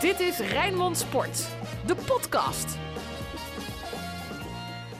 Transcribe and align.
Dit 0.00 0.20
is 0.20 0.38
Rijnmond 0.38 0.98
Sport, 0.98 1.48
de 1.86 1.94
podcast. 1.94 2.76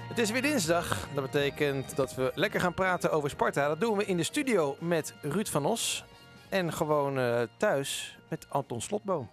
Het 0.09 0.19
is 0.19 0.31
weer 0.31 0.43
dinsdag. 0.43 1.09
Dat 1.15 1.31
betekent 1.31 1.97
dat 1.97 2.15
we 2.15 2.33
lekker 2.35 2.61
gaan 2.61 2.75
praten 2.75 3.11
over 3.11 3.31
Sparta. 3.31 3.69
Dat 3.69 3.81
doen 3.81 3.97
we 3.97 4.05
in 4.05 4.17
de 4.17 4.23
studio 4.23 4.77
met 4.81 5.15
Ruud 5.23 5.47
van 5.49 5.67
Os. 5.67 6.05
En 6.49 6.73
gewoon 6.73 7.19
eh, 7.19 7.43
thuis 7.57 8.19
met 8.29 8.47
Anton 8.49 8.81
Slotboom. 8.81 9.31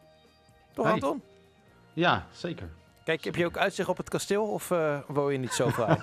Toch 0.74 0.86
Hey. 0.86 0.94
Anton? 0.94 1.22
Ja, 1.94 2.28
zeker. 2.32 2.70
Kijk, 3.04 3.24
heb 3.24 3.36
je 3.36 3.46
ook 3.46 3.58
uitzicht 3.58 3.90
op 3.90 3.98
het 3.98 4.10
kasteel 4.10 4.44
of 4.48 4.72
eh 4.72 4.98
woon 5.08 5.32
je 5.32 5.38
niet 5.38 5.54
zo 5.54 5.70
vrij? 5.80 5.98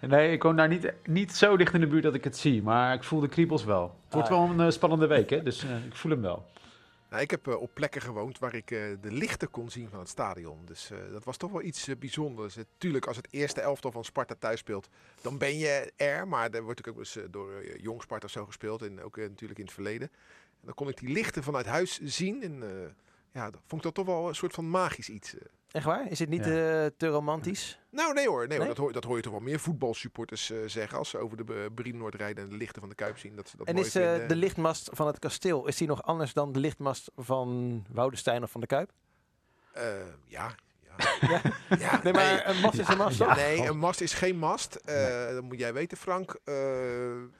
Nee, 0.00 0.32
ik 0.32 0.42
woon 0.42 0.56
daar 0.56 0.68
niet, 0.68 0.92
niet 1.04 1.36
zo 1.36 1.56
dicht 1.56 1.74
in 1.74 1.80
de 1.80 1.86
buurt 1.86 2.02
dat 2.02 2.14
ik 2.14 2.24
het 2.24 2.36
zie, 2.36 2.62
maar 2.62 2.94
ik 2.94 3.04
voel 3.04 3.20
de 3.20 3.28
kriebels 3.28 3.64
wel. 3.64 3.82
Het 4.04 4.14
wordt 4.14 4.28
Ah. 4.28 4.34
wel 4.38 4.50
een 4.50 4.60
eh, 4.66 4.70
spannende 4.72 5.06
week, 5.06 5.30
hè? 5.30 5.42
dus 5.42 5.64
eh, 5.64 5.84
ik 5.84 5.96
voel 5.96 6.10
hem 6.12 6.20
wel. 6.22 6.46
Nou, 7.10 7.22
ik 7.22 7.30
heb 7.30 7.46
eh, 7.48 7.60
op 7.60 7.70
plekken 7.74 8.00
gewoond 8.00 8.38
waar 8.38 8.54
ik 8.54 8.66
de 8.68 8.98
lichten 9.12 9.50
kon 9.50 9.70
zien 9.70 9.88
van 9.88 9.98
het 9.98 10.08
stadion. 10.08 10.58
Dus 10.66 10.90
dat 11.12 11.24
was 11.24 11.36
toch 11.36 11.50
wel 11.50 11.62
iets 11.62 11.88
bijzonders. 11.98 12.56
Tuurlijk, 12.78 13.06
als 13.06 13.16
het 13.16 13.28
eerste 13.30 13.60
elftal 13.60 13.90
van 13.92 14.04
Sparta 14.04 14.34
thuis 14.38 14.58
speelt, 14.58 14.88
dan 15.22 15.38
ben 15.38 15.58
je 15.58 15.92
er. 15.96 16.28
Maar 16.28 16.50
er 16.50 16.62
wordt 16.62 16.86
natuurlijk 16.86 16.88
ook 17.16 17.22
eens 17.22 17.32
door 17.32 17.78
jong 17.80 18.02
Sparta 18.02 18.28
zo 18.28 18.44
gespeeld. 18.44 18.82
En 18.82 19.02
ook 19.02 19.16
natuurlijk 19.16 19.58
in 19.58 19.64
het 19.64 19.74
verleden. 19.74 20.08
En 20.60 20.66
dan 20.66 20.74
kon 20.74 20.88
ik 20.88 20.98
die 20.98 21.08
lichten 21.12 21.42
vanuit 21.42 21.66
huis 21.66 21.98
zien. 22.00 22.42
En 22.42 22.62
ja, 23.32 23.50
dat 23.50 23.60
vond 23.66 23.84
ik 23.84 23.94
dat 23.94 23.94
toch 24.06 24.14
wel 24.16 24.28
een 24.28 24.34
soort 24.34 24.54
van 24.54 24.70
magisch 24.70 25.08
iets. 25.08 25.34
Eh. 25.70 25.76
Echt 25.76 25.84
waar? 25.84 26.10
Is 26.10 26.18
het 26.18 26.28
niet 26.28 26.44
Ja. 26.44 26.84
eh, 26.84 26.90
te 26.96 27.06
romantisch? 27.06 27.80
Nou, 27.90 28.12
nee 28.14 28.28
hoor. 28.28 28.38
Nee, 28.46 28.48
hoor. 28.48 28.58
Nee? 28.58 28.68
Dat, 28.74 28.76
hoor, 28.76 28.92
dat 28.92 29.04
hoor 29.04 29.16
je 29.16 29.22
toch 29.22 29.32
wel 29.32 29.40
meer 29.40 29.60
voetbalsupporters 29.60 30.50
eh, 30.50 30.58
zeggen. 30.66 30.98
Als 30.98 31.08
ze 31.10 31.18
over 31.18 31.36
de 31.46 31.54
uh, 31.54 31.64
Brienoord 31.74 32.14
rijden 32.14 32.44
en 32.44 32.50
de 32.50 32.56
lichten 32.56 32.80
van 32.80 32.88
de 32.88 32.94
Kuip 32.94 33.18
zien. 33.18 33.36
Dat 33.36 33.48
ze 33.48 33.56
dat 33.56 33.66
en 33.66 33.74
mooi 33.74 33.86
is 33.86 33.94
eh, 33.94 34.28
de 34.28 34.36
lichtmast 34.36 34.90
van 34.92 35.06
het 35.06 35.18
kasteel, 35.18 35.66
is 35.66 35.76
die 35.76 35.88
nog 35.88 36.02
anders 36.02 36.32
dan 36.32 36.52
de 36.52 36.58
lichtmast 36.58 37.10
van 37.16 37.84
Woudestein 37.92 38.42
of 38.42 38.50
van 38.50 38.60
de 38.60 38.66
Kuip? 38.66 38.90
Eh, 39.72 39.84
ja. 40.26 40.54
Ja. 40.98 41.28
Ja. 41.28 41.42
ja 41.78 42.00
Nee, 42.02 42.12
maar 42.12 42.48
een 42.48 42.60
mast 42.60 42.78
is 42.78 42.88
een 42.88 42.96
mast, 42.96 43.18
toch? 43.18 43.36
Nee, 43.36 43.66
een 43.68 43.78
mast 43.78 44.00
is 44.00 44.12
geen 44.14 44.36
mast. 44.38 44.74
Eh, 44.74 45.28
Dat 45.32 45.42
moet 45.42 45.58
jij 45.58 45.72
weten, 45.72 45.96
Frank. 45.98 46.38
Eh, 46.44 46.54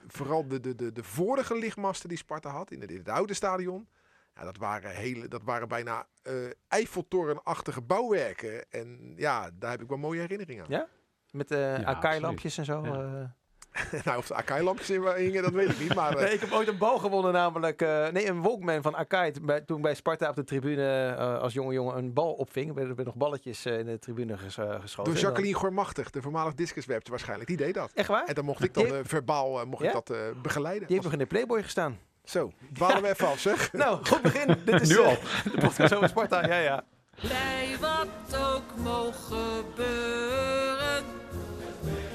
vooral 0.09 0.49
de, 0.49 0.61
de, 0.61 0.75
de, 0.75 0.93
de 0.93 1.03
vorige 1.03 1.59
lichtmasten 1.59 2.09
die 2.09 2.19
Sparta 2.19 2.51
had 2.51 2.71
in 2.71 2.81
het, 2.81 2.91
in 2.91 2.99
het 2.99 3.09
oude 3.09 3.35
stadion. 3.35 3.89
Ja, 4.35 4.45
dat, 4.45 4.57
waren 4.57 4.91
hele, 4.91 5.29
dat 5.29 5.43
waren 5.45 5.69
bijna 5.69 6.07
eh 6.23 6.33
Eiffeltorenachtige 6.69 7.81
bouwwerken. 7.81 8.71
En 8.71 9.13
ja, 9.17 9.51
daar 9.59 9.71
heb 9.71 9.83
ik 9.83 9.89
wel 9.89 9.99
mooie 9.99 10.21
herinneringen 10.21 10.65
aan. 10.65 10.71
Ja? 10.71 10.87
Met 11.31 11.51
eh 11.51 11.59
Ja, 11.79 11.85
Akai-lampjes 11.85 12.59
en 12.59 12.65
zo? 12.65 12.85
Ja. 12.85 12.93
eh. 12.93 13.29
nou, 14.05 14.19
of 14.19 14.27
de 14.27 14.35
Akai-lampjes 14.35 14.91
in 14.91 15.03
hingen, 15.17 15.43
dat 15.43 15.53
weet 15.53 15.71
ik 15.71 15.79
niet. 15.81 15.95
Maar 15.95 16.11
eh, 16.17 16.23
Nee, 16.23 16.33
ik 16.33 16.41
heb 16.41 16.53
ooit 16.53 16.69
een 16.69 16.79
bal 16.79 16.99
gewonnen, 16.99 17.33
namelijk. 17.33 17.83
eh, 17.83 18.09
nee, 18.09 18.29
een 18.29 18.43
Walkman 18.43 18.83
van 18.83 18.97
Akai. 18.97 19.33
Bij, 19.43 19.61
toen 19.61 19.81
bij 19.81 19.95
Sparta 19.95 20.29
op 20.29 20.35
de 20.37 20.45
tribune 20.45 21.15
eh, 21.19 21.39
als 21.41 21.53
jonge 21.53 21.73
jongen 21.73 21.97
een 21.97 22.13
bal 22.13 22.33
opving. 22.33 22.69
Er 22.69 22.75
werden 22.75 22.97
er 22.97 23.05
nog 23.05 23.15
balletjes 23.17 23.65
eh, 23.65 23.79
in 23.79 23.87
de 23.87 23.99
tribune 23.99 24.39
ges, 24.39 24.59
eh, 24.59 24.81
geschoten. 24.81 25.13
door 25.13 25.23
dan- 25.23 25.23
Jacqueline 25.23 25.55
Gormachtig, 25.57 26.11
de 26.11 26.23
voormalig 26.23 26.55
discuswerpster 26.55 27.11
waarschijnlijk. 27.11 27.49
Die 27.49 27.57
deed 27.59 27.75
dat. 27.75 27.91
Echt 27.95 28.09
waar? 28.09 28.25
En 28.27 28.35
dan 28.35 28.45
mocht 28.45 28.65
ik 28.65 28.75
dan 28.75 28.87
eh, 28.87 28.99
verbaal 29.03 29.61
eh, 29.61 29.67
mocht 29.67 29.83
Ja? 29.83 29.89
ik 29.89 29.95
dat 29.95 30.11
eh, 30.11 30.41
begeleiden. 30.43 30.87
Die 30.87 30.93
heeft 30.97 31.03
nog 31.05 31.13
in 31.13 31.19
de 31.19 31.27
Playboy 31.27 31.63
gestaan. 31.63 31.99
Zo, 32.25 32.53
dwalen 32.73 33.03
we 33.03 33.09
even 33.09 33.27
af, 33.29 33.41
zeg. 33.41 33.73
Nou, 33.73 34.07
goed 34.07 34.23
begin. 34.23 34.57
Dit 34.65 34.81
is 34.81 34.89
Nu 34.89 34.99
eh, 35.01 35.07
al. 35.07 35.17
de 35.45 35.59
podcast 35.61 35.95
over 35.95 36.09
Sparta. 36.09 36.47
Ja, 36.47 36.57
ja. 36.59 36.85
Bij 37.29 37.77
wat 37.81 38.37
ook 38.41 38.77
mogen 38.77 39.37
gebeuren. 39.37 41.05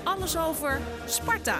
Alles 0.03 0.37
over 0.37 0.79
Sparta. 1.05 1.59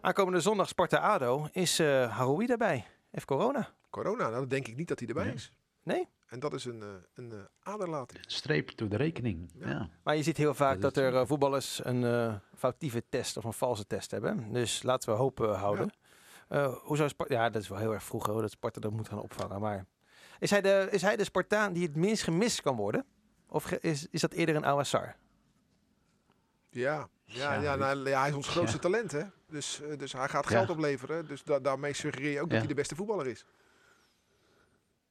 Aankomende 0.00 0.40
zondag 0.40 0.68
Sparta-ADO 0.68 1.48
is 1.52 1.78
eh 1.78 2.16
Haroui 2.16 2.46
daarbij. 2.46 2.84
Heeft 3.10 3.26
corona. 3.26 3.68
Corona, 3.90 4.22
nou, 4.22 4.32
dan 4.34 4.48
denk 4.48 4.66
ik 4.68 4.76
niet 4.76 4.88
dat 4.88 4.98
hij 4.98 5.08
erbij 5.08 5.24
Nee. 5.24 5.34
is. 5.34 5.52
Nee? 5.82 6.08
En 6.26 6.40
dat 6.40 6.54
is 6.54 6.64
een, 6.64 6.82
eh, 6.82 6.88
een 7.14 7.32
eh, 7.32 7.38
aderlating. 7.62 8.24
Streep 8.26 8.76
door 8.76 8.88
de 8.88 8.96
rekening. 8.96 9.50
Ja. 9.54 9.68
Ja. 9.68 9.88
Maar 10.02 10.16
je 10.16 10.22
ziet 10.22 10.36
heel 10.36 10.54
vaak 10.54 10.80
Dat 10.80 10.96
er 10.96 11.14
eh, 11.16 11.26
voetballers 11.26 11.84
een 11.84 12.04
eh, 12.04 12.34
foutieve 12.56 13.02
test 13.08 13.36
of 13.36 13.44
een 13.44 13.52
valse 13.52 13.86
test 13.86 14.10
hebben. 14.10 14.52
Dus 14.52 14.82
laten 14.82 15.10
we 15.12 15.16
hoop 15.18 15.40
eh, 15.40 15.60
houden. 15.60 15.90
Eh, 16.48 16.74
hoe 16.82 16.96
zou 16.96 17.08
Sparta... 17.08 17.34
Ja, 17.34 17.50
dat 17.50 17.62
is 17.62 17.68
wel 17.68 17.78
heel 17.78 17.92
erg 17.92 18.02
vroeg 18.02 18.26
hoor, 18.26 18.40
dat 18.40 18.50
Sparta 18.50 18.80
dat 18.80 18.92
moet 18.92 19.08
gaan 19.08 19.20
opvangen. 19.22 19.60
Maar 19.60 19.86
is 20.38 20.50
hij 20.50 20.60
de, 20.60 20.88
is 20.90 21.02
hij 21.02 21.16
de 21.16 21.24
Spartaan 21.24 21.72
die 21.72 21.82
het 21.86 21.96
minst 21.96 22.22
gemist 22.22 22.60
kan 22.62 22.76
worden? 22.76 23.04
Of 23.48 23.64
ge- 23.64 23.78
is, 23.80 24.06
is 24.10 24.20
dat 24.20 24.32
eerder 24.32 24.56
een 24.56 24.64
Awassar? 24.66 25.16
Ja, 26.70 27.08
ja, 27.24 27.54
Ja, 27.60 27.76
nou, 27.76 28.08
ja, 28.08 28.20
hij 28.20 28.28
is 28.28 28.34
ons 28.34 28.48
grootste 28.48 28.76
Ja. 28.76 28.82
talent, 28.82 29.12
hè. 29.12 29.22
Dus, 29.48 29.80
dus 29.98 30.12
hij 30.12 30.28
gaat 30.28 30.44
Ja. 30.48 30.50
geld 30.56 30.70
opleveren. 30.70 31.26
Dus 31.26 31.42
da- 31.44 31.58
daarmee 31.60 31.92
suggereer 31.92 32.32
je 32.32 32.40
ook 32.40 32.50
dat 32.50 32.58
hij 32.58 32.68
de 32.68 32.74
beste 32.74 32.94
voetballer 32.94 33.26
is. 33.26 33.44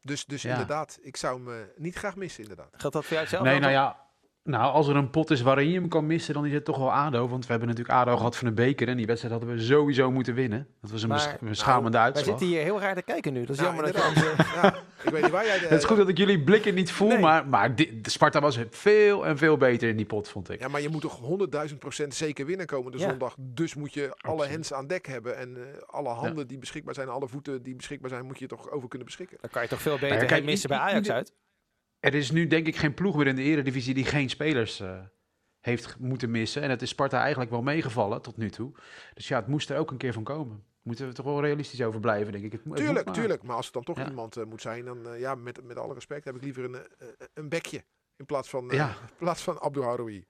Dus, 0.05 0.25
dus 0.25 0.41
Ja. 0.41 0.51
inderdaad, 0.51 0.97
ik 1.01 1.17
zou 1.17 1.49
hem 1.49 1.69
niet 1.75 1.95
graag 1.95 2.15
missen, 2.15 2.41
inderdaad. 2.41 2.69
Geldt 2.77 2.95
dat 2.95 3.05
voor 3.05 3.15
jou 3.15 3.27
zelf? 3.27 3.43
Nee, 3.43 3.59
nou 3.59 3.71
ja. 3.71 4.04
Nou, 4.49 4.73
als 4.73 4.87
er 4.87 4.95
een 4.95 5.09
pot 5.09 5.31
is 5.31 5.41
waarin 5.41 5.69
je 5.69 5.79
hem 5.79 5.87
kan 5.87 6.05
missen, 6.05 6.33
dan 6.33 6.45
is 6.45 6.53
het 6.53 6.65
toch 6.65 6.77
wel 6.77 6.91
ADO. 6.91 7.27
Want 7.27 7.43
we 7.45 7.49
hebben 7.51 7.67
natuurlijk 7.69 7.95
ADO 7.97 8.17
gehad 8.17 8.37
van 8.37 8.47
de 8.47 8.53
beker. 8.53 8.87
En 8.87 8.97
die 8.97 9.05
wedstrijd 9.05 9.33
hadden 9.35 9.55
we 9.55 9.61
sowieso 9.63 10.11
moeten 10.11 10.33
winnen. 10.33 10.67
Dat 10.81 10.91
was 10.91 11.01
een, 11.03 11.07
Maar- 11.09 11.17
besch- 11.17 11.27
een 11.27 11.35
nou, 11.39 11.49
beschamende 11.49 11.97
Wij 11.97 12.01
uitslag. 12.05 12.25
zitten 12.25 12.47
hier 12.47 12.61
heel 12.61 12.79
raar 12.79 12.95
te 12.95 13.01
kijken 13.01 13.33
nu. 13.33 13.39
Dat 13.45 13.49
is 13.49 13.57
Ja, 13.57 13.63
jammer 13.63 13.83
dat 13.85 13.95
je 13.95 14.33
ja, 14.61 14.75
ik 15.03 15.09
weet 15.09 15.21
niet 15.21 15.31
waar 15.31 15.45
jij... 15.45 15.59
De, 15.59 15.65
Het 15.67 15.79
is 15.79 15.85
goed 15.85 15.97
dat 15.97 16.07
ik 16.09 16.17
jullie 16.17 16.43
blikken 16.43 16.73
niet 16.75 16.91
voel, 16.91 17.07
Nee. 17.07 17.19
maar, 17.19 17.47
maar 17.47 17.75
di- 17.75 18.01
de 18.01 18.09
Sparta 18.09 18.39
was 18.41 18.59
veel 18.69 19.25
en 19.25 19.37
veel 19.37 19.57
beter 19.57 19.89
in 19.89 19.95
die 19.97 20.05
pot, 20.05 20.27
vond 20.29 20.49
ik. 20.49 20.59
Ja, 20.59 20.67
maar 20.67 20.81
je 20.81 20.89
moet 20.89 21.01
toch 21.01 21.19
100.000 21.69 21.79
procent 21.79 22.13
zeker 22.15 22.45
winnen 22.45 22.65
komende 22.65 22.97
Ja. 22.97 23.09
zondag. 23.09 23.35
Dus 23.39 23.75
moet 23.75 23.93
je 23.93 24.15
alle 24.17 24.45
hens 24.45 24.73
aan 24.73 24.87
dek 24.87 25.07
hebben. 25.07 25.37
En 25.37 25.57
eh, 25.57 25.81
alle 25.85 26.09
handen 26.09 26.47
die 26.47 26.57
beschikbaar 26.57 26.93
zijn, 26.93 27.09
alle 27.09 27.27
voeten 27.27 27.63
die 27.63 27.75
beschikbaar 27.75 28.09
zijn, 28.09 28.25
moet 28.25 28.39
je 28.39 28.47
toch 28.47 28.71
over 28.71 28.87
kunnen 28.89 29.07
beschikken. 29.07 29.37
Dan 29.41 29.49
kan 29.49 29.61
je 29.61 29.67
toch 29.67 29.81
veel 29.81 29.93
beter 29.99 30.09
ja, 30.09 30.17
kijk, 30.17 30.31
geen 30.31 30.45
missen 30.45 30.69
bij 30.69 30.77
i- 30.77 30.81
i- 30.81 30.85
Ajax 30.85 31.09
uit? 31.09 31.33
Er 32.05 32.13
is 32.13 32.31
nu 32.31 32.47
denk 32.47 32.67
ik 32.67 32.75
geen 32.75 32.93
ploeg 32.93 33.15
meer 33.15 33.27
in 33.27 33.35
de 33.35 33.41
eredivisie 33.41 33.93
die 33.93 34.05
geen 34.05 34.29
spelers 34.29 34.79
eh, 34.79 34.99
heeft 35.59 35.95
moeten 35.99 36.31
missen. 36.31 36.61
En 36.61 36.69
het 36.69 36.81
is 36.81 36.89
Sparta 36.89 37.19
eigenlijk 37.21 37.51
wel 37.51 37.61
meegevallen 37.61 38.21
tot 38.21 38.37
nu 38.37 38.49
toe. 38.49 38.71
Dus 39.13 39.27
ja, 39.27 39.37
het 39.37 39.47
moest 39.47 39.69
er 39.69 39.77
ook 39.77 39.91
een 39.91 39.97
keer 39.97 40.13
van 40.13 40.23
komen. 40.23 40.63
Moeten 40.81 41.07
we 41.07 41.13
toch 41.13 41.25
wel 41.25 41.41
realistisch 41.41 41.81
over 41.81 41.99
blijven, 41.99 42.31
denk 42.31 42.43
ik. 42.43 42.51
Het, 42.51 42.61
het 42.65 42.75
Tuurlijk, 42.75 43.05
maar. 43.05 43.13
tuurlijk. 43.13 43.43
Maar 43.43 43.55
als 43.55 43.65
het 43.65 43.73
dan 43.73 43.83
toch 43.83 43.97
Ja. 43.97 44.07
iemand 44.09 44.37
eh, 44.37 44.43
moet 44.43 44.61
zijn, 44.61 44.85
dan 44.85 45.09
eh, 45.09 45.19
ja, 45.19 45.35
met, 45.35 45.63
met 45.63 45.77
alle 45.77 45.93
respect 45.93 46.25
heb 46.25 46.35
ik 46.35 46.41
liever 46.43 46.63
een, 46.63 46.75
een 47.33 47.49
bekje. 47.49 47.83
In 48.17 48.25
plaats 48.25 48.49
van, 48.49 48.67
Ja. 48.71 48.87
in 48.89 49.15
plaats 49.25 49.43
van 49.43 49.59
Abdul 49.61 49.83
Haroui. 49.83 50.25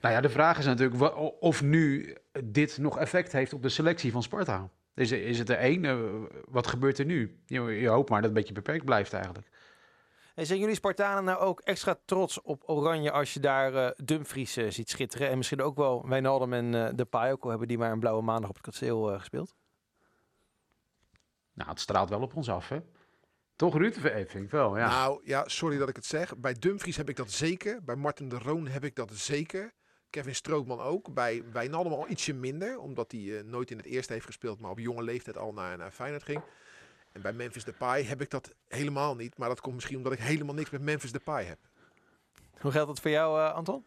Nou 0.00 0.14
ja, 0.14 0.20
de 0.20 0.30
vraag 0.30 0.58
is 0.58 0.64
natuurlijk 0.64 1.16
of 1.40 1.62
nu 1.62 2.16
dit 2.44 2.78
nog 2.78 2.98
effect 2.98 3.32
heeft 3.32 3.52
op 3.52 3.62
de 3.62 3.68
selectie 3.68 4.12
van 4.12 4.22
Sparta. 4.22 4.70
Is, 4.94 5.12
is 5.12 5.38
het 5.38 5.48
er 5.48 5.56
één? 5.56 6.28
Wat 6.48 6.66
gebeurt 6.66 6.98
er 6.98 7.04
nu? 7.04 7.38
Je, 7.46 7.62
je 7.62 7.88
hoopt 7.88 8.10
maar 8.10 8.20
dat 8.20 8.28
het 8.30 8.38
een 8.38 8.42
beetje 8.44 8.62
beperkt 8.62 8.84
blijft 8.84 9.12
eigenlijk. 9.12 9.48
En 10.34 10.46
zijn 10.46 10.58
jullie 10.58 10.74
Spartanen 10.74 11.24
nou 11.24 11.38
ook 11.38 11.60
extra 11.60 11.98
trots 12.04 12.40
op 12.42 12.62
Oranje 12.66 13.10
als 13.10 13.34
je 13.34 13.40
daar 13.40 13.74
eh 13.74 13.90
Dumfries 14.04 14.56
eh, 14.56 14.70
ziet 14.70 14.90
schitteren? 14.90 15.28
En 15.28 15.36
misschien 15.36 15.62
ook 15.62 15.76
wel 15.76 16.08
Wijnaldum 16.08 16.52
en 16.52 16.74
eh 16.74 16.92
De 16.94 17.04
Pai, 17.04 17.32
ook 17.32 17.44
al 17.44 17.50
hebben 17.50 17.68
die 17.68 17.78
maar 17.78 17.92
een 17.92 18.00
blauwe 18.00 18.22
maandag 18.22 18.48
op 18.48 18.54
het 18.54 18.64
kasteel 18.64 19.18
gespeeld. 19.18 19.54
Nou, 21.52 21.70
het 21.70 21.80
straalt 21.80 22.08
wel 22.08 22.20
op 22.20 22.36
ons 22.36 22.50
af, 22.50 22.68
hè? 22.68 22.78
Toch, 23.56 23.76
Ruud? 23.76 23.94
Vind 24.00 24.34
ik 24.34 24.50
wel, 24.50 24.78
ja. 24.78 24.88
Nou 24.88 25.20
ja, 25.24 25.48
sorry 25.48 25.78
dat 25.78 25.88
ik 25.88 25.96
het 25.96 26.06
zeg. 26.06 26.36
Bij 26.36 26.54
Dumfries 26.58 26.96
heb 26.96 27.08
ik 27.08 27.16
dat 27.16 27.30
zeker. 27.30 27.84
Bij 27.84 27.96
Martin 27.96 28.28
de 28.28 28.38
Roon 28.38 28.66
heb 28.66 28.84
ik 28.84 28.96
dat 28.96 29.10
zeker. 29.12 29.72
Kevin 30.10 30.34
Strootman 30.34 30.80
ook. 30.80 31.14
Bij 31.14 31.42
Wijnaldum 31.52 31.92
al 31.92 32.08
ietsje 32.08 32.34
minder. 32.34 32.78
Omdat 32.78 33.12
hij 33.12 33.42
nooit 33.44 33.70
in 33.70 33.76
het 33.76 33.86
eerste 33.86 34.12
heeft 34.12 34.26
gespeeld. 34.26 34.60
Maar 34.60 34.70
op 34.70 34.78
jonge 34.78 35.02
leeftijd 35.02 35.38
al 35.38 35.52
naar, 35.52 35.76
naar 35.76 35.90
Feyenoord 35.90 36.22
ging. 36.22 36.42
En 37.12 37.20
bij 37.20 37.32
Memphis 37.32 37.64
Depay 37.64 38.02
heb 38.02 38.20
ik 38.20 38.30
dat 38.30 38.54
helemaal 38.68 39.16
niet. 39.16 39.38
Maar 39.38 39.48
dat 39.48 39.60
komt 39.60 39.74
misschien 39.74 39.96
omdat 39.96 40.12
ik 40.12 40.18
helemaal 40.18 40.54
niks 40.54 40.70
met 40.70 40.82
Memphis 40.82 41.12
Depay 41.12 41.44
heb. 41.44 41.58
Hoe 42.60 42.70
geldt 42.70 42.88
dat 42.88 43.00
voor 43.00 43.10
jou, 43.10 43.40
eh, 43.40 43.54
Anton? 43.54 43.84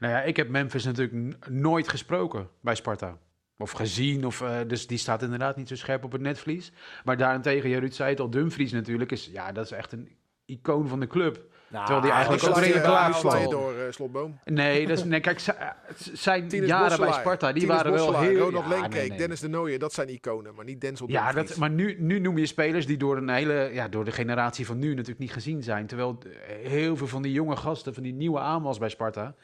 Nou 0.00 0.12
ja, 0.12 0.22
ik 0.22 0.36
heb 0.36 0.48
Memphis 0.48 0.84
natuurlijk 0.84 1.48
nooit 1.48 1.88
gesproken 1.88 2.48
bij 2.60 2.74
Sparta. 2.74 3.18
Of 3.58 3.70
gezien, 3.70 4.26
of, 4.26 4.40
eh, 4.40 4.60
dus 4.66 4.86
die 4.86 4.98
staat 4.98 5.22
inderdaad 5.22 5.56
niet 5.56 5.68
zo 5.68 5.76
scherp 5.76 6.04
op 6.04 6.12
het 6.12 6.20
netvlies. 6.20 6.72
Maar 7.04 7.16
daarentegen, 7.16 7.70
ja, 7.70 7.78
Ruud 7.78 7.92
zei 7.92 8.10
het 8.10 8.20
al, 8.20 8.30
Dumfries 8.30 8.72
natuurlijk, 8.72 9.12
is, 9.12 9.26
ja, 9.26 9.52
dat 9.52 9.64
is 9.64 9.70
echt 9.70 9.92
een 9.92 10.16
icoon 10.44 10.88
van 10.88 11.00
de 11.00 11.06
club. 11.06 11.51
Terwijl 11.78 12.00
die 12.00 12.10
eigenlijk 12.10 12.44
ook 12.44 12.58
redelijk 12.58 12.84
klaar 12.84 13.14
stond. 13.14 13.50
door 13.50 13.74
eh, 13.74 13.92
Slotboom. 13.92 14.38
Nee, 14.44 14.86
dat 14.86 14.98
is, 14.98 15.04
nee 15.04 15.20
kijk, 15.20 15.40
eh, 15.40 15.68
zijn 16.12 16.48
Tinus 16.48 16.68
jaren 16.68 16.98
bij 16.98 17.12
Sparta, 17.12 17.52
die 17.52 17.66
waren 17.66 17.92
wel 17.92 18.18
heel... 18.18 18.38
Ronald 18.38 18.64
ja, 18.64 18.70
Lenkeek, 18.70 18.92
nee, 18.92 19.08
nee. 19.08 19.18
Dennis 19.18 19.40
de 19.40 19.48
Nooijer, 19.48 19.78
dat 19.78 19.92
zijn 19.92 20.08
iconen. 20.08 20.54
Maar 20.54 20.64
niet 20.64 20.80
Denzel 20.80 21.08
Ja, 21.10 21.32
dat, 21.32 21.56
maar 21.56 21.70
nu, 21.70 21.96
nu 21.98 22.18
noem 22.18 22.38
je 22.38 22.46
spelers 22.46 22.86
die 22.86 22.96
door, 22.96 23.16
een 23.16 23.28
hele, 23.28 23.70
ja, 23.72 23.88
door 23.88 24.04
de 24.04 24.12
generatie 24.12 24.66
van 24.66 24.78
nu 24.78 24.88
natuurlijk 24.88 25.18
niet 25.18 25.32
gezien 25.32 25.62
zijn. 25.62 25.86
Terwijl 25.86 26.18
eh, 26.24 26.70
heel 26.70 26.96
veel 26.96 27.06
van 27.06 27.22
die 27.22 27.32
jonge 27.32 27.56
gasten, 27.56 27.94
van 27.94 28.02
die 28.02 28.14
nieuwe 28.14 28.38
aanwas 28.38 28.78
bij 28.78 28.88
Sparta... 28.88 29.34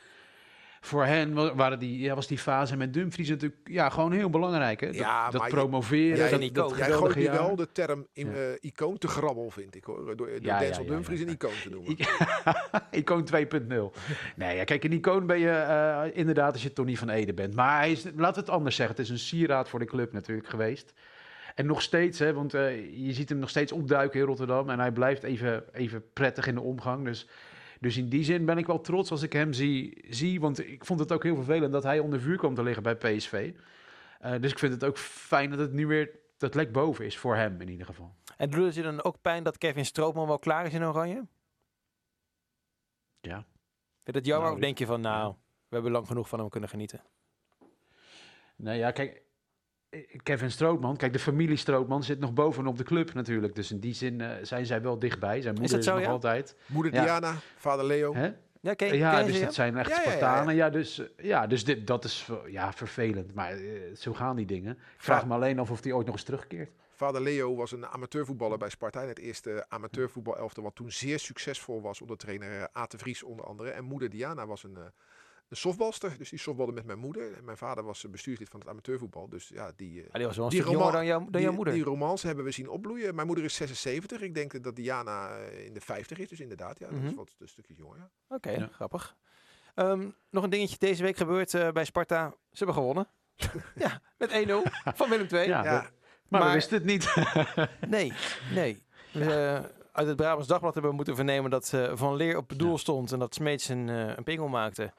Voor 0.81 1.05
hen 1.05 1.35
wa- 1.35 1.55
waren 1.55 1.79
die, 1.79 1.99
ja, 2.01 2.15
was 2.15 2.27
die 2.27 2.39
fase 2.39 2.77
met 2.77 2.93
Dumfries 2.95 3.29
natuurlijk 3.29 3.61
ja, 3.65 3.89
gewoon 3.89 4.13
heel 4.13 4.31
belangrijk. 4.31 4.81
Hè? 4.81 4.87
Dat, 4.87 4.97
Ja, 4.97 5.31
dat 5.31 5.49
promoveren, 5.49 6.17
Jij- 6.17 6.51
dat. 6.53 6.77
Jij 6.77 6.91
gooit 6.93 7.15
nu 7.17 7.31
wel 7.31 7.57
de 7.57 7.69
term 7.73 8.07
in, 8.13 8.27
Ja. 8.27 8.33
eh, 8.33 8.41
icoon 8.61 8.99
te 8.99 9.09
grabbel, 9.09 9.51
vind 9.51 9.75
ik. 9.75 9.85
Hoor, 9.85 10.05
door 10.05 10.17
door 10.17 10.29
Ja, 10.43 10.59
Denzel 10.59 10.87
Dumfries 10.87 11.21
een 11.21 11.29
icoon 11.29 11.51
te 11.63 11.71
noemen. 11.71 11.97
icoon 13.01 13.25
2.0. 13.25 13.93
Nee, 14.37 14.57
ja, 14.57 14.65
kijk, 14.65 14.85
een 14.85 14.93
icoon 14.93 15.27
ben 15.27 15.39
je 15.39 15.51
eh, 15.51 16.03
inderdaad 16.13 16.53
als 16.53 16.63
je 16.63 16.73
Tony 16.73 16.97
van 16.97 17.09
Ede 17.09 17.35
bent. 17.35 17.55
Maar 17.55 17.79
hij 17.79 17.91
is, 17.91 18.03
we 18.03 18.25
het 18.27 18.49
anders 18.51 18.77
zeggen, 18.77 18.97
het 18.97 19.05
is 19.05 19.11
een 19.11 19.19
sieraad 19.19 19.69
voor 19.69 19.79
de 19.79 19.85
club 19.85 20.13
natuurlijk 20.13 20.49
geweest. 20.49 20.93
En 21.55 21.67
nog 21.67 21.83
steeds, 21.83 22.19
hè, 22.19 22.33
want 22.33 22.55
eh, 22.55 22.97
je 23.07 23.13
ziet 23.13 23.29
hem 23.29 23.39
nog 23.39 23.49
steeds 23.51 23.73
opduiken 23.73 24.21
in 24.21 24.27
Rotterdam. 24.27 24.71
En 24.71 24.79
hij 24.79 24.93
blijft 24.93 25.23
even, 25.23 25.65
even 25.73 26.03
prettig 26.13 26.47
in 26.47 26.55
de 26.55 26.61
omgang. 26.61 27.05
Dus, 27.05 27.27
dus 27.81 27.97
in 27.97 28.09
die 28.09 28.25
zin 28.25 28.45
ben 28.45 28.59
ik 28.59 28.67
wel 28.67 28.81
trots 28.81 29.11
als 29.11 29.23
ik 29.23 29.33
hem 29.33 29.53
zie, 29.53 30.05
zie. 30.09 30.41
Want 30.41 30.69
ik 30.69 30.85
vond 30.85 31.01
het 31.01 31.13
ook 31.13 31.23
heel 31.23 31.37
vervelend 31.37 31.73
dat 31.73 31.83
hij 31.83 31.99
onder 31.99 32.21
vuur 32.21 32.37
kwam 32.37 32.55
te 32.55 32.63
liggen 32.63 32.83
bij 32.83 32.97
PSV. 32.97 33.53
Eh, 34.19 34.41
dus 34.41 34.51
ik 34.51 34.59
vind 34.59 34.73
het 34.73 34.85
ook 34.85 34.99
fijn 34.99 35.51
dat 35.51 35.59
het 35.59 35.73
nu 35.73 35.87
weer 35.87 36.11
dat 36.37 36.55
lek 36.55 36.73
boven 36.73 37.05
is 37.05 37.19
voor 37.19 37.37
hem 37.37 37.61
in 37.61 37.69
ieder 37.69 37.87
geval. 37.87 38.15
En 38.37 38.51
doet 38.51 38.65
het 38.65 38.75
je 38.75 38.83
dan 38.83 39.03
ook 39.03 39.21
pijn 39.21 39.43
dat 39.43 39.59
Kevin 39.59 39.87
Stroopman 39.87 40.27
wel 40.27 40.39
klaar 40.39 40.67
is 40.67 40.73
in 40.73 40.85
Oranje? 40.85 41.27
Ja. 43.21 43.35
Vind 43.35 44.05
je 44.05 44.13
dat 44.13 44.27
jammer 44.27 44.45
Nou, 44.45 44.55
of 44.55 44.65
denk 44.65 44.79
je 44.79 44.87
van, 44.87 45.01
nou, 45.01 45.35
we 45.69 45.75
hebben 45.75 45.93
lang 45.93 46.07
genoeg 46.07 46.29
van 46.29 46.39
hem 46.39 46.49
kunnen 46.49 46.69
genieten? 46.69 47.03
Nee, 48.57 48.79
ja, 48.79 48.91
kijk, 48.91 49.23
Kevin 50.23 50.51
Strootman, 50.51 50.97
kijk, 50.97 51.13
de 51.13 51.19
familie 51.19 51.57
Strootman 51.57 52.03
zit 52.03 52.19
nog 52.19 52.33
bovenop 52.33 52.79
de 52.79 52.85
club 52.85 53.15
natuurlijk. 53.15 53.55
Dus 53.55 53.71
in 53.71 53.79
die 53.79 53.95
zin 53.95 54.21
eh, 54.21 54.31
zijn 54.43 54.67
zij 54.67 54.83
wel 54.83 54.99
dichtbij. 54.99 55.41
Zijn 55.41 55.55
moeder 55.55 55.71
dat 55.71 55.81
is, 55.81 55.87
zo, 55.87 55.95
nog 55.95 56.03
ja? 56.03 56.11
altijd. 56.11 56.57
Moeder 56.67 56.93
Ja. 56.95 57.03
Diana, 57.03 57.35
vader 57.57 57.85
Leo. 57.85 58.15
Hè? 58.15 58.33
Ja, 58.61 58.75
ken, 58.75 58.97
ja, 58.97 59.11
ken 59.11 59.21
je 59.21 59.27
dus 59.27 59.39
ze, 59.39 59.45
dat 59.45 59.55
zijn 59.55 59.77
echt 59.77 59.89
Ja, 59.89 59.95
ja, 59.95 60.03
ja, 60.03 60.11
ja. 60.11 60.17
Spartanen. 60.17 60.55
Ja, 60.55 60.71
dus, 60.71 60.99
eh, 60.99 61.25
ja, 61.25 61.47
dus 61.47 61.65
dit, 61.65 61.87
dat 61.87 62.05
is 62.05 62.29
ja, 62.47 62.73
vervelend. 62.73 63.35
Maar 63.35 63.53
eh, 63.53 63.61
zo 63.95 64.15
gaan 64.15 64.37
die 64.37 64.47
dingen. 64.47 64.73
Ik 64.73 65.03
vraag 65.03 65.27
me 65.27 65.35
alleen 65.35 65.59
af 65.59 65.71
of 65.71 65.81
die 65.81 65.95
ooit 65.95 66.07
nog 66.07 66.15
eens 66.15 66.25
terugkeert. 66.25 66.71
Vader 66.99 67.21
Leo 67.21 67.55
was 67.55 67.73
een 67.73 67.87
amateurvoetballer 67.87 68.59
bij 68.59 68.69
Sparta. 68.69 69.01
Het 69.01 69.19
eerste 69.19 69.65
amateurvoetbalelftal 69.69 70.63
wat 70.63 70.75
toen 70.75 70.93
zeer 70.93 71.19
succesvol 71.19 71.83
was 71.83 72.01
onder 72.01 72.17
trainer 72.17 72.61
eh, 72.61 72.83
A. 72.83 72.87
te 72.87 72.99
Vries 72.99 73.23
onder 73.23 73.47
andere. 73.47 73.71
En 73.71 73.85
moeder 73.85 74.11
Diana 74.11 74.47
was 74.47 74.63
een, 74.63 74.77
eh, 74.77 74.83
een 75.49 75.57
softbalster. 75.57 76.15
Dus 76.19 76.31
die 76.31 76.39
softbalde 76.39 76.73
met 76.73 76.85
mijn 76.85 76.99
moeder. 76.99 77.37
En 77.37 77.45
mijn 77.45 77.57
vader 77.57 77.85
was 77.85 78.05
eh, 78.05 78.11
bestuurslid 78.11 78.49
van 78.49 78.61
het 78.61 78.69
amateurvoetbal. 78.69 79.29
Dus 79.29 79.49
ja, 79.49 79.73
die, 79.77 80.01
eh, 80.01 80.07
Ah, 80.09 80.15
die 80.15 80.27
was 80.27 80.37
wel 80.37 80.49
Die 80.49 80.63
roman- 80.63 80.93
dan, 80.93 81.07
jou, 81.07 81.23
dan 81.23 81.33
die, 81.33 81.41
jouw 81.41 81.53
moeder. 81.53 81.75
Die 81.75 81.83
romans 81.83 82.23
hebben 82.23 82.45
we 82.45 82.51
zien 82.51 82.69
opbloeien. 82.69 83.15
Mijn 83.15 83.27
moeder 83.27 83.45
is 83.45 83.55
76. 83.55 84.21
Ik 84.21 84.35
denk 84.35 84.63
dat 84.63 84.77
Diana 84.77 85.37
eh, 85.37 85.65
in 85.67 85.75
de 85.75 85.81
50 85.81 86.19
is. 86.19 86.29
Dus 86.29 86.41
inderdaad, 86.41 86.79
ja, 86.79 86.87
dat 86.89 86.97
is 86.99 87.05
Mhm. 87.05 87.15
wat 87.15 87.35
een 87.39 87.49
stukje 87.49 87.75
jonger. 87.75 87.97
Ja. 87.99 88.11
Oké, 88.37 88.51
Ja. 88.51 88.69
grappig. 88.73 89.17
Ehm, 89.75 90.09
nog 90.31 90.45
een 90.45 90.51
dingetje 90.51 90.77
deze 90.79 91.03
week 91.03 91.17
gebeurd 91.17 91.55
eh, 91.55 91.71
bij 91.71 91.85
Sparta. 91.85 92.29
Ze 92.31 92.57
hebben 92.65 92.75
gewonnen. 92.75 93.09
ja, 93.85 94.01
met 94.19 94.31
1-0 94.33 94.63
van 94.95 95.09
Willem 95.09 95.27
II. 95.33 95.49
Ja, 95.49 95.63
maar, 95.63 95.91
maar- 96.29 96.47
we 96.47 96.53
wisten 96.53 96.75
het 96.77 96.85
niet. 96.87 97.15
Nee, 97.89 98.13
nee. 98.55 98.83
Eh, 99.13 99.55
uit 99.93 100.07
het 100.07 100.17
Brabants 100.17 100.49
Dagblad 100.49 100.73
hebben 100.73 100.91
we 100.91 100.97
moeten 100.97 101.15
vernemen 101.17 101.51
dat 101.51 101.73
eh, 101.73 101.93
Van 101.95 102.17
Leer 102.17 102.37
op 102.37 102.49
het 102.49 102.59
doel 102.59 102.71
Ja. 102.71 102.77
stond 102.77 103.13
en 103.13 103.19
dat 103.19 103.35
Smeets 103.35 103.69
een, 103.69 103.89
eh, 103.89 104.17
een 104.17 104.25
pingel 104.25 104.49
maakte. 104.49 104.93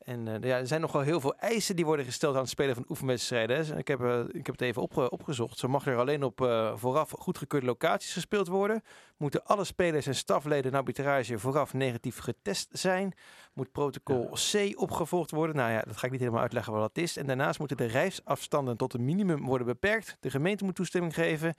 En 0.00 0.28
eh, 0.28 0.48
ja, 0.48 0.58
er 0.58 0.66
zijn 0.66 0.80
nogal 0.80 1.00
heel 1.00 1.20
veel 1.20 1.34
eisen 1.36 1.76
die 1.76 1.84
worden 1.84 2.04
gesteld 2.04 2.34
aan 2.34 2.40
het 2.40 2.50
spelen 2.50 2.74
van 2.74 2.84
oefenwedstrijden. 2.88 3.78
Ik 3.78 3.88
heb, 3.88 4.00
eh, 4.00 4.18
ik 4.18 4.46
heb 4.46 4.54
het 4.58 4.60
even 4.60 4.82
opge- 4.82 5.10
opgezocht. 5.10 5.58
Zo 5.58 5.68
mag 5.68 5.86
er 5.86 5.98
alleen 5.98 6.22
op 6.22 6.40
eh, 6.40 6.72
vooraf 6.76 7.10
goedgekeurde 7.10 7.66
locaties 7.66 8.12
gespeeld 8.12 8.48
worden. 8.48 8.82
Moeten 9.16 9.44
alle 9.44 9.64
spelers 9.64 10.06
en 10.06 10.14
stafleden 10.14 10.72
en 10.72 10.78
arbitrage 10.78 11.38
vooraf 11.38 11.72
negatief 11.74 12.18
getest 12.18 12.68
zijn. 12.72 13.14
Moet 13.52 13.72
protocol 13.72 14.30
C 14.52 14.72
opgevolgd 14.74 15.30
worden. 15.30 15.56
Nou 15.56 15.72
ja, 15.72 15.82
dat 15.82 15.96
ga 15.96 16.06
ik 16.06 16.12
niet 16.12 16.20
helemaal 16.20 16.42
uitleggen 16.42 16.72
wat 16.72 16.94
dat 16.94 17.04
is. 17.04 17.16
En 17.16 17.26
daarnaast 17.26 17.58
moeten 17.58 17.76
de 17.76 17.86
reisafstanden 17.86 18.76
tot 18.76 18.94
een 18.94 19.04
minimum 19.04 19.44
worden 19.44 19.66
beperkt. 19.66 20.16
De 20.20 20.30
gemeente 20.30 20.64
moet 20.64 20.74
toestemming 20.74 21.14
geven. 21.14 21.54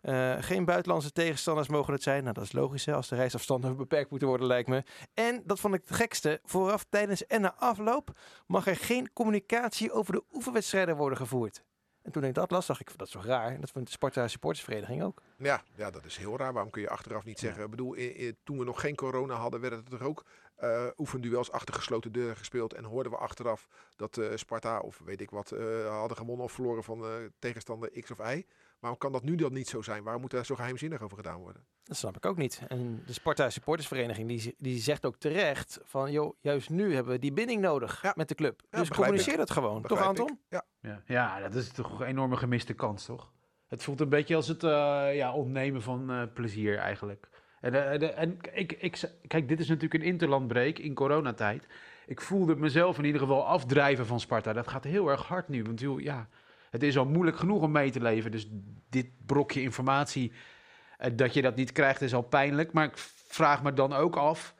Eh, 0.00 0.36
geen 0.40 0.64
buitenlandse 0.64 1.12
tegenstanders 1.12 1.68
mogen 1.68 1.92
het 1.92 2.02
zijn. 2.02 2.22
Nou, 2.22 2.34
dat 2.34 2.44
is 2.44 2.52
logisch 2.52 2.84
hè, 2.84 2.94
als 2.94 3.08
de 3.08 3.16
reisafstanden 3.16 3.76
beperkt 3.86 4.10
moeten 4.10 4.28
worden, 4.28 4.46
lijkt 4.46 4.68
me. 4.68 4.82
En, 5.14 5.42
dat 5.44 5.60
vond 5.60 5.74
ik 5.74 5.82
het 5.86 5.96
gekste, 5.96 6.40
vooraf, 6.44 6.84
tijdens 6.88 7.26
en 7.26 7.40
na 7.40 7.54
afloop 7.54 8.18
mag 8.46 8.66
er 8.66 8.76
geen 8.76 9.12
communicatie 9.12 9.92
over 9.92 10.12
de 10.12 10.24
oefenwedstrijden 10.32 10.96
worden 10.96 11.18
gevoerd. 11.18 11.62
En 12.02 12.12
toen 12.12 12.24
ik 12.24 12.34
dat 12.34 12.50
las, 12.50 12.66
dacht 12.66 12.80
ik, 12.80 12.98
dat 12.98 13.06
is 13.06 13.12
toch 13.12 13.24
raar? 13.24 13.54
En 13.54 13.60
dat 13.60 13.70
vindt 13.70 13.88
de 13.88 13.94
Sparta 13.94 14.28
supportersvereniging 14.28 15.02
ook. 15.02 15.22
Ja, 15.38 15.62
ja, 15.74 15.90
dat 15.90 16.04
is 16.04 16.16
heel 16.16 16.38
raar. 16.38 16.52
Waarom 16.52 16.70
kun 16.70 16.82
je 16.82 16.88
achteraf 16.88 17.24
niet 17.24 17.38
zeggen? 17.38 17.64
Ik 17.64 17.70
bedoel, 17.70 17.96
toen 18.44 18.58
we 18.58 18.64
nog 18.64 18.80
geen 18.80 18.94
corona 18.94 19.34
hadden, 19.34 19.60
werden 19.60 19.84
er 19.90 20.04
ook 20.04 20.24
eh 20.60 20.86
oefenduels 20.96 21.50
achter 21.52 21.74
gesloten 21.74 22.12
deuren 22.12 22.36
gespeeld. 22.36 22.74
En 22.74 22.84
hoorden 22.84 23.12
we 23.12 23.18
achteraf 23.18 23.68
dat 23.96 24.18
eh, 24.18 24.26
Sparta 24.34 24.78
of 24.78 25.00
weet 25.04 25.20
ik 25.20 25.30
wat 25.30 25.50
eh, 25.52 25.88
hadden 25.98 26.16
gewonnen 26.16 26.44
of 26.44 26.52
verloren 26.52 26.84
van 26.84 27.04
eh, 27.04 27.10
tegenstander 27.38 27.90
X 28.02 28.10
of 28.10 28.18
Y. 28.32 28.44
Waarom 28.78 28.98
kan 28.98 29.12
dat 29.12 29.22
nu 29.22 29.34
dan 29.34 29.52
niet 29.52 29.68
zo 29.68 29.82
zijn? 29.82 30.02
Waarom 30.02 30.22
moet 30.22 30.30
daar 30.30 30.44
zo 30.46 30.54
geheimzinnig 30.54 31.02
over 31.02 31.16
gedaan 31.16 31.40
worden? 31.40 31.64
Dat 31.82 31.96
snap 31.96 32.16
ik 32.16 32.26
ook 32.26 32.36
niet. 32.36 32.62
En 32.68 33.02
de 33.06 33.12
Sparta 33.12 33.50
supportersvereniging 33.50 34.28
die, 34.28 34.54
die 34.58 34.78
zegt 34.80 35.06
ook 35.06 35.16
terecht 35.16 35.80
van, 35.82 36.12
joh, 36.12 36.36
juist 36.40 36.70
nu 36.70 36.94
hebben 36.94 37.12
we 37.12 37.18
die 37.18 37.32
binding 37.32 37.60
nodig 37.60 38.02
Ja. 38.02 38.12
met 38.16 38.28
de 38.28 38.34
club. 38.34 38.62
Ja, 38.70 38.78
dus 38.78 38.88
communiceer 38.88 39.32
ik. 39.32 39.38
dat 39.38 39.50
gewoon. 39.50 39.82
Toch 39.82 39.98
Begrijp. 39.98 40.08
Anton? 40.08 40.38
Ja. 40.48 40.64
Ja, 40.80 41.02
ja, 41.06 41.40
dat 41.40 41.54
is 41.54 41.68
toch 41.68 42.00
een 42.00 42.06
enorme 42.06 42.36
gemiste 42.36 42.74
kans, 42.74 43.04
toch? 43.04 43.32
Het 43.66 43.82
voelt 43.82 44.00
een 44.00 44.08
beetje 44.08 44.36
als 44.36 44.48
het 44.48 44.64
eh, 44.64 44.70
ja, 45.14 45.32
ontnemen 45.34 45.82
van 45.82 46.10
eh, 46.10 46.22
plezier 46.34 46.78
eigenlijk. 46.78 47.28
En, 47.60 48.00
eh, 48.00 48.18
en 48.18 48.38
ik, 48.52 48.72
ik, 48.72 49.10
kijk, 49.26 49.48
dit 49.48 49.60
is 49.60 49.68
natuurlijk 49.68 50.02
een 50.02 50.08
interlandbreek 50.08 50.78
in 50.78 50.94
coronatijd. 50.94 51.66
Ik 52.06 52.20
voelde 52.20 52.56
mezelf 52.56 52.98
in 52.98 53.04
ieder 53.04 53.20
geval 53.20 53.46
afdrijven 53.46 54.06
van 54.06 54.20
Sparta. 54.20 54.52
Dat 54.52 54.68
gaat 54.68 54.84
heel 54.84 55.08
erg 55.08 55.26
hard 55.26 55.48
nu, 55.48 55.62
want 55.62 55.80
ja, 55.80 56.28
het 56.70 56.82
is 56.82 56.98
al 56.98 57.06
moeilijk 57.06 57.36
genoeg 57.36 57.62
om 57.62 57.72
mee 57.72 57.90
te 57.90 58.00
leven. 58.00 58.30
Dus 58.30 58.48
dit 58.88 59.06
brokje 59.26 59.62
informatie, 59.62 60.32
eh, 60.98 61.10
dat 61.14 61.34
je 61.34 61.42
dat 61.42 61.56
niet 61.56 61.72
krijgt, 61.72 62.00
is 62.00 62.14
al 62.14 62.22
pijnlijk. 62.22 62.72
Maar 62.72 62.84
ik 62.84 62.96
vraag 63.26 63.62
me 63.62 63.72
dan 63.72 63.92
ook 63.92 64.16
af 64.16 64.54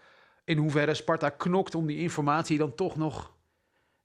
in 0.44 0.56
hoeverre 0.56 0.94
Sparta 0.94 1.28
knokt 1.28 1.74
om 1.74 1.86
die 1.86 1.98
informatie 1.98 2.58
dan 2.58 2.74
toch 2.74 2.96
nog 2.96 3.32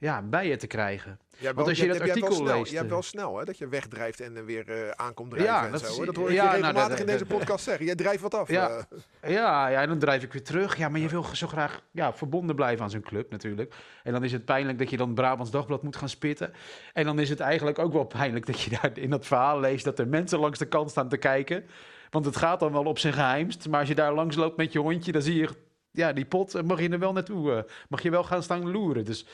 ja, 0.05 0.21
bij 0.21 0.47
je 0.47 0.55
te 0.55 0.67
krijgen. 0.67 1.19
Want 1.55 1.67
als 1.67 1.77
je 1.77 1.87
dat 1.87 1.99
artikel 2.01 2.31
snel, 2.33 2.57
leest, 2.57 2.69
Je 2.69 2.75
hebt 2.75 2.87
eh. 2.87 2.93
wel 2.93 3.01
snel, 3.03 3.37
hè, 3.37 3.45
dat 3.45 3.57
je 3.57 3.67
wegdrijft 3.67 4.19
en 4.21 4.37
eh, 4.37 4.43
weer 4.43 4.69
eh, 4.69 4.89
aankomt 4.89 5.29
drijven 5.31 5.53
Ja, 5.53 5.65
en 5.65 5.71
dat 5.71 5.81
zo. 5.81 5.91
is- 5.91 5.97
hè. 5.97 6.05
Dat 6.05 6.15
hoor 6.15 6.29
ik 6.29 6.35
ja, 6.35 6.43
je 6.43 6.49
nou, 6.49 6.61
regelmatig 6.61 6.89
dat- 6.89 6.99
in 6.99 7.05
deze 7.05 7.25
podcast 7.37 7.63
zeggen. 7.63 7.85
Jij 7.85 7.95
drijft 7.95 8.21
wat 8.21 8.33
af. 8.33 8.49
Ja. 8.49 8.85
eh. 9.21 9.31
Ja, 9.31 9.67
ja, 9.67 9.85
dan 9.85 9.99
drijf 9.99 10.23
ik 10.23 10.33
weer 10.33 10.43
terug. 10.43 10.77
Ja, 10.77 10.89
maar 10.89 10.99
je 10.99 11.07
wil 11.09 11.23
zo 11.33 11.47
graag 11.47 11.81
ja, 11.91 12.13
verbonden 12.13 12.55
blijven 12.55 12.83
aan 12.83 12.89
zo'n 12.89 13.01
club 13.01 13.31
natuurlijk. 13.31 13.73
En 14.03 14.11
dan 14.13 14.23
is 14.23 14.31
het 14.31 14.45
pijnlijk 14.45 14.77
dat 14.77 14.89
je 14.89 14.97
dan 14.97 15.13
Brabants 15.13 15.51
Dagblad 15.51 15.83
moet 15.83 15.95
gaan 15.95 16.09
spitten. 16.09 16.53
En 16.93 17.03
dan 17.05 17.19
is 17.19 17.29
het 17.29 17.39
eigenlijk 17.39 17.79
ook 17.79 17.93
wel 17.93 18.03
pijnlijk 18.05 18.45
dat 18.45 18.61
je 18.61 18.69
daar 18.81 18.91
in 18.97 19.09
dat 19.09 19.25
verhaal 19.25 19.59
leest... 19.59 19.85
dat 19.85 19.99
er 19.99 20.07
mensen 20.07 20.39
langs 20.39 20.59
de 20.59 20.67
kant 20.67 20.89
staan 20.89 21.09
te 21.09 21.17
kijken. 21.17 21.65
Want 22.09 22.25
het 22.25 22.35
gaat 22.35 22.59
dan 22.59 22.71
wel 22.71 22.83
op 22.85 22.99
zijn 22.99 23.13
geheimst. 23.13 23.69
Maar 23.69 23.79
als 23.79 23.89
je 23.89 23.95
daar 23.95 24.13
langs 24.13 24.35
loopt 24.35 24.57
met 24.57 24.71
je 24.73 24.79
hondje, 24.79 25.11
dan 25.11 25.21
zie 25.21 25.35
je... 25.35 25.49
Ja, 25.91 26.13
die 26.13 26.25
pot 26.25 26.55
eh, 26.55 26.63
mag 26.63 26.79
je 26.81 26.89
er 26.89 26.99
wel 26.99 27.13
naartoe. 27.13 27.53
eh, 27.53 27.63
mag 27.89 28.01
je 28.01 28.09
wel 28.09 28.23
gaan 28.23 28.43
staan 28.43 28.71
loeren. 28.71 29.05
Dus 29.05 29.25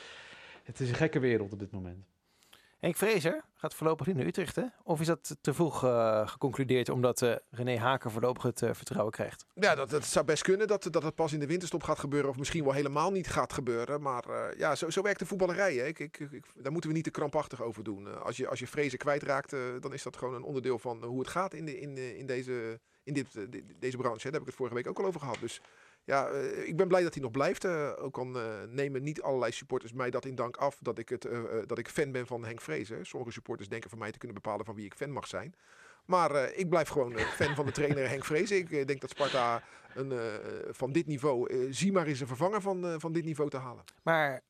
het 0.64 0.80
is 0.80 0.88
een 0.88 0.94
gekke 0.94 1.18
wereld 1.18 1.52
op 1.52 1.58
dit 1.58 1.70
moment. 1.70 2.04
Henk 2.78 2.96
Vrezer 2.96 3.44
gaat 3.54 3.74
voorlopig 3.74 4.06
niet 4.06 4.16
naar 4.16 4.26
Utrecht, 4.26 4.56
hè? 4.56 4.64
Of 4.82 5.00
is 5.00 5.06
dat 5.06 5.36
te 5.40 5.54
vroeg 5.54 5.84
eh, 5.84 6.28
geconcludeerd 6.28 6.88
omdat 6.88 7.22
eh, 7.22 7.34
René 7.50 7.78
Haker 7.78 8.10
voorlopig 8.10 8.42
het 8.42 8.62
eh, 8.62 8.70
vertrouwen 8.72 9.12
krijgt? 9.12 9.46
Ja, 9.54 9.74
dat, 9.74 9.90
dat 9.90 10.04
zou 10.04 10.24
best 10.24 10.42
kunnen 10.42 10.66
dat, 10.66 10.88
dat 10.90 11.02
het 11.02 11.14
pas 11.14 11.32
in 11.32 11.40
de 11.40 11.46
winterstop 11.46 11.82
gaat 11.82 11.98
gebeuren. 11.98 12.30
Of 12.30 12.36
misschien 12.36 12.64
wel 12.64 12.72
helemaal 12.72 13.10
niet 13.10 13.28
gaat 13.28 13.52
gebeuren. 13.52 14.02
Maar 14.02 14.24
eh, 14.28 14.58
ja, 14.58 14.74
zo, 14.74 14.90
zo 14.90 15.02
werkt 15.02 15.18
de 15.18 15.26
voetballerij. 15.26 15.74
Hè. 15.74 15.86
Ik, 15.86 15.98
ik, 15.98 16.18
ik, 16.18 16.44
daar 16.54 16.72
moeten 16.72 16.90
we 16.90 16.96
niet 16.96 17.04
te 17.04 17.10
krampachtig 17.10 17.62
over 17.62 17.84
doen. 17.84 18.22
Als, 18.22 18.36
je, 18.36 18.48
als 18.48 18.58
je 18.58 18.66
vrezen 18.66 18.98
kwijtraakt, 18.98 19.50
dan 19.80 19.92
is 19.92 20.02
dat 20.02 20.16
gewoon 20.16 20.34
een 20.34 20.42
onderdeel 20.42 20.78
van 20.78 21.04
hoe 21.04 21.18
het 21.18 21.28
gaat 21.28 21.54
in, 21.54 21.64
de, 21.64 21.80
in, 21.80 22.16
in, 22.18 22.26
deze, 22.26 22.80
in 23.02 23.14
dit, 23.14 23.52
di- 23.52 23.64
deze 23.78 23.96
branche. 23.96 24.22
Hè. 24.22 24.30
Daar 24.30 24.32
heb 24.32 24.40
ik 24.40 24.46
het 24.46 24.56
vorige 24.56 24.74
week 24.74 24.86
ook 24.88 24.98
al 24.98 25.04
over 25.04 25.20
gehad. 25.20 25.36
Dus 25.40 25.60
ja, 26.04 26.28
eh, 26.28 26.68
ik 26.68 26.76
ben 26.76 26.88
blij 26.88 27.02
dat 27.02 27.14
hij 27.14 27.22
nog 27.22 27.32
blijft. 27.32 27.64
Eh, 27.64 27.90
ook 27.98 28.18
al 28.18 28.40
eh, 28.40 28.44
nemen 28.68 29.02
niet 29.02 29.22
allerlei 29.22 29.52
supporters 29.52 29.92
mij 29.92 30.10
dat 30.10 30.24
in 30.24 30.34
dank 30.34 30.56
af 30.56 30.78
dat 30.80 30.98
ik, 30.98 31.08
het, 31.08 31.28
dat 31.66 31.78
ik 31.78 31.88
fan 31.88 32.12
ben 32.12 32.26
van 32.26 32.44
Henk 32.44 32.60
Vrezen. 32.60 33.06
Sommige 33.06 33.32
supporters 33.32 33.68
denken 33.68 33.90
van 33.90 33.98
mij 33.98 34.12
te 34.12 34.18
kunnen 34.18 34.42
bepalen 34.42 34.64
van 34.64 34.74
wie 34.74 34.84
ik 34.84 34.94
fan 34.94 35.10
mag 35.10 35.26
zijn. 35.26 35.54
Maar 36.04 36.52
ik 36.54 36.68
blijf 36.68 36.88
gewoon 36.88 37.18
fan 37.18 37.54
van 37.54 37.66
de 37.66 37.72
trainer 37.72 38.08
Henk 38.08 38.24
Vrezen. 38.24 38.56
Ik 38.56 38.86
denk 38.86 39.00
dat 39.00 39.10
Sparta 39.10 39.62
een, 39.94 40.12
van 40.70 40.92
dit 40.92 41.06
niveau, 41.06 41.66
zie 41.72 41.92
maar 41.92 42.06
eens 42.06 42.20
een 42.20 42.26
vervanger 42.26 42.60
van, 42.60 43.00
van 43.00 43.12
dit 43.12 43.24
niveau 43.24 43.50
te 43.50 43.56
halen. 43.56 43.84
Maar 44.02 44.42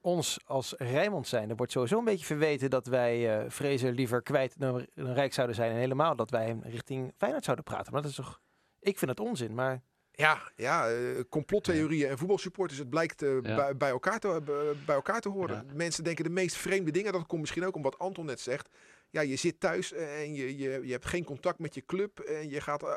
ons 0.00 0.40
als 0.46 0.74
Rijnmond 0.78 1.26
zijn, 1.26 1.50
er 1.50 1.56
wordt 1.56 1.72
sowieso 1.72 1.98
een 1.98 2.04
beetje 2.04 2.26
verweten 2.26 2.70
dat 2.70 2.86
wij 2.86 3.44
Vrezer 3.50 3.92
liever 3.92 4.22
kwijt 4.22 4.60
dan, 4.60 4.86
dan 4.94 5.12
rijk 5.12 5.32
zouden 5.32 5.56
zijn. 5.56 5.70
En 5.70 5.76
helemaal 5.76 6.16
dat 6.16 6.30
wij 6.30 6.46
hem 6.46 6.60
richting 6.62 7.12
Feyenoord 7.16 7.44
zouden 7.44 7.64
praten. 7.64 7.92
Maar 7.92 8.02
dat 8.02 8.10
is 8.10 8.16
toch... 8.16 8.40
Ik 8.80 8.98
vind 8.98 9.10
het 9.10 9.20
onzin, 9.20 9.54
maar... 9.54 9.82
Ja, 10.16 10.42
ja 10.56 10.90
eh, 10.90 10.96
complottheorieën 11.28 12.08
en 12.08 12.18
voetbalsupporters, 12.18 12.78
het 12.78 12.90
blijkt 12.90 13.22
eh, 13.22 13.30
Ja. 13.42 13.54
bij, 13.56 13.76
bij, 13.76 13.90
elkaar 13.90 14.18
te, 14.18 14.40
bij- 14.44 14.74
bij 14.86 14.94
elkaar 14.94 15.20
te 15.20 15.28
horen. 15.28 15.64
Ja. 15.68 15.74
Mensen 15.74 16.04
denken 16.04 16.24
de 16.24 16.30
meest 16.30 16.56
vreemde 16.56 16.90
dingen. 16.90 17.12
Dat 17.12 17.26
komt 17.26 17.40
misschien 17.40 17.64
ook 17.64 17.76
om 17.76 17.82
wat 17.82 17.98
Anton 17.98 18.26
net 18.26 18.40
zegt. 18.40 18.68
Ja, 19.10 19.20
je 19.20 19.36
zit 19.36 19.60
thuis 19.60 19.92
en 19.92 20.34
je, 20.34 20.56
je, 20.58 20.80
je 20.82 20.92
hebt 20.92 21.06
geen 21.06 21.24
contact 21.24 21.58
met 21.58 21.74
je 21.74 21.84
club. 21.86 22.18
En 22.20 22.50
je 22.50 22.60
gaat 22.60 22.82
eh, 22.82 22.92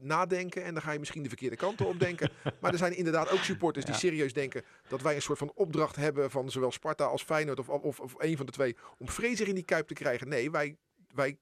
nadenken 0.00 0.64
en 0.64 0.74
dan 0.74 0.82
ga 0.82 0.92
je 0.92 0.98
misschien 0.98 1.22
de 1.22 1.28
verkeerde 1.28 1.56
kanten 1.56 1.86
op 1.86 1.98
denken. 2.00 2.30
maar 2.60 2.72
er 2.72 2.78
zijn 2.78 2.96
inderdaad 2.96 3.30
ook 3.30 3.38
supporters 3.42 3.84
die 3.84 3.94
serieus 3.94 4.32
denken 4.32 4.62
dat 4.88 5.02
wij 5.02 5.14
een 5.14 5.22
soort 5.22 5.38
van 5.38 5.52
opdracht 5.54 5.96
hebben 5.96 6.30
van 6.30 6.50
zowel 6.50 6.72
Sparta 6.72 7.04
als 7.04 7.22
Feyenoord 7.22 7.58
of, 7.58 7.68
of, 7.68 8.00
of 8.00 8.14
een 8.18 8.36
van 8.36 8.46
de 8.46 8.52
twee 8.52 8.76
om 8.98 9.08
Fraser 9.08 9.48
in 9.48 9.54
die 9.54 9.64
kuip 9.64 9.86
te 9.86 9.94
krijgen. 9.94 10.28
Nee, 10.28 10.50
wij, 10.50 10.76
wij 11.14 11.38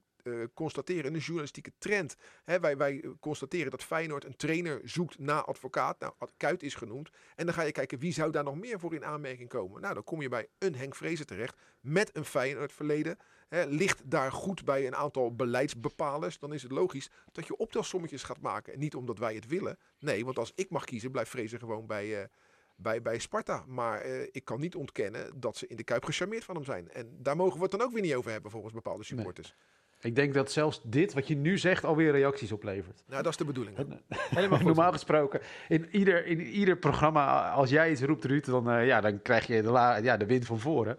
constateren 0.53 1.13
een 1.13 1.19
journalistieke 1.19 1.71
trend. 1.77 2.15
Hè, 2.43 2.59
wij, 2.59 2.77
wij 2.77 3.01
eh, 3.01 3.09
constateren 3.19 3.71
dat 3.71 3.83
Feyenoord 3.83 4.23
een 4.23 4.35
trainer 4.35 4.81
zoekt 4.83 5.19
na 5.19 5.41
advocaat. 5.41 5.99
Nou, 5.99 6.13
Kuit 6.37 6.63
is 6.63 6.75
genoemd. 6.75 7.09
En 7.35 7.45
dan 7.45 7.55
ga 7.55 7.61
je 7.61 7.71
kijken 7.71 7.99
wie 7.99 8.13
zou 8.13 8.31
daar 8.31 8.43
nog 8.43 8.55
meer 8.55 8.79
voor 8.79 8.93
in 8.93 9.05
aanmerking 9.05 9.49
komen. 9.49 9.81
Nou, 9.81 9.93
dan 9.93 10.03
kom 10.03 10.21
je 10.21 10.29
bij 10.29 10.47
een 10.57 10.75
Henk 10.75 10.95
Vrezen 10.95 11.25
terecht 11.25 11.57
met 11.79 12.15
een 12.15 12.25
Feyenoord 12.25 12.73
verleden. 12.73 13.17
Hè, 13.47 13.65
ligt 13.65 14.09
daar 14.09 14.31
goed 14.31 14.65
bij 14.65 14.87
een 14.87 14.95
aantal 14.95 15.35
beleidsbepalers. 15.35 16.39
Dan 16.39 16.53
is 16.53 16.63
het 16.63 16.71
logisch 16.71 17.09
dat 17.31 17.47
je 17.47 17.57
optelsommetjes 17.57 18.23
gaat 18.23 18.41
maken. 18.41 18.73
En 18.73 18.79
niet 18.79 18.95
omdat 18.95 19.19
wij 19.19 19.35
het 19.35 19.47
willen. 19.47 19.77
Nee, 19.99 20.25
want 20.25 20.37
als 20.37 20.51
ik 20.55 20.69
mag 20.69 20.85
kiezen, 20.85 21.11
blijft 21.11 21.29
Vrezen 21.29 21.59
gewoon 21.59 21.87
bij, 21.87 22.21
eh, 22.21 22.27
bij, 22.75 23.01
bij 23.01 23.19
Sparta. 23.19 23.63
Maar 23.67 24.01
eh, 24.01 24.21
ik 24.31 24.45
kan 24.45 24.59
niet 24.59 24.75
ontkennen 24.75 25.39
dat 25.39 25.57
ze 25.57 25.67
in 25.67 25.75
de 25.75 25.83
Kuip 25.83 26.03
gecharmeerd 26.03 26.43
van 26.43 26.55
hem 26.55 26.63
zijn. 26.63 26.89
En 26.89 27.17
daar 27.21 27.35
mogen 27.35 27.55
we 27.55 27.61
het 27.61 27.71
dan 27.71 27.81
ook 27.81 27.91
weer 27.91 28.01
niet 28.01 28.15
over 28.15 28.31
hebben 28.31 28.51
volgens 28.51 28.73
bepaalde 28.73 29.03
supporters. 29.03 29.55
Ik 29.99 30.15
denk 30.15 30.33
dat 30.33 30.51
zelfs 30.51 30.81
dit, 30.83 31.13
wat 31.13 31.27
je 31.27 31.35
nu 31.35 31.57
zegt, 31.57 31.83
alweer 31.85 32.11
reacties 32.11 32.51
oplevert. 32.51 33.03
Nou, 33.07 33.23
dat 33.23 33.31
is 33.31 33.37
de 33.37 33.45
bedoeling. 33.45 33.77
Helemaal 34.07 34.57
goed. 34.57 34.67
Normaal 34.67 34.91
gesproken, 34.91 35.41
in 35.67 35.87
ieder, 35.91 36.25
in 36.25 36.41
ieder 36.41 36.77
programma, 36.77 37.51
als 37.51 37.69
jij 37.69 37.91
iets 37.91 38.01
roept, 38.01 38.25
Ruud, 38.25 38.45
dan, 38.45 38.69
eh, 38.69 38.85
ja, 38.85 39.01
dan 39.01 39.21
krijg 39.21 39.47
je 39.47 39.61
de, 39.61 39.69
la, 39.71 39.95
ja, 39.95 40.17
de 40.17 40.25
wind 40.25 40.45
van 40.45 40.59
voren. 40.59 40.97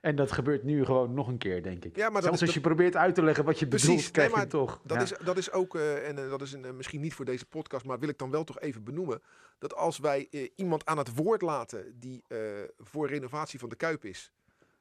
En 0.00 0.16
dat 0.16 0.32
gebeurt 0.32 0.62
nu 0.62 0.84
gewoon 0.84 1.14
nog 1.14 1.28
een 1.28 1.38
keer, 1.38 1.62
denk 1.62 1.84
ik. 1.84 1.96
Ja, 1.96 2.10
maar 2.10 2.22
Zelfs 2.22 2.40
als 2.40 2.54
je 2.54 2.60
probeert 2.60 2.96
uit 2.96 3.14
te 3.14 3.22
leggen 3.22 3.44
wat 3.44 3.58
je 3.58 3.66
Precies, 3.66 3.88
bedoelt, 3.88 4.10
krijg 4.10 4.32
nee, 4.32 4.40
je 4.40 4.46
toch. 4.46 4.80
Dat, 4.84 4.96
Ja. 4.96 5.02
is, 5.02 5.12
dat 5.24 5.36
is 5.36 5.52
ook, 5.52 5.74
eh, 5.74 6.08
en 6.08 6.18
eh, 6.24 6.30
dat 6.30 6.42
is 6.42 6.52
een, 6.52 6.76
misschien 6.76 7.00
niet 7.00 7.14
voor 7.14 7.24
deze 7.24 7.46
podcast, 7.46 7.84
maar 7.84 7.98
wil 7.98 8.08
ik 8.08 8.18
dan 8.18 8.30
wel 8.30 8.44
toch 8.44 8.60
even 8.60 8.84
benoemen. 8.84 9.22
Dat 9.58 9.74
als 9.74 9.98
wij 9.98 10.28
eh, 10.30 10.48
iemand 10.54 10.84
aan 10.86 10.98
het 10.98 11.14
woord 11.14 11.42
laten 11.42 11.98
die 11.98 12.22
eh, 12.28 12.38
voor 12.78 13.08
renovatie 13.08 13.58
van 13.58 13.68
de 13.68 13.76
Kuip 13.76 14.04
is, 14.04 14.32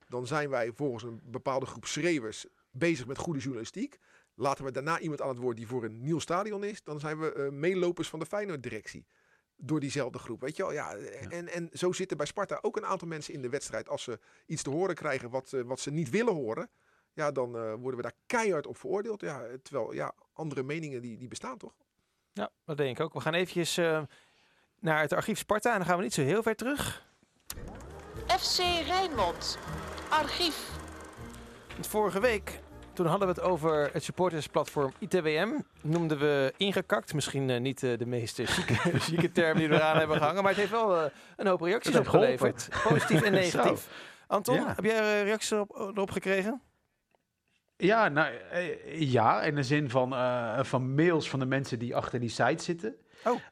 dan 0.10 0.28
zijn 0.28 0.50
wij 0.50 0.72
volgens 0.76 1.04
een 1.04 1.22
bepaalde 1.24 1.66
groep 1.66 1.86
schreeuwers 1.86 2.46
bezig 2.78 3.08
met 3.08 3.18
goede 3.18 3.40
journalistiek. 3.40 3.98
Laten 4.36 4.66
we 4.66 4.72
daarna 4.72 5.00
iemand 5.00 5.22
aan 5.22 5.30
het 5.30 5.38
woord 5.38 5.58
die 5.58 5.68
voor 5.68 5.84
een 5.84 6.04
nieuw 6.04 6.20
stadion 6.20 6.64
is, 6.64 6.84
dan 6.84 7.00
zijn 7.00 7.20
we 7.20 7.34
eh, 7.34 7.50
meelopers 7.50 8.10
van 8.10 8.20
de 8.20 8.26
Feyenoord-directie. 8.26 9.06
Door 9.56 9.80
diezelfde 9.80 10.20
groep, 10.20 10.42
weet 10.42 10.56
je 10.56 10.64
wel. 10.64 10.74
Ja, 10.74 10.96
En, 11.30 11.48
en 11.48 11.70
zo 11.74 11.92
zitten 11.92 12.18
bij 12.18 12.26
Sparta 12.26 12.60
ook 12.62 12.78
een 12.78 12.86
aantal 12.86 13.08
mensen 13.08 13.34
in 13.34 13.42
de 13.42 13.50
wedstrijd. 13.50 13.90
Als 13.90 14.04
ze 14.04 14.20
iets 14.46 14.64
te 14.64 14.70
horen 14.70 14.96
krijgen 14.96 15.30
wat, 15.30 15.54
eh, 15.54 15.62
wat 15.62 15.80
ze 15.80 15.92
niet 15.92 16.10
willen 16.10 16.34
horen, 16.34 16.70
ja, 17.14 17.32
dan 17.32 17.56
eh, 17.56 17.74
worden 17.74 17.96
we 17.96 18.02
daar 18.02 18.18
keihard 18.26 18.68
op 18.68 18.78
veroordeeld. 18.78 19.22
Ja, 19.22 19.46
terwijl 19.64 19.94
ja, 19.94 20.14
andere 20.34 20.64
meningen 20.64 21.02
die, 21.02 21.18
die 21.18 21.28
bestaan 21.28 21.58
toch? 21.58 21.74
Ja, 22.34 22.50
dat 22.66 22.78
denk 22.78 22.98
ik 22.98 23.04
ook. 23.04 23.14
We 23.14 23.20
gaan 23.20 23.34
eventjes 23.34 23.78
eh, 23.78 24.02
naar 24.80 25.02
het 25.02 25.14
archief 25.14 25.38
Sparta 25.38 25.72
en 25.72 25.78
dan 25.78 25.88
gaan 25.88 25.98
we 25.98 26.04
niet 26.04 26.14
zo 26.14 26.22
heel 26.22 26.44
ver 26.44 26.56
terug. 26.56 27.06
FC 28.28 28.58
Rijnmond. 28.86 29.58
Archief. 30.10 30.70
Want 31.74 31.88
vorige 31.88 32.20
week, 32.20 32.60
toen 32.98 33.06
hadden 33.06 33.28
we 33.28 33.34
het 33.34 33.44
over 33.44 33.90
het 33.94 34.04
supportersplatform 34.04 34.94
ITWM. 35.00 35.50
Noemden 35.82 36.20
we 36.20 36.54
ingekakt. 36.58 37.14
Misschien 37.14 37.50
eh, 37.50 37.60
niet 37.60 37.84
eh, 37.84 37.98
de 37.98 38.06
meest 38.06 38.40
eh, 38.40 38.48
chique, 38.48 38.74
chique 39.08 39.32
term 39.32 39.58
die 39.58 39.68
we 39.70 39.76
eraan 39.76 39.98
hebben 39.98 40.18
gehangen. 40.18 40.42
Maar 40.42 40.52
het 40.52 40.60
heeft 40.60 40.72
wel 40.72 40.98
eh, 40.98 41.12
een 41.36 41.48
hoop 41.48 41.62
reacties 41.62 41.96
opgeleverd. 41.98 42.70
Positief 42.88 43.22
en 43.22 43.32
negatief. 43.44 43.88
Anton, 44.28 44.56
Ja. 44.56 44.74
heb 44.76 44.84
jij 44.84 45.00
eh, 45.00 45.24
reacties 45.24 45.52
erop, 45.52 45.76
erop 45.96 46.12
gekregen? 46.12 46.62
Ja, 47.78 48.10
nou, 48.10 48.34
eh, 48.52 49.02
ja, 49.02 49.42
in 49.42 49.56
de 49.56 49.64
zin 49.64 49.90
van, 49.90 50.14
eh, 50.14 50.64
van 50.64 50.96
mails 50.96 51.30
van 51.30 51.40
de 51.40 51.46
mensen 51.46 51.80
die 51.80 51.96
achter 51.96 52.20
die 52.20 52.30
site 52.30 52.64
zitten. 52.64 52.96
Oh. 53.26 53.34
Eh, 53.34 53.44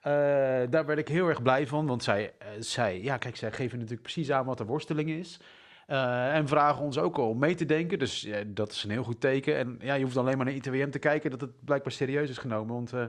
daar 0.70 0.86
werd 0.86 1.00
ik 1.00 1.08
heel 1.08 1.28
erg 1.28 1.42
blij 1.42 1.68
van, 1.68 1.86
want 1.86 2.04
zij, 2.04 2.34
eh, 2.38 2.48
zij, 2.60 3.02
ja, 3.02 3.18
kijk, 3.18 3.36
zij 3.36 3.52
geven 3.52 3.75
natuurlijk 3.78 4.02
precies 4.04 4.32
aan 4.32 4.46
wat 4.46 4.58
de 4.58 4.66
worsteling 4.66 5.10
is. 5.10 5.40
Eh, 5.86 6.36
en 6.36 6.48
vragen 6.48 6.84
ons 6.84 6.98
ook 6.98 7.18
om 7.18 7.39
mee 7.39 7.56
te 7.56 7.65
denken, 7.65 8.00
dus 8.00 8.22
ja, 8.22 8.44
dat 8.48 8.72
is 8.72 8.84
een 8.84 8.89
heel 8.89 9.04
goed 9.04 9.22
teken. 9.22 9.58
En 9.58 9.77
ja, 9.80 9.94
je 9.94 10.04
hoeft 10.04 10.18
alleen 10.18 10.38
maar 10.38 10.46
naar 10.46 10.56
ITWM 10.56 10.89
te 10.89 11.00
kijken 11.00 11.32
dat 11.32 11.42
het 11.42 11.65
blijkbaar 11.65 11.92
serieus 11.92 12.30
is 12.30 12.38
genomen, 12.38 12.74
want 12.74 12.94
eh, 12.94 13.06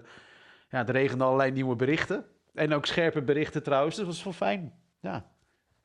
ja, 0.69 0.87
er 0.87 0.93
regenden 0.93 1.27
allerlei 1.27 1.51
nieuwe 1.51 1.77
berichten. 1.77 2.25
En 2.55 2.75
ook 2.75 2.87
scherpe 2.87 3.23
berichten 3.23 3.63
trouwens, 3.63 3.97
dus 3.97 4.05
dat 4.05 4.15
was 4.15 4.25
wel 4.25 4.33
fijn. 4.33 4.73
Ja, 5.01 5.27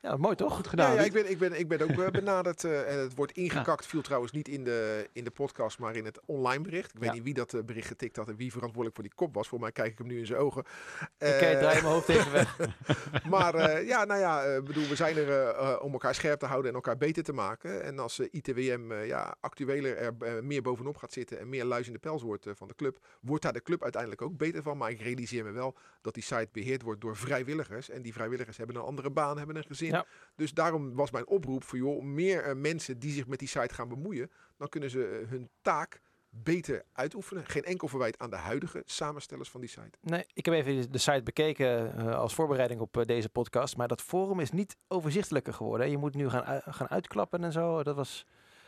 Ja, 0.01 0.17
mooi 0.17 0.35
toch? 0.35 0.55
goed 0.55 0.67
gedaan. 0.67 0.93
ja 0.95 1.01
ik, 1.01 1.13
ben, 1.13 1.29
ik, 1.29 1.37
ben, 1.37 1.59
ik 1.59 1.67
ben 1.67 1.81
ook 1.81 1.89
eh, 1.89 2.09
benaderd. 2.21 2.63
eh, 2.63 2.91
en 2.93 2.99
het 2.99 3.15
wordt 3.15 3.31
ingekakt 3.31 3.85
viel 3.85 4.01
trouwens 4.01 4.31
niet 4.31 4.47
in 4.47 4.63
de, 4.63 5.09
in 5.13 5.23
de 5.23 5.31
podcast, 5.31 5.79
maar 5.79 5.95
in 5.95 6.05
het 6.05 6.19
online 6.25 6.63
bericht. 6.63 6.93
Ik 6.93 6.99
weet 6.99 7.09
Ja. 7.09 7.13
niet 7.13 7.23
wie 7.23 7.33
dat 7.33 7.53
eh, 7.53 7.61
bericht 7.63 7.87
getikt 7.87 8.15
had 8.15 8.27
en 8.27 8.35
wie 8.35 8.51
verantwoordelijk 8.51 8.95
voor 8.95 9.03
die 9.03 9.13
kop 9.15 9.33
was. 9.33 9.47
Voor 9.47 9.59
mij 9.59 9.71
kijk 9.71 9.91
ik 9.91 9.97
hem 9.97 10.07
nu 10.07 10.19
in 10.19 10.25
zijn 10.25 10.39
ogen. 10.39 10.61
Ik 10.61 11.07
Eh, 11.17 11.51
eh, 11.51 11.59
draai 11.59 11.81
mijn 11.81 11.93
hoofd 11.93 12.09
even 12.09 12.31
weg. 12.31 12.57
Maar 13.29 13.83
ja, 13.85 14.05
nou 14.05 14.19
ja, 14.19 14.61
bedoel, 14.61 14.87
we 14.87 14.95
zijn 14.95 15.17
er 15.17 15.79
om 15.81 15.91
elkaar 15.91 16.15
scherp 16.15 16.39
te 16.39 16.45
houden 16.45 16.69
en 16.69 16.75
elkaar 16.75 16.97
beter 16.97 17.23
te 17.23 17.33
maken. 17.33 17.83
En 17.83 17.99
als 17.99 18.19
ITWM 18.19 18.93
ja, 18.93 19.35
actueler 19.39 19.97
er 19.97 20.43
meer 20.43 20.61
bovenop 20.61 20.97
gaat 20.97 21.11
zitten 21.13 21.39
en 21.39 21.49
meer 21.49 21.65
luis 21.65 21.87
in 21.87 21.93
de 21.93 21.99
pels 21.99 22.21
wordt 22.21 22.45
van 22.53 22.67
de 22.67 22.75
club, 22.75 22.97
wordt 23.21 23.43
daar 23.43 23.53
de 23.53 23.61
club 23.63 23.83
uiteindelijk 23.83 24.21
ook 24.21 24.37
beter 24.37 24.61
van. 24.63 24.77
Maar 24.77 24.91
ik 24.91 25.01
realiseer 25.01 25.43
me 25.43 25.51
wel 25.51 25.75
dat 26.01 26.13
die 26.13 26.23
site 26.23 26.49
beheerd 26.51 26.81
wordt 26.81 27.01
door 27.01 27.15
vrijwilligers. 27.17 27.89
En 27.89 28.01
die 28.01 28.13
vrijwilligers 28.13 28.57
hebben 28.57 28.75
een 28.75 28.81
andere 28.81 29.09
baan, 29.09 29.37
hebben 29.37 29.55
een 29.55 29.63
gezin. 29.63 29.90
Ja. 29.91 30.05
Dus 30.35 30.53
daarom 30.53 30.95
was 30.95 31.11
mijn 31.11 31.27
oproep 31.27 31.63
voor 31.63 31.77
joh, 31.77 32.03
meer 32.03 32.43
eh, 32.43 32.55
mensen 32.55 32.99
die 32.99 33.11
zich 33.11 33.27
met 33.27 33.39
die 33.39 33.47
site 33.47 33.73
gaan 33.73 33.87
bemoeien, 33.89 34.31
dan 34.57 34.69
kunnen 34.69 34.89
ze 34.89 35.05
eh, 35.05 35.29
hun 35.29 35.49
taak 35.61 36.01
beter 36.29 36.83
uitoefenen. 36.93 37.45
Geen 37.45 37.63
enkel 37.63 37.87
verwijt 37.87 38.19
aan 38.19 38.29
de 38.29 38.35
huidige 38.35 38.81
samenstellers 38.85 39.49
van 39.49 39.59
die 39.61 39.69
site. 39.69 39.97
Nee, 40.01 40.25
ik 40.33 40.45
heb 40.45 40.55
even 40.55 40.91
de 40.91 40.97
site 40.97 41.23
bekeken 41.23 41.97
eh, 41.97 42.15
als 42.15 42.33
voorbereiding 42.33 42.79
op 42.79 43.03
deze 43.05 43.29
podcast. 43.29 43.77
Maar 43.77 43.87
dat 43.87 44.01
forum 44.01 44.39
is 44.39 44.51
niet 44.51 44.77
overzichtelijker 44.87 45.53
geworden. 45.53 45.85
hè. 45.85 45.91
Je 45.91 45.97
moet 45.97 46.15
nu 46.15 46.29
gaan, 46.29 46.61
gaan 46.65 46.89
uitklappen 46.89 47.43
en 47.43 47.51
zo. 47.51 47.83
Dat 47.83 47.95
was, 47.95 48.25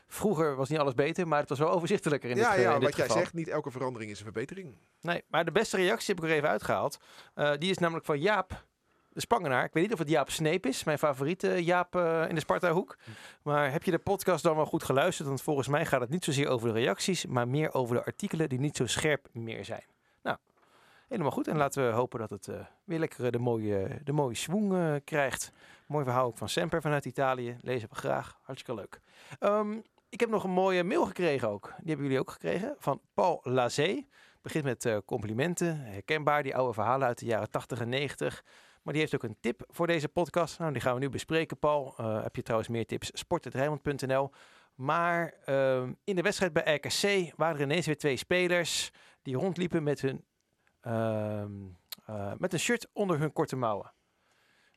vroeger 0.08 0.56
was 0.56 0.70
niet 0.70 0.80
alles 0.80 0.94
beter, 0.94 1.27
maar 1.27 1.39
het 1.39 1.50
was 1.50 1.60
wel 1.60 1.72
overzichtelijker 1.72 2.30
in 2.30 2.38
ja, 2.38 2.56
dit, 2.56 2.62
ja, 2.63 2.74
in 2.74 2.80
dit 2.80 2.89
wat 2.89 2.98
jij 2.98 3.06
geval. 3.06 3.22
zegt, 3.22 3.34
niet 3.34 3.48
elke 3.48 3.72
verandering 3.72 4.12
is 4.12 4.18
een 4.18 4.24
verbetering. 4.24 4.75
Nee, 5.01 5.24
maar 5.27 5.46
de 5.46 5.51
beste 5.51 5.77
reactie 5.77 6.15
heb 6.15 6.24
ik 6.24 6.30
er 6.30 6.36
even 6.36 6.50
uitgehaald. 6.50 6.98
Eh, 7.34 7.51
die 7.58 7.70
is 7.70 7.77
namelijk 7.77 8.06
van 8.06 8.20
Jaap 8.20 8.65
de 9.13 9.20
Spangenaar. 9.20 9.63
Ik 9.63 9.74
weet 9.74 9.84
niet 9.84 9.93
of 9.93 10.00
het 10.00 10.10
Jaap 10.10 10.29
Sneep 10.29 10.65
is, 10.65 10.84
mijn 10.84 10.98
favoriete 10.98 11.63
Jaap 11.63 11.96
eh, 11.96 12.25
in 12.29 12.36
de 12.36 12.41
Sparta-hoek. 12.41 12.98
Maar 13.41 13.72
heb 13.72 13.84
je 13.84 13.91
de 13.91 14.00
podcast 14.00 14.43
dan 14.43 14.55
wel 14.55 14.65
goed 14.65 14.84
geluisterd? 14.84 15.27
Want 15.27 15.41
volgens 15.41 15.67
mij 15.67 15.86
gaat 15.86 16.01
het 16.01 16.10
niet 16.10 16.24
zozeer 16.24 16.48
over 16.48 16.74
de 16.74 16.79
reacties, 16.79 17.25
maar 17.25 17.48
meer 17.48 17.74
over 17.74 17.96
de 17.96 18.05
artikelen 18.05 18.50
die 18.50 18.60
niet 18.60 18.77
zo 18.77 18.88
scherp 18.88 19.27
meer 19.32 19.65
zijn. 19.65 19.84
Nou, 20.22 20.38
helemaal 21.08 21.32
goed. 21.32 21.48
En 21.48 21.58
laten 21.58 21.88
we 21.88 21.93
hopen 21.93 22.20
dat 22.20 22.29
het 22.29 22.48
eh, 22.48 22.55
weer 22.84 23.00
lekker 23.00 23.25
eh, 23.25 23.32
de 23.32 23.39
mooie, 23.39 24.00
de 24.03 24.12
mooie 24.12 24.36
eh, 24.48 24.96
krijgt. 25.03 25.51
Mooi 25.88 26.03
verhaal 26.03 26.25
ook 26.25 26.38
van 26.38 26.50
Semper 26.50 26.82
vanuit 26.82 27.05
Italië. 27.05 27.58
Lezen 27.62 27.89
we 27.89 27.96
graag. 27.96 28.39
Hartstikke 28.41 28.82
leuk. 28.82 29.00
Ehm, 29.39 29.77
ik 30.10 30.20
heb 30.20 30.29
nog 30.29 30.43
een 30.43 30.50
mooie 30.50 30.84
mail 30.84 31.05
gekregen 31.05 31.50
ook. 31.50 31.67
Die 31.77 31.88
hebben 31.88 32.05
jullie 32.05 32.20
ook 32.20 32.32
gekregen. 32.32 32.75
Van 32.77 33.01
Paul 33.13 33.39
Lazé. 33.43 34.05
Begint 34.41 34.63
met 34.63 35.01
complimenten. 35.05 35.79
Herkenbaar, 35.79 36.43
die 36.43 36.55
oude 36.55 36.74
verhalen 36.74 37.08
uit 37.08 37.20
de 37.20 37.25
jaren 37.25 37.50
80 37.50 37.79
en 37.79 37.89
90. 37.89 38.43
Maar 38.84 38.94
die 38.94 39.02
heeft 39.02 39.16
ook 39.16 39.24
een 39.24 39.38
tip 39.40 39.63
voor 39.68 39.88
deze 39.88 40.08
podcast. 40.08 40.60
Nou, 40.60 40.74
die 40.74 40.82
gaan 40.82 40.94
we 40.94 41.00
nu 41.00 41.10
bespreken, 41.10 41.60
Paul. 41.60 41.94
Eh, 41.98 42.24
heb 42.24 42.36
je 42.36 42.42
trouwens 42.42 42.70
meer 42.70 42.86
tips? 42.86 43.12
sport.rijmond.nl 43.13 44.32
Maar 44.75 45.34
ehm, 45.46 45.94
in 46.04 46.16
de 46.16 46.22
wedstrijd 46.22 46.54
bij 46.54 46.75
RKC 46.75 47.34
waren 47.36 47.56
er 47.56 47.62
ineens 47.62 47.86
weer 47.86 47.98
twee 47.98 48.18
spelers... 48.18 48.92
die 49.22 49.36
rondliepen 49.36 49.84
met, 49.84 50.02
hun, 50.02 50.25
ehm, 50.82 51.52
eh, 52.06 52.34
met 52.38 52.54
een 52.54 52.60
shirt 52.60 52.88
onder 52.94 53.20
hun 53.20 53.34
korte 53.34 53.56
mouwen. 53.56 53.94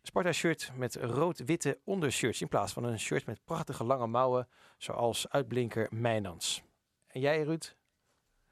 Sparta-shirt 0.03 0.73
met 0.77 0.95
rood-witte 0.95 1.79
ondershirts... 1.85 2.41
in 2.41 2.49
plaats 2.49 2.73
van 2.73 2.85
een 2.85 2.99
shirt 2.99 3.27
met 3.27 3.45
prachtige 3.45 3.85
lange 3.85 4.07
mouwen... 4.07 4.49
zoals 4.79 5.29
uitblinker 5.29 5.87
Mijnans. 5.91 6.63
En 7.07 7.21
jij, 7.21 7.43
Ruud? 7.43 7.75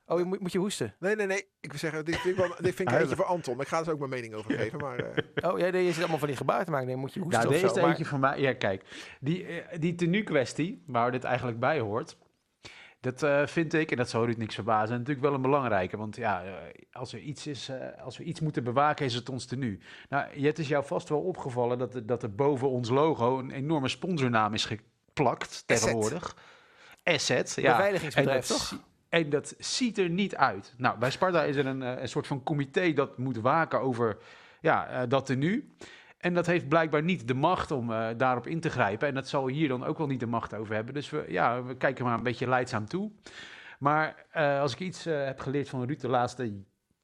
Oh, 0.07 0.19
je 0.19 0.25
moet, 0.25 0.41
moet 0.41 0.53
je 0.53 0.59
hoesten? 0.59 0.95
Nee, 0.99 1.17
nee, 1.17 1.27
nee. 1.27 1.47
Ik 1.61 1.71
wil 1.71 1.79
zeggen, 1.79 2.05
dit 2.05 2.17
vind 2.21 2.39
ik, 2.39 2.41
wel, 2.47 2.55
dit 2.61 2.75
vind 2.75 2.91
ik 2.93 2.99
eentje 3.01 3.17
voor 3.17 3.25
Anton. 3.25 3.61
Ik 3.61 3.69
ga 3.69 3.81
er 3.81 3.91
ook 3.93 3.99
mijn 3.99 4.11
mening 4.11 4.35
over 4.35 4.53
geven. 4.55 4.79
Maar 4.79 4.99
eh, 4.99 5.51
Oh, 5.53 5.59
jij 5.59 5.71
nee, 5.71 5.85
je 5.85 5.91
zit 5.93 5.99
allemaal 6.01 6.19
van 6.19 6.29
die 6.29 6.37
gebaren 6.37 6.65
te 6.65 6.71
maken. 6.71 6.87
Nee, 6.87 6.97
moet 6.97 7.15
je 7.15 7.21
hoesten 7.21 7.41
Ja, 7.41 7.47
of 7.49 7.53
deze 7.53 7.67
is 7.67 7.75
Maar- 7.75 7.85
eentje 7.89 8.05
van 8.05 8.21
mij. 8.21 8.41
Ja, 8.41 8.55
kijk, 8.55 8.85
die, 9.21 9.47
eh, 9.47 9.79
die 9.81 9.95
tenue-kwestie, 9.95 10.83
waar 10.87 11.11
dit 11.13 11.25
eigenlijk 11.25 11.59
bij 11.61 11.79
hoort, 11.81 12.17
dat 13.01 13.23
eh, 13.23 13.47
vind 13.47 13.73
ik, 13.75 13.91
en 13.91 13.97
dat 13.97 14.09
zal 14.11 14.25
Ruud 14.25 14.37
niks 14.37 14.55
verbazen, 14.55 14.97
natuurlijk 14.99 15.27
wel 15.27 15.35
een 15.35 15.43
belangrijke. 15.43 15.97
Want 15.97 16.17
ja, 16.17 16.43
als 16.93 17.13
er 17.13 17.19
iets 17.19 17.47
is, 17.47 17.69
eh, 17.69 18.03
als 18.05 18.19
we 18.19 18.25
iets 18.25 18.41
moeten 18.41 18.65
bewaken, 18.65 19.05
is 19.07 19.15
het 19.15 19.29
ons 19.29 19.45
tenue. 19.47 19.79
Nou, 20.09 20.41
het 20.47 20.59
is 20.59 20.69
jou 20.69 20.85
vast 20.85 21.09
wel 21.09 21.21
opgevallen 21.21 21.79
dat, 21.79 21.95
er- 21.95 22.07
dat 22.07 22.23
er 22.23 22.35
boven 22.35 22.69
ons 22.71 22.89
logo 22.89 23.39
een 23.39 23.51
enorme 23.51 23.89
sponsornaam 23.89 24.55
is 24.55 24.65
geplakt 24.65 25.63
tegenwoordig. 25.67 26.37
Asset, 27.05 27.53
ja. 27.57 27.71
En 27.71 27.77
Beveiligingsbedrijf, 27.77 28.47
toch? 28.47 28.79
En 29.15 29.31
dat 29.31 29.55
ziet 29.59 29.99
er 29.99 30.11
niet 30.11 30.37
uit. 30.37 30.75
Nou, 30.77 30.99
bij 30.99 31.11
Sparta 31.11 31.43
is 31.43 31.57
er 31.57 31.67
een, 31.67 31.83
eh, 31.83 32.01
een 32.01 32.09
soort 32.09 32.27
van 32.27 32.43
comité 32.43 32.93
dat 32.93 33.19
moet 33.19 33.37
waken 33.37 33.81
over 33.81 34.17
ja, 34.61 34.87
eh, 34.87 35.09
dat 35.09 35.27
tenue. 35.27 35.69
En 36.19 36.35
dat 36.35 36.47
heeft 36.47 36.69
blijkbaar 36.69 37.03
niet 37.03 37.29
de 37.29 37.35
macht 37.35 37.71
om 37.71 37.93
eh, 37.93 38.09
daarop 38.17 38.47
in 38.47 38.61
te 38.61 38.71
grijpen. 38.71 39.09
En 39.09 39.15
dat 39.15 39.29
zal 39.29 39.49
hier 39.49 39.69
dan 39.69 39.85
ook 39.85 39.99
wel 39.99 40.07
niet 40.07 40.21
de 40.21 40.27
macht 40.27 40.55
over 40.55 40.75
hebben. 40.75 40.95
Dus 40.95 41.11
we, 41.11 41.25
ja, 41.29 41.63
we 41.63 41.77
kijken 41.77 42.05
maar 42.05 42.15
een 42.15 42.23
beetje 42.23 42.49
leidzaam 42.49 42.87
toe. 42.87 43.11
Maar 43.79 44.27
als 44.61 44.73
ik 44.73 44.81
iets 44.81 45.05
heb 45.05 45.41
geleerd 45.41 45.69
van 45.69 45.85
Ruud 45.85 46.01
de 46.01 46.09
laatste 46.09 46.53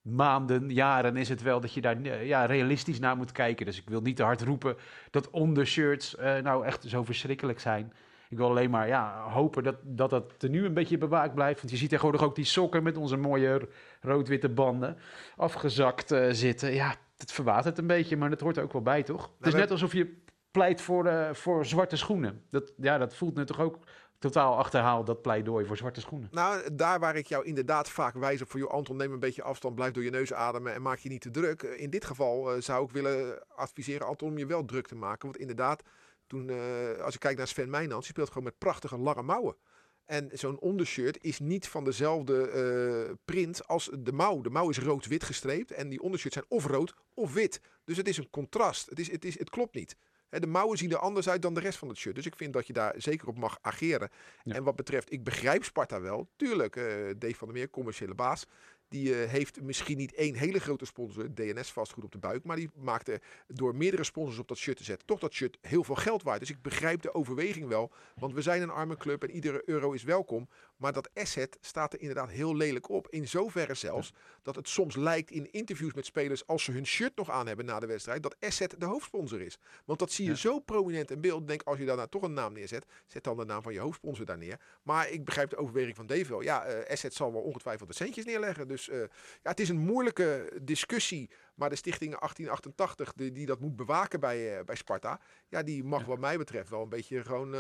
maanden, 0.03 0.71
jaren, 0.71 1.17
is 1.17 1.29
het 1.29 1.43
wel 1.43 1.61
dat 1.61 1.75
je 1.75 1.81
daar 1.81 2.25
ja, 2.25 2.45
realistisch 2.45 2.99
naar 2.99 3.17
moet 3.17 3.33
kijken. 3.33 3.67
Dus 3.67 3.81
ik 3.81 3.89
wil 3.89 4.01
niet 4.01 4.17
te 4.17 4.23
hard 4.23 4.43
roepen 4.43 4.77
dat 5.11 5.31
ondershirts 5.31 6.15
nou 6.43 6.67
echt 6.67 6.85
zo 6.89 7.05
verschrikkelijk 7.05 7.61
zijn. 7.61 7.93
Ik 8.31 8.37
wil 8.37 8.49
alleen 8.49 8.71
maar 8.71 8.87
ja, 8.89 9.31
hopen 9.31 9.63
dat, 9.63 9.77
dat 9.83 10.11
dat 10.11 10.43
er 10.43 10.49
nu 10.49 10.65
een 10.65 10.75
beetje 10.75 10.99
bewaakt 10.99 11.35
blijft. 11.35 11.59
Want 11.59 11.71
je 11.71 11.77
ziet 11.77 11.89
tegenwoordig 11.89 12.23
ook 12.23 12.35
die 12.35 12.45
sokken 12.45 12.83
met 12.83 12.97
onze 12.97 13.17
mooie 13.17 13.69
rood-witte 14.01 14.49
banden 14.49 14.97
afgezakt 15.37 16.11
eh, 16.11 16.29
zitten. 16.31 16.75
Ja, 16.75 16.95
het 17.17 17.33
verwatert 17.33 17.79
een 17.79 17.87
beetje, 17.87 18.17
maar 18.17 18.31
dat 18.31 18.41
hoort 18.41 18.57
er 18.57 18.63
ook 18.63 18.73
wel 18.73 18.83
bij, 18.83 19.03
toch? 19.03 19.31
het 19.39 19.47
is 19.47 19.53
we- 19.53 19.59
net 19.59 19.71
alsof 19.71 19.93
je 19.93 20.23
pleit 20.51 20.81
voor, 20.81 21.07
eh, 21.07 21.35
voor 21.35 21.67
zwarte 21.67 21.97
schoenen. 21.97 22.43
Dat, 22.51 22.73
ja, 22.77 22.99
dat 22.99 23.15
voelt 23.15 23.35
nu 23.37 23.45
toch 23.45 23.61
ook 23.61 23.79
totaal 24.19 24.57
achterhaald, 24.57 25.07
dat 25.07 25.23
pleidooi 25.23 25.67
voor 25.67 25.77
zwarte 25.77 26.01
schoenen. 26.01 26.29
Nou, 26.33 26.75
daar 26.75 26.99
waar 27.01 27.17
ik 27.17 27.27
jou 27.27 27.45
inderdaad 27.45 27.91
vaak 27.91 28.15
wijs 28.15 28.43
op 28.43 28.51
voor 28.51 28.61
joh, 28.61 28.71
Anton, 28.71 28.97
neem 28.97 29.13
een 29.13 29.19
beetje 29.21 29.43
afstand, 29.43 29.75
blijf 29.75 29.93
door 29.93 30.05
je 30.05 30.11
neus 30.11 30.33
ademen 30.33 30.75
en 30.75 30.83
maak 30.83 30.99
je 30.99 31.09
niet 31.09 31.21
te 31.21 31.31
druk. 31.31 31.63
In 31.63 31.91
dit 31.91 32.05
geval 32.05 32.53
eh, 32.53 32.61
zou 32.61 32.85
ik 32.85 32.91
willen 32.91 33.43
adviseren, 33.57 34.07
Anton, 34.07 34.29
om 34.31 34.39
je 34.39 34.47
wel 34.47 34.65
druk 34.65 34.87
te 34.87 34.95
maken. 34.95 35.29
Want 35.29 35.37
inderdaad, 35.41 35.83
toen, 36.31 36.51
eh, 36.51 37.05
als 37.05 37.15
ik 37.15 37.21
kijk 37.21 37.37
naar 37.37 37.49
Sven 37.49 37.71
Meijnans, 37.71 38.01
die 38.01 38.13
speelt 38.13 38.29
gewoon 38.29 38.45
met 38.45 38.59
prachtige 38.59 38.99
lange 38.99 39.23
mouwen. 39.23 39.57
En 40.05 40.31
zo'n 40.33 40.59
ondershirt 40.59 41.25
is 41.25 41.39
niet 41.39 41.69
van 41.69 41.85
dezelfde 41.85 42.49
eh, 42.49 43.15
print 43.25 43.67
als 43.67 43.91
de 43.99 44.13
mouw. 44.13 44.41
De 44.41 44.51
mouw 44.51 44.69
is 44.69 44.79
rood-wit 44.79 45.25
gestreept 45.25 45.71
en 45.71 45.89
die 45.89 46.01
ondershirts 46.01 46.37
zijn 46.37 46.49
of 46.49 46.67
rood 46.67 46.95
of 47.15 47.33
wit. 47.33 47.61
Dus 47.85 47.97
het 47.97 48.09
is 48.09 48.17
een 48.17 48.31
contrast. 48.31 48.89
Het, 48.89 48.99
is, 48.99 49.11
het, 49.11 49.25
is, 49.25 49.39
het 49.39 49.51
klopt 49.51 49.75
niet. 49.75 49.97
Hè, 50.29 50.41
de 50.41 50.47
mouwen 50.47 50.79
zien 50.79 50.91
er 50.91 50.99
anders 50.99 51.29
uit 51.29 51.43
dan 51.43 51.55
de 51.55 51.61
rest 51.61 51.79
van 51.79 51.89
het 51.89 51.97
shirt. 51.97 52.15
Dus 52.15 52.27
ik 52.27 52.37
vind 52.37 52.53
dat 52.53 52.67
je 52.67 52.73
daar 52.73 52.95
zeker 52.97 53.29
op 53.29 53.39
mag 53.39 53.59
ageren. 53.61 54.11
Ja. 54.43 54.55
En 54.55 54.65
wat 54.65 54.77
betreft, 54.77 55.13
ik 55.13 55.25
begrijp 55.25 55.65
Sparta 55.65 56.01
wel. 56.01 56.29
Tuurlijk, 56.37 56.77
eh 56.77 56.85
Dave 57.19 57.35
van 57.35 57.49
der 57.49 57.57
Meer, 57.57 57.71
commerciële 57.71 58.15
baas. 58.15 58.47
Die 58.91 59.15
eh, 59.15 59.31
heeft 59.31 59.63
misschien 59.63 59.97
niet 59.97 60.15
één 60.15 60.35
hele 60.35 60.61
grote 60.61 60.85
sponsor, 60.85 61.35
DNS 61.35 61.73
vastgoed 61.73 62.05
op 62.05 62.13
de 62.13 62.19
buik. 62.19 62.45
Maar 62.45 62.57
die 62.57 62.71
maakte 62.75 63.21
door 63.47 63.75
meerdere 63.75 64.05
sponsors 64.05 64.39
op 64.39 64.49
dat 64.49 64.57
shirt 64.57 64.77
te 64.77 64.85
zetten, 64.85 65.07
toch 65.07 65.19
dat 65.19 65.33
shirt 65.33 65.59
heel 65.61 65.85
veel 65.85 65.95
geld 65.95 66.23
waard. 66.23 66.41
Dus 66.41 66.51
ik 66.51 66.63
begrijp 66.63 67.03
de 67.03 67.15
overweging 67.15 67.69
wel. 67.69 67.91
Want 68.15 68.35
we 68.35 68.43
zijn 68.43 68.63
een 68.63 68.71
arme 68.71 68.97
club 68.97 69.23
en 69.23 69.31
iedere 69.31 69.63
euro 69.65 69.93
is 69.93 70.03
welkom. 70.03 70.49
Maar 70.81 70.93
dat 70.93 71.11
asset 71.15 71.59
staat 71.61 71.93
er 71.93 72.01
inderdaad 72.01 72.29
heel 72.31 72.57
lelijk 72.57 72.89
op. 72.89 73.09
In 73.09 73.29
zoverre 73.29 73.75
zelfs 73.75 74.13
dat 74.43 74.55
het 74.57 74.69
soms 74.69 74.97
lijkt 74.97 75.31
in 75.31 75.51
interviews 75.53 75.93
met 75.95 76.07
spelers, 76.07 76.47
als 76.47 76.65
ze 76.65 76.73
hun 76.73 76.87
shirt 76.87 77.17
nog 77.17 77.31
aan 77.31 77.47
hebben 77.47 77.65
na 77.65 77.81
de 77.81 77.87
wedstrijd, 77.87 78.23
dat 78.23 78.37
asset 78.41 78.75
de 78.79 78.87
hoofdsponsor 78.87 79.41
is. 79.41 79.59
Want 79.85 79.99
dat 79.99 80.13
zie 80.13 80.25
je 80.25 80.31
Ja. 80.31 80.37
zo 80.37 80.59
prominent 80.59 81.11
in 81.11 81.21
beeld. 81.21 81.49
Denk 81.49 81.63
als 81.63 81.79
je 81.79 81.85
daar 81.85 81.97
nou 81.97 82.09
toch 82.09 82.23
een 82.23 82.33
naam 82.33 82.53
neerzet, 82.53 82.87
zet 83.07 83.25
dan 83.25 83.37
de 83.37 83.45
naam 83.45 83.63
van 83.63 83.73
je 83.73 83.79
hoofdsponsor 83.81 84.25
daar 84.27 84.39
neer. 84.39 84.61
Maar 84.83 85.11
ik 85.11 85.25
begrijp 85.25 85.51
de 85.51 85.57
overweging 85.57 85.97
van 85.97 86.07
Dave 86.07 86.29
wel. 86.29 86.41
Ja, 86.41 86.65
eh 86.65 86.91
asset 86.93 87.15
zal 87.15 87.33
wel 87.33 87.43
ongetwijfeld 87.43 87.89
de 87.89 87.95
centjes 87.95 88.25
neerleggen. 88.25 88.69
Dus 88.69 88.89
eh, 88.89 88.99
ja, 89.43 89.51
het 89.51 89.61
is 89.61 89.69
een 89.69 89.79
moeilijke 89.79 90.53
discussie. 90.63 91.31
Maar 91.55 91.69
de 91.71 91.77
stichting 91.77 92.19
1888, 92.19 93.13
die, 93.13 93.33
die 93.33 93.47
dat 93.47 93.61
moet 93.61 93.77
bewaken 93.77 94.21
bij, 94.21 94.59
eh, 94.59 94.65
bij 94.65 94.77
Sparta, 94.77 95.21
ja, 95.49 95.63
die 95.63 95.85
mag 95.85 96.01
Ja. 96.01 96.07
wat 96.07 96.19
mij 96.19 96.39
betreft 96.39 96.71
wel 96.71 96.83
een 96.83 96.89
beetje 96.89 97.25
gewoon 97.25 97.57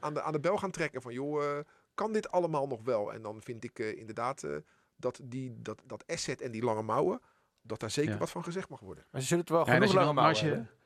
aan, 0.00 0.14
de, 0.14 0.22
aan 0.22 0.32
de 0.32 0.40
bel 0.40 0.56
gaan 0.56 0.70
trekken. 0.70 1.02
Van 1.02 1.12
joh, 1.12 1.60
kan 1.94 2.12
dit 2.12 2.30
allemaal 2.30 2.66
nog 2.66 2.80
wel? 2.84 3.12
En 3.12 3.22
dan 3.22 3.42
vind 3.42 3.64
ik 3.64 3.78
eh, 3.78 3.98
inderdaad 3.98 4.42
eh, 4.42 4.56
dat, 4.96 5.20
die, 5.22 5.54
dat, 5.62 5.82
dat 5.86 6.04
asset 6.06 6.40
en 6.40 6.50
die 6.50 6.64
lange 6.64 6.82
mouwen, 6.82 7.20
dat 7.62 7.80
daar 7.80 7.90
zeker 7.90 8.12
Ja. 8.12 8.18
wat 8.18 8.30
van 8.30 8.44
gezegd 8.44 8.68
mag 8.68 8.80
worden. 8.80 9.04
Maar 9.10 9.20
ze 9.20 9.26
zullen 9.26 9.42
het 9.44 9.52
wel 9.52 9.60
Ja, 9.66 9.66
en 9.66 9.72
genoeg 9.72 9.86
als 9.88 9.92
je 9.92 10.04
lange 10.04 10.14
dan- 10.14 10.24
maar 10.24 10.32
mouwen 10.32 10.52
als 10.52 10.52
je- 10.52 10.62
hebben. 10.62 10.82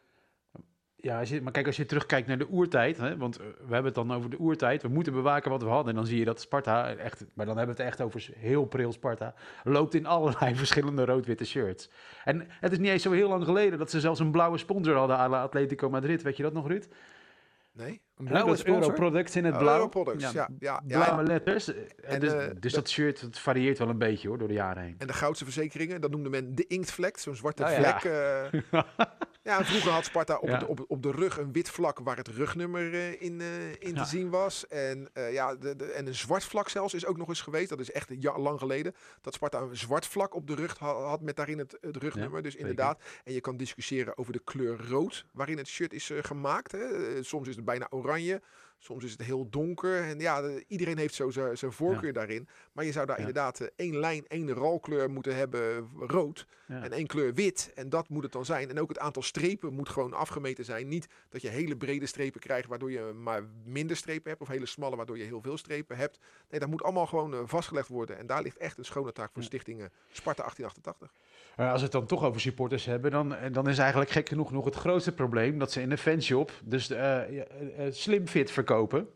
Ja, 1.00 1.19
als 1.19 1.29
je, 1.29 1.43
maar 1.43 1.53
kijk, 1.53 1.67
als 1.67 1.77
je 1.77 1.87
terugkijkt 1.87 2.27
naar 2.29 2.38
de 2.38 2.49
oertijd, 2.50 2.97
hè, 2.97 3.17
want 3.17 3.37
eh, 3.38 3.47
we 3.47 3.53
hebben 3.75 3.85
het 3.85 3.95
dan 3.95 4.12
over 4.12 4.31
de 4.31 4.38
oertijd, 4.38 4.83
we 4.83 4.88
moeten 4.88 5.12
bewaken 5.12 5.50
wat 5.50 5.62
we 5.62 5.69
hadden. 5.69 5.88
En 5.88 5.95
dan 5.95 6.07
zie 6.07 6.19
je 6.19 6.25
dat 6.25 6.41
Sparta, 6.41 6.95
echt, 6.95 7.25
maar 7.35 7.47
dan 7.47 7.57
hebben 7.57 7.77
we 7.77 7.83
het 7.83 7.91
echt 7.91 8.00
over 8.00 8.31
heel 8.37 8.65
pril 8.65 8.93
Sparta, 8.93 9.35
loopt 9.65 9.95
in 9.95 10.07
allerlei 10.07 10.55
verschillende 10.65 11.05
rood-witte 11.05 11.45
shirts. 11.45 11.91
En 12.25 12.45
het 12.49 12.73
is 12.73 12.79
niet 12.79 12.88
eens 12.88 13.03
zo 13.03 13.11
heel 13.12 13.29
lang 13.29 13.45
geleden 13.45 13.79
dat 13.79 13.91
ze 13.91 14.00
zelfs 14.00 14.21
een 14.21 14.31
blauwe 14.31 14.59
sponsor 14.59 14.95
hadden 14.97 15.17
aan 15.17 15.35
Atletico 15.35 15.91
Madrid. 15.91 16.23
Weet 16.23 16.37
je 16.37 16.43
dat 16.43 16.53
nog, 16.53 16.67
Ruud? 16.69 16.88
Nee? 17.73 18.03
Een 18.19 18.25
Ja, 18.25 18.31
blauwe 18.31 18.51
dat 18.51 18.59
sponsor? 18.59 18.83
Europroducts 18.83 19.37
in 19.37 19.45
het 19.45 19.55
Oh, 19.55 19.61
blauw. 19.61 19.75
Europroducts, 19.75 20.31
ja. 20.33 20.49
ja, 20.59 20.83
ja, 20.87 20.99
Blauwe 21.05 21.23
letters. 21.23 21.69
En, 21.75 21.87
En 22.03 22.21
dus, 22.21 22.33
eh, 22.33 22.39
dus 22.61 22.73
de- 22.73 22.79
dat 22.79 22.89
shirt 22.89 23.21
dat 23.21 23.39
varieert 23.39 23.79
wel 23.79 23.89
een 23.89 23.99
beetje 23.99 24.29
hoor, 24.29 24.39
door 24.39 24.49
de 24.49 24.55
jaren 24.55 24.83
heen. 24.83 24.95
En 24.99 25.07
de 25.07 25.13
goudse 25.13 25.45
verzekeringen, 25.45 26.01
dat 26.01 26.11
noemde 26.11 26.29
men 26.29 26.55
de 26.55 26.67
inktvlek, 26.67 27.19
zo'n 27.19 27.35
zwarte 27.37 27.65
Oh 27.65 27.71
ja. 27.71 27.77
vlek. 28.01 28.13
eh. 28.13 28.83
ja, 29.43 29.65
vroeger 29.65 29.91
had 29.91 30.05
Sparta 30.05 30.37
op, 30.37 30.49
Ja. 30.49 30.55
het, 30.59 30.67
op, 30.67 30.85
op 30.89 31.03
de 31.03 31.11
rug 31.11 31.39
een 31.39 31.53
wit 31.53 31.71
vlak 31.71 31.99
waar 31.99 32.17
het 32.17 32.29
rugnummer 32.29 32.95
eh, 32.95 33.11
in, 33.23 33.41
in 33.79 33.95
Ja. 33.95 34.03
te 34.03 34.09
zien 34.09 34.31
was. 34.31 34.67
En, 34.67 35.09
eh, 35.13 35.33
ja, 35.33 35.57
de, 35.57 35.77
de, 35.77 35.85
en 35.85 36.07
een 36.07 36.15
zwart 36.15 36.45
vlak 36.45 36.69
zelfs 36.69 36.95
is 36.95 37.07
ook 37.07 37.17
nog 37.17 37.29
eens 37.29 37.41
geweest. 37.41 37.69
Dat 37.69 37.81
is 37.81 37.91
echt 37.93 38.11
ja, 38.19 38.39
lang 38.39 38.59
geleden. 38.59 38.95
Dat 39.21 39.35
Sparta 39.35 39.61
een 39.61 39.77
zwart 39.77 40.07
vlak 40.07 40.35
op 40.35 40.47
de 40.47 40.55
rug 40.55 40.79
ha- 40.79 41.03
had 41.03 41.21
met 41.21 41.37
daarin 41.37 41.59
het, 41.59 41.77
het 41.81 41.97
rugnummer. 41.97 42.43
dus 42.43 42.53
zeker. 42.53 42.69
inderdaad. 42.69 43.03
En 43.25 43.33
je 43.33 43.40
kan 43.40 43.57
discussiëren 43.57 44.19
over 44.19 44.33
de 44.33 44.40
kleur 44.45 44.87
rood 44.88 45.25
waarin 45.33 45.59
het 45.59 45.66
shirt 45.66 45.92
is 45.92 46.11
gemaakt. 46.23 46.73
Hè. 46.73 46.79
Soms 47.23 47.49
is 47.49 47.57
het 47.57 47.64
bijna 47.64 47.87
oranje. 47.90 48.07
Soms 48.81 49.05
is 49.05 49.12
het 49.12 49.23
heel 49.23 49.49
donker. 49.51 50.03
En 50.03 50.18
ja, 50.21 50.40
de- 50.40 50.64
iedereen 50.68 50.99
heeft 50.99 51.14
zo 51.14 51.31
zijn 51.31 51.73
voorkeur 51.73 52.12
daarin. 52.12 52.49
Maar 52.73 52.85
je 52.85 52.92
zou 52.92 53.07
daar 53.07 53.14
Ja. 53.21 53.27
inderdaad 53.27 53.61
eh, 53.61 53.68
één 53.77 53.97
lijn, 53.99 54.27
één 54.29 54.51
rolkleur 54.53 55.11
moeten 55.11 55.37
hebben, 55.37 55.77
eh, 55.77 55.83
rood. 56.07 56.47
Ja. 56.66 56.83
En 56.83 56.92
één 56.92 57.07
kleur 57.07 57.35
wit. 57.35 57.73
En 57.75 57.88
dat 57.88 58.09
moet 58.09 58.23
het 58.23 58.33
dan 58.33 58.44
zijn. 58.44 58.68
En 58.71 58.81
ook 58.81 58.88
het 58.88 58.99
aantal 58.99 59.23
strepen 59.23 59.73
moet 59.73 59.88
gewoon 59.88 60.12
afgemeten 60.12 60.64
zijn. 60.64 60.88
Niet 60.88 61.07
dat 61.29 61.42
je 61.42 61.49
hele 61.49 61.77
brede 61.77 62.07
strepen 62.07 62.40
krijgt 62.40 62.68
waardoor 62.68 62.90
je 62.90 63.01
maar 63.01 63.42
minder 63.64 63.97
strepen 63.97 64.31
hebt. 64.31 64.42
Of 64.42 64.49
hele 64.49 64.66
smalle 64.66 64.97
waardoor 64.97 65.18
je 65.18 65.25
heel 65.25 65.40
veel 65.42 65.59
strepen 65.59 65.97
hebt. 65.97 66.18
Nee, 66.51 66.61
dat 66.61 66.68
moet 66.68 66.83
allemaal 66.83 67.07
gewoon 67.07 67.35
eh, 67.35 67.40
vastgelegd 67.44 67.88
worden. 67.88 68.18
En 68.18 68.27
daar 68.27 68.42
ligt 68.42 68.57
echt 68.57 68.79
een 68.79 68.85
schone 68.85 69.12
taak 69.12 69.31
voor 69.33 69.42
Ja. 69.42 69.49
stichting 69.49 69.81
eh, 69.81 69.87
Sparta 70.12 70.42
1888. 70.42 71.12
Maar 71.59 71.71
als 71.71 71.79
we 71.79 71.85
het 71.85 71.92
dan 71.92 72.07
toch 72.07 72.25
over 72.25 72.40
supporters 72.40 72.85
hebben, 72.85 73.11
dan, 73.11 73.35
eh, 73.35 73.53
dan 73.53 73.68
is 73.68 73.79
eigenlijk 73.79 74.11
gek 74.11 74.29
genoeg 74.29 74.53
nog 74.53 74.64
het 74.64 74.75
grootste 74.75 75.12
probleem 75.12 75.59
dat 75.59 75.73
ze 75.73 75.81
in 75.81 75.88
de 75.88 75.99
fanshop 75.99 76.53
dus 76.64 76.87
ja, 76.87 77.23
eh, 77.23 77.40
eh, 77.87 77.92
slimfit 77.92 78.51
verkopen. 78.51 79.09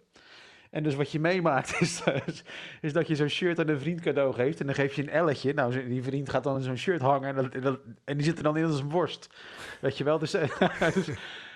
En 0.70 0.82
dus 0.82 0.94
wat 0.94 1.12
je 1.12 1.20
meemaakt 1.20 1.74
is, 1.80 2.02
is 2.80 2.92
dat 2.92 3.08
je 3.08 3.16
zo'n 3.16 3.28
shirt 3.28 3.58
aan 3.58 3.68
een 3.68 3.80
vriend 3.80 4.00
cadeau 4.00 4.34
geeft 4.34 4.60
en 4.60 4.66
dan 4.66 4.74
geef 4.74 4.94
je 4.94 5.02
een 5.02 5.10
elletje. 5.10 5.54
Nou, 5.54 5.88
die 5.88 6.02
vriend 6.02 6.30
gaat 6.30 6.44
dan 6.44 6.62
zo'n 6.62 6.76
shirt 6.76 7.00
hangen 7.00 7.36
en, 7.36 7.60
dat, 7.60 7.78
en 8.04 8.16
die 8.16 8.26
zit 8.26 8.36
er 8.36 8.42
dan 8.42 8.56
in 8.56 8.64
als 8.64 8.80
een 8.80 8.90
worst. 8.90 9.28
Weet 9.80 9.98
je 9.98 10.04
wel? 10.04 10.18
Dus, 10.18 10.30
dus, 10.94 11.08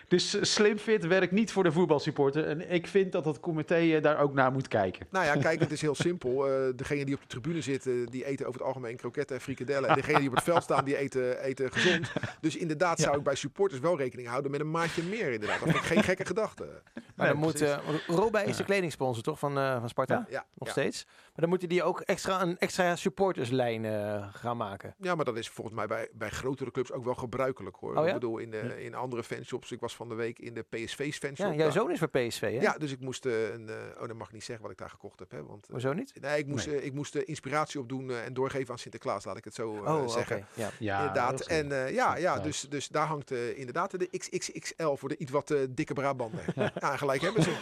dus 0.08 0.52
slimfit 0.54 1.06
werkt 1.06 1.32
niet 1.32 1.52
voor 1.52 1.62
de 1.62 1.72
voetbalsupporter. 1.72 2.44
En 2.46 2.70
ik 2.70 2.86
vind 2.86 3.12
dat 3.12 3.24
het 3.24 3.40
comité 3.40 3.74
eh, 3.76 4.02
daar 4.02 4.18
ook 4.18 4.34
naar 4.34 4.52
moet 4.52 4.68
kijken. 4.68 5.06
Nou 5.10 5.24
ja, 5.24 5.34
kijk, 5.36 5.60
het 5.60 5.72
is 5.72 5.80
heel 5.80 5.94
simpel. 5.94 6.48
Eh 6.48 6.54
degene 6.76 7.04
die 7.04 7.14
op 7.14 7.20
de 7.20 7.26
tribune 7.26 7.60
zitten, 7.60 8.06
die 8.06 8.24
eten 8.24 8.46
over 8.46 8.58
het 8.60 8.68
algemeen 8.68 8.96
kroketten 8.96 9.36
en 9.36 9.42
frikadellen. 9.42 9.88
En 9.88 9.94
degene 9.94 10.18
die 10.18 10.28
op 10.28 10.34
het 10.34 10.44
veld 10.44 10.62
staan, 10.62 10.84
die 10.84 10.96
eten, 10.96 11.40
eten 11.42 11.72
gezond. 11.72 12.12
Dus 12.40 12.56
inderdaad 12.56 12.98
zou 13.00 13.16
ik 13.16 13.22
bij 13.22 13.34
supporters 13.34 13.80
wel 13.80 13.96
rekening 13.98 14.28
houden 14.28 14.50
met 14.50 14.60
een 14.60 14.70
maatje 14.70 15.02
meer 15.02 15.32
inderdaad. 15.32 15.58
Dat 15.58 15.68
vind 15.68 15.80
ik 15.84 15.90
geen 15.90 16.02
gekke 16.02 16.24
gedachte. 16.24 16.64
Maar 16.64 17.02
Nee, 17.16 17.28
dan 17.28 17.36
moet... 17.38 17.60
eh, 17.60 17.78
Robij 18.06 18.44
is 18.44 18.50
Ja. 18.50 18.56
de 18.56 18.64
kledingsponsor 18.64 19.22
toch 19.22 19.38
van, 19.38 19.58
eh, 19.58 19.78
van 19.80 19.88
Sparta? 19.88 20.14
Ja. 20.14 20.26
Ja, 20.30 20.44
Nog 20.54 20.66
ja. 20.68 20.72
steeds. 20.72 21.06
Maar 21.36 21.44
dan 21.44 21.48
moeten 21.48 21.68
die 21.68 21.82
ook 21.82 22.00
extra 22.00 22.42
een 22.42 22.58
extra 22.58 22.96
supporterslijn 22.96 23.84
eh, 23.84 24.26
gaan 24.32 24.56
maken. 24.56 24.94
Ja, 24.98 25.14
maar 25.14 25.24
dat 25.24 25.36
is 25.36 25.48
volgens 25.48 25.76
mij 25.76 25.86
bij, 25.86 26.08
bij 26.12 26.28
grotere 26.28 26.70
clubs 26.70 26.92
ook 26.92 27.04
wel 27.04 27.14
gebruikelijk 27.14 27.76
hoor. 27.76 27.96
Oh 27.96 28.02
ja? 28.02 28.06
Ik 28.08 28.14
bedoel, 28.14 28.38
in, 28.38 28.50
de, 28.50 28.84
in 28.84 28.94
andere 28.94 29.22
fanshops. 29.24 29.72
Ik 29.72 29.80
was 29.80 29.96
van 29.96 30.08
de 30.08 30.14
week 30.14 30.38
in 30.38 30.54
de 30.54 30.62
PSV's 30.62 31.18
fanshop. 31.18 31.46
Ja, 31.46 31.52
jouw 31.54 31.56
daar- 31.56 31.72
zoon 31.72 31.90
is 31.90 31.98
voor 31.98 32.08
PSV, 32.08 32.40
hè? 32.40 32.48
Ja, 32.60 32.72
dus 32.78 32.92
ik 32.92 33.00
moest 33.00 33.26
eh, 33.26 33.52
een. 33.52 33.68
eh, 33.68 33.74
oh, 34.00 34.06
dan 34.08 34.16
mag 34.16 34.26
ik 34.26 34.32
niet 34.32 34.44
zeggen 34.44 34.62
wat 34.64 34.72
ik 34.72 34.78
daar 34.78 34.90
gekocht 34.90 35.18
heb. 35.18 35.30
Hè, 35.30 35.42
want, 35.44 35.66
Hoezo 35.70 35.92
niet? 35.92 36.12
nee, 36.20 36.38
ik 36.38 36.46
moest, 36.46 36.66
Nee. 36.66 36.82
ik 36.84 36.92
moest 36.92 37.14
eh, 37.14 37.22
inspiratie 37.28 37.80
opdoen 37.80 38.10
en 38.10 38.34
doorgeven 38.34 38.72
aan 38.72 38.78
Sinterklaas, 38.78 39.24
laat 39.24 39.36
ik 39.36 39.44
het 39.44 39.54
zo 39.54 39.74
eh, 39.84 39.94
oh, 39.94 40.00
oké. 40.02 40.08
zeggen. 40.10 40.46
Ja. 40.54 40.70
Ja, 40.78 40.98
inderdaad. 40.98 41.38
dat 41.38 41.46
En 41.46 41.72
eh, 41.72 41.94
ja, 41.94 42.16
ja 42.16 42.34
Ja. 42.36 42.38
dus, 42.42 42.60
dus 42.60 42.88
daar 42.88 43.06
hangt 43.06 43.30
eh, 43.30 43.58
inderdaad 43.58 43.98
de 43.98 44.08
XXXL 44.18 44.94
voor 44.94 45.08
de 45.08 45.16
iets 45.16 45.30
wat 45.30 45.50
eh, 45.50 45.58
dikke 45.70 45.92
Brabander. 45.94 46.44
ja, 46.80 46.96
gelijk 46.96 47.20
hebben 47.20 47.42
ze. 47.42 47.54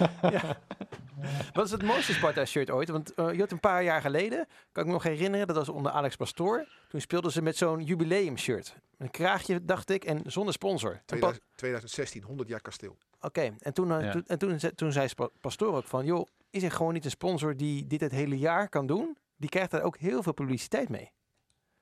Wat 1.53 1.65
is 1.65 1.71
het 1.71 1.83
mooiste 1.83 2.13
Sparta-shirt 2.13 2.71
ooit? 2.71 2.89
Want 2.89 3.15
eh, 3.15 3.33
je 3.33 3.39
had 3.41 3.51
een 3.53 3.61
paar 3.71 3.83
jaar 3.83 4.01
geleden, 4.01 4.47
kan 4.73 4.83
ik 4.83 4.89
me 4.89 4.95
nog 4.95 5.03
herinneren, 5.03 5.47
dat 5.47 5.57
was 5.57 5.69
onder 5.69 5.93
Alex 5.93 6.17
Pastoor. 6.17 6.69
Toen 6.89 7.01
speelden 7.01 7.33
ze 7.33 7.43
met 7.43 7.57
zo'n 7.57 7.83
jubileumshirt. 7.85 8.77
Een 8.99 9.11
kraagje, 9.11 9.65
dacht 9.65 9.91
ik, 9.91 10.05
en 10.05 10.21
zonder 10.27 10.53
sponsor. 10.55 10.93
En 10.93 11.01
pa- 11.01 11.05
2000 11.17 11.45
2016, 11.55 12.23
100 12.23 12.49
jaar 12.49 12.61
kasteel. 12.61 12.97
Oké, 13.21 13.55
en, 13.59 13.73
toen, 13.75 13.93
eh, 13.93 14.01
Ja. 14.05 14.11
toen, 14.13 14.25
en 14.27 14.39
toen, 14.39 14.61
ze- 14.61 14.75
toen 14.75 14.93
zei 14.93 15.09
Pastoor 15.41 15.75
ook 15.77 15.85
van, 15.87 16.05
joh, 16.05 16.27
is 16.51 16.63
er 16.63 16.71
gewoon 16.71 16.93
niet 16.93 17.05
een 17.05 17.11
sponsor 17.11 17.57
die 17.57 17.87
dit 17.87 18.01
het 18.01 18.13
hele 18.13 18.39
jaar 18.39 18.69
kan 18.69 18.87
doen? 18.87 19.17
Die 19.37 19.49
krijgt 19.49 19.71
daar 19.71 19.83
ook 19.83 19.97
heel 19.97 20.23
veel 20.23 20.33
publiciteit 20.35 20.89
mee. 20.89 21.13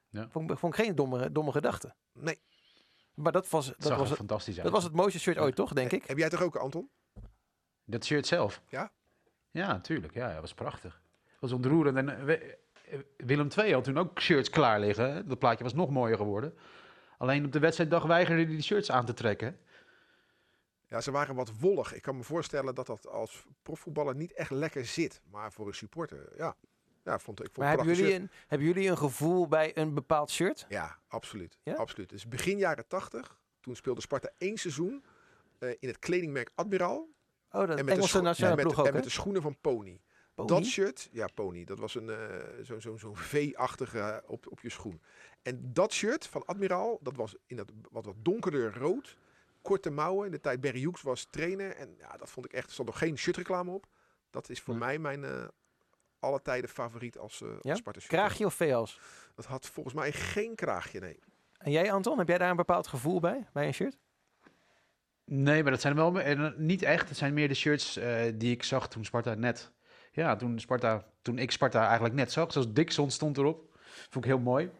Ja. 0.09 0.29
Vond, 0.29 0.51
ik- 0.51 0.59
vond 0.59 0.79
ik 0.79 0.85
geen 0.85 0.95
domme, 0.95 1.33
domme 1.33 1.53
gedachte. 1.53 1.95
Nee. 2.12 2.38
Maar 3.14 3.33
dat 3.33 3.49
was, 3.51 3.66
Het 3.66 3.75
dat 3.79 3.87
zag 3.88 3.99
was, 3.99 4.09
het, 4.09 4.18
fantastisch 4.18 4.55
uit. 4.55 4.64
dat 4.64 4.73
was 4.73 4.85
het 4.85 4.92
mooiste 4.92 5.21
shirt 5.21 5.38
ooit, 5.38 5.55
toch, 5.55 5.73
denk 5.73 5.92
ik? 5.92 6.05
Heb 6.07 6.18
jij 6.18 6.29
toch 6.29 6.42
ook, 6.42 6.57
Anton? 6.57 6.90
Dat 7.85 8.05
shirt 8.05 8.27
zelf? 8.27 8.62
Ja? 8.68 8.92
Ja, 9.51 9.66
natuurlijk. 9.66 10.14
Ja, 10.14 10.33
dat 10.33 10.40
was 10.40 10.55
prachtig. 10.55 11.01
Was 11.42 11.52
ontroerend. 11.52 11.96
En 11.96 12.18
eh, 12.18 12.24
we- 12.24 12.57
eh, 12.90 12.98
Willem 13.16 13.48
II 13.59 13.72
had 13.72 13.85
toen 13.85 13.98
ook 13.98 14.20
shirts 14.20 14.50
klaar 14.50 14.81
liggen. 14.81 15.28
Dat 15.28 15.38
plaatje 15.38 15.64
was 15.64 15.74
nog 15.74 15.90
mooier 15.90 16.16
geworden. 16.16 16.55
Alleen 17.18 17.44
op 17.44 17.52
de 17.52 17.59
wedstrijddag 17.59 18.02
weigerde 18.05 18.42
hij 18.42 18.50
die 18.50 18.62
shirts 18.62 18.90
aan 18.90 19.05
te 19.07 19.12
trekken. 19.14 19.59
Ja, 20.88 21.00
ze 21.00 21.11
waren 21.11 21.35
wat 21.35 21.52
wollig. 21.61 21.94
Ik 21.94 22.02
kan 22.02 22.16
me 22.16 22.22
voorstellen 22.22 22.74
dat 22.74 22.87
dat 22.87 23.09
als 23.09 23.44
profvoetballer 23.62 24.14
niet 24.16 24.33
echt 24.33 24.50
lekker 24.50 24.85
zit. 24.85 25.20
Maar 25.31 25.52
voor 25.52 25.66
een 25.66 25.74
supporter, 25.74 26.33
ja. 26.37 26.57
Ja, 27.05 27.18
vond 27.18 27.40
ik 27.40 27.44
vond 27.44 27.57
Maar 27.57 27.68
het 27.68 27.76
hebben 27.78 27.96
jullie, 27.96 28.14
een, 28.14 28.31
hebben 28.46 28.66
jullie 28.66 28.88
een 28.90 28.98
gevoel 28.98 29.48
bij 29.48 29.76
een 29.76 29.94
bepaald 29.94 30.31
shirt? 30.31 30.66
Ja, 30.68 30.98
absoluut. 31.09 31.59
Ja? 31.62 31.74
absoluut. 31.74 32.09
Dus 32.09 32.28
begin 32.28 32.59
jaren 32.59 32.87
80, 32.87 33.38
toen 33.61 33.76
speelde 33.76 34.00
Sparta 34.00 34.31
één 34.38 34.57
seizoen 34.57 35.05
eh, 35.59 35.68
in 35.78 35.88
het 35.88 35.98
kledingmerk 35.98 36.50
Admiraal. 36.55 37.09
Oh, 37.50 37.61
dat 37.61 37.68
En 37.68 37.74
met, 37.74 37.87
de 37.87 37.92
Engelse 37.92 38.20
nationale 38.20 38.57
en 38.57 38.57
met, 38.57 38.66
ploeg 38.66 38.81
ook, 38.81 38.87
en 38.87 38.94
met 38.94 39.05
de 39.05 39.11
schoenen 39.11 39.42
van 39.42 39.57
Pony. 39.61 40.00
Pony? 40.35 40.49
Dat 40.49 40.64
shirt, 40.64 41.09
ja, 41.12 41.27
Pony, 41.35 41.64
dat 41.64 41.79
was 41.79 41.95
een 41.95 42.09
eh, 42.11 42.18
zo'n 42.62 42.81
zo, 42.81 42.97
zo'n 42.97 43.16
V-achtige 43.33 43.99
eh, 43.99 44.31
op, 44.31 44.47
op 44.51 44.61
je 44.61 44.71
schoen. 44.71 45.01
En 45.42 45.71
dat 45.73 45.92
shirt 45.92 46.27
van 46.27 46.45
Admiraal, 46.47 46.99
dat 47.03 47.16
was 47.16 47.37
in 47.47 47.57
dat 47.57 47.73
wat, 47.90 48.05
wat 48.05 48.14
donkerder 48.18 48.75
rood. 48.79 49.16
Korte 49.62 49.90
mouwen. 49.90 50.27
In 50.27 50.33
de 50.33 50.40
tijd 50.40 50.61
Barry 50.61 50.81
Hughes 50.81 51.03
was 51.03 51.25
trainer. 51.31 51.77
En 51.77 51.95
ja, 51.99 52.16
dat 52.16 52.31
vond 52.31 52.47
ik 52.47 52.53
echt, 52.53 52.66
er 52.66 52.73
stond 52.73 52.88
nog 52.88 52.99
geen 52.99 53.18
shirtreclame 53.18 53.71
op. 53.71 53.87
Dat 54.31 54.49
is 54.49 54.61
voor 54.61 54.75
Ja. 54.75 54.81
mij 54.81 54.99
mijn 54.99 55.25
eh 55.25 55.45
alle 56.18 56.42
tijden 56.42 56.71
favoriet 56.71 57.18
als, 57.18 57.40
eh 57.42 57.49
Ja? 57.61 57.71
als 57.71 57.79
Sparta 57.79 58.01
shirt. 58.01 58.12
Kraagje 58.12 58.45
of 58.47 58.55
veels? 58.55 59.01
Dat 59.35 59.45
had 59.45 59.66
volgens 59.66 59.95
mij 59.95 60.12
geen 60.12 60.55
kraagje, 60.55 61.01
nee. 61.01 61.18
En 61.59 61.71
jij, 61.73 61.92
Anton, 61.92 62.18
heb 62.18 62.29
jij 62.29 62.38
daar 62.38 62.51
een 62.51 62.57
bepaald 62.57 62.87
gevoel 62.87 63.21
bij, 63.21 63.47
bij 63.53 63.66
een 63.66 63.75
shirt? 63.75 63.99
Nee, 65.25 65.62
maar 65.62 65.73
dat 65.73 65.81
zijn 65.81 65.95
wel 65.95 66.21
eh, 66.21 66.51
niet 66.57 66.83
echt. 66.83 67.09
Het 67.09 67.18
zijn 67.18 67.35
meer 67.35 67.49
de 67.49 67.55
shirts 67.55 67.97
eh, 67.97 68.33
die 68.35 68.53
ik 68.53 68.62
zag 68.62 68.88
toen 68.88 69.05
Sparta 69.05 69.35
net. 69.35 69.73
Ja, 70.12 70.37
toen, 70.37 70.61
Sparta, 70.61 71.05
toen 71.22 71.38
ik 71.38 71.51
Sparta 71.51 71.85
eigenlijk 71.85 72.14
net 72.14 72.33
zag. 72.33 72.53
Zoals 72.53 72.72
Dixon 72.72 73.11
stond 73.11 73.38
erop. 73.38 73.77
Vond 74.11 74.25
ik 74.25 74.31
heel 74.31 74.38
mooi. 74.38 74.70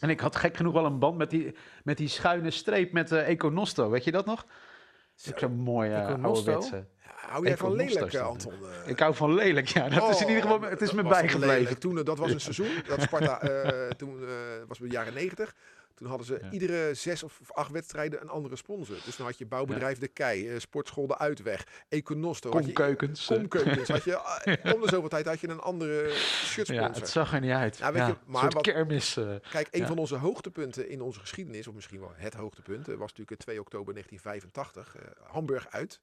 En 0.00 0.10
ik 0.10 0.20
had 0.20 0.36
gek 0.36 0.56
genoeg 0.56 0.72
wel 0.72 0.84
een 0.84 0.98
band 0.98 1.16
met 1.16 1.30
die, 1.30 1.54
met 1.84 1.96
die 1.96 2.08
schuine 2.08 2.50
streep 2.50 2.92
met 2.92 3.12
eh 3.12 3.28
Econosto. 3.28 3.90
Weet 3.90 4.04
je 4.04 4.10
dat 4.10 4.26
nog? 4.26 4.44
Dat 4.44 5.24
is 5.24 5.32
ook 5.32 5.38
zo'n 5.38 5.56
mooi 5.56 5.90
eh 5.90 6.02
Econosto? 6.02 6.50
ouderwetse. 6.50 6.86
Ja, 7.04 7.10
hou 7.30 7.46
jij 7.46 7.56
van 7.56 7.72
lelijk, 7.72 8.14
Anton? 8.14 8.52
Ik 8.86 8.98
hou 8.98 9.14
van 9.14 9.34
lelijk, 9.34 9.68
ja. 9.68 9.88
Dat 9.88 10.10
is 10.10 10.20
in 10.20 10.28
ieder 10.28 10.42
geval, 10.42 10.60
het 10.60 10.80
is 10.80 10.92
me 10.92 11.02
bijgebleven. 11.02 11.78
Toen, 11.78 11.98
eh, 11.98 12.04
dat 12.04 12.18
was 12.18 12.32
een 12.32 12.40
seizoen 12.50 12.82
dat 12.88 13.02
Sparta, 13.02 13.40
eh, 13.40 13.90
toen 13.90 14.20
eh, 14.22 14.28
was 14.68 14.78
het 14.78 14.88
de 14.88 14.94
jaren 14.94 15.14
negentig. 15.14 15.54
Toen 15.94 16.08
hadden 16.08 16.26
ze 16.26 16.38
Ja. 16.42 16.50
iedere 16.50 16.94
zes 16.94 17.22
of 17.22 17.40
acht 17.52 17.70
wedstrijden 17.70 18.20
een 18.22 18.28
andere 18.28 18.56
sponsor. 18.56 18.96
Dus 19.04 19.16
dan 19.16 19.26
had 19.26 19.38
je 19.38 19.46
bouwbedrijf 19.46 19.98
De 19.98 20.08
Kei, 20.08 20.48
eh, 20.50 20.58
sportschool 20.58 21.06
De 21.06 21.18
Uitweg, 21.18 21.66
Econosto. 21.88 22.50
had 22.50 22.58
je- 22.66 22.72
Komkeukens. 22.72 23.26
Komkeukens. 23.26 23.88
Had 23.88 24.04
je, 24.04 24.16
eh, 24.62 24.74
om 24.74 24.80
de 24.80 24.88
zoveel 24.88 25.08
tijd 25.08 25.26
had 25.26 25.40
je 25.40 25.48
een 25.48 25.60
andere 25.60 26.10
shirtsponsor. 26.44 26.74
Ja, 26.94 27.00
het 27.00 27.08
zag 27.08 27.32
er 27.32 27.40
niet 27.40 27.50
uit. 27.50 27.76
Ja, 27.76 27.92
weet 27.92 28.06
je, 28.06 28.16
maar 28.26 28.40
soort 28.40 28.54
wat- 28.54 28.62
kermis. 28.62 29.16
eh. 29.16 29.34
Kijk, 29.50 29.68
een 29.70 29.86
van 29.86 29.98
onze 29.98 30.16
hoogtepunten 30.16 30.88
in 30.88 31.00
onze 31.00 31.20
geschiedenis, 31.20 31.66
of 31.66 31.74
misschien 31.74 32.00
wel 32.00 32.12
het 32.14 32.34
hoogtepunt, 32.34 32.86
was 32.86 32.98
natuurlijk 32.98 33.30
het 33.30 33.38
2 33.38 33.60
oktober 33.60 33.92
1985. 33.94 34.96
eh, 34.96 35.02
Hamburg 35.32 35.66
uit. 35.70 36.00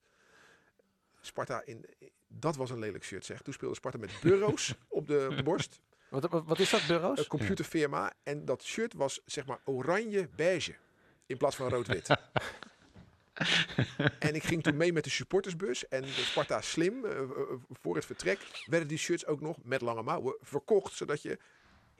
Sparta 1.21 1.61
in. 1.65 1.85
Dat 2.27 2.55
was 2.55 2.69
een 2.69 2.79
lelijk 2.79 3.03
shirt, 3.03 3.25
zeg. 3.25 3.41
Toen 3.41 3.53
speelde 3.53 3.75
Sparta 3.75 3.97
met 3.97 4.11
bureaus 4.21 4.73
op 4.87 5.07
de 5.07 5.41
borst. 5.43 5.79
Wat, 6.11 6.29
wat, 6.29 6.45
wat 6.45 6.59
is 6.59 6.69
dat, 6.69 6.87
bureaus? 6.87 7.19
Een 7.19 7.27
computerfirma. 7.27 8.13
En 8.23 8.45
dat 8.45 8.63
shirt 8.63 8.93
was 8.93 9.21
zeg 9.25 9.45
maar 9.45 9.59
oranje-beige. 9.65 10.75
In 11.25 11.37
plaats 11.37 11.55
van 11.55 11.69
rood-wit. 11.69 12.07
en 14.19 14.35
ik 14.35 14.43
ging 14.43 14.63
toen 14.63 14.77
mee 14.77 14.93
met 14.93 15.03
de 15.03 15.09
supportersbus. 15.09 15.87
En 15.87 16.01
de 16.01 16.07
Sparta 16.07 16.61
slim, 16.61 17.05
eh, 17.05 17.19
eh, 17.19 17.27
voor 17.69 17.95
het 17.95 18.05
vertrek, 18.05 18.39
werden 18.65 18.87
die 18.87 18.97
shirts 18.97 19.25
ook 19.25 19.41
nog 19.41 19.57
met 19.63 19.81
lange 19.81 20.03
mouwen 20.03 20.35
verkocht. 20.41 20.93
Zodat 20.93 21.21
je 21.21 21.39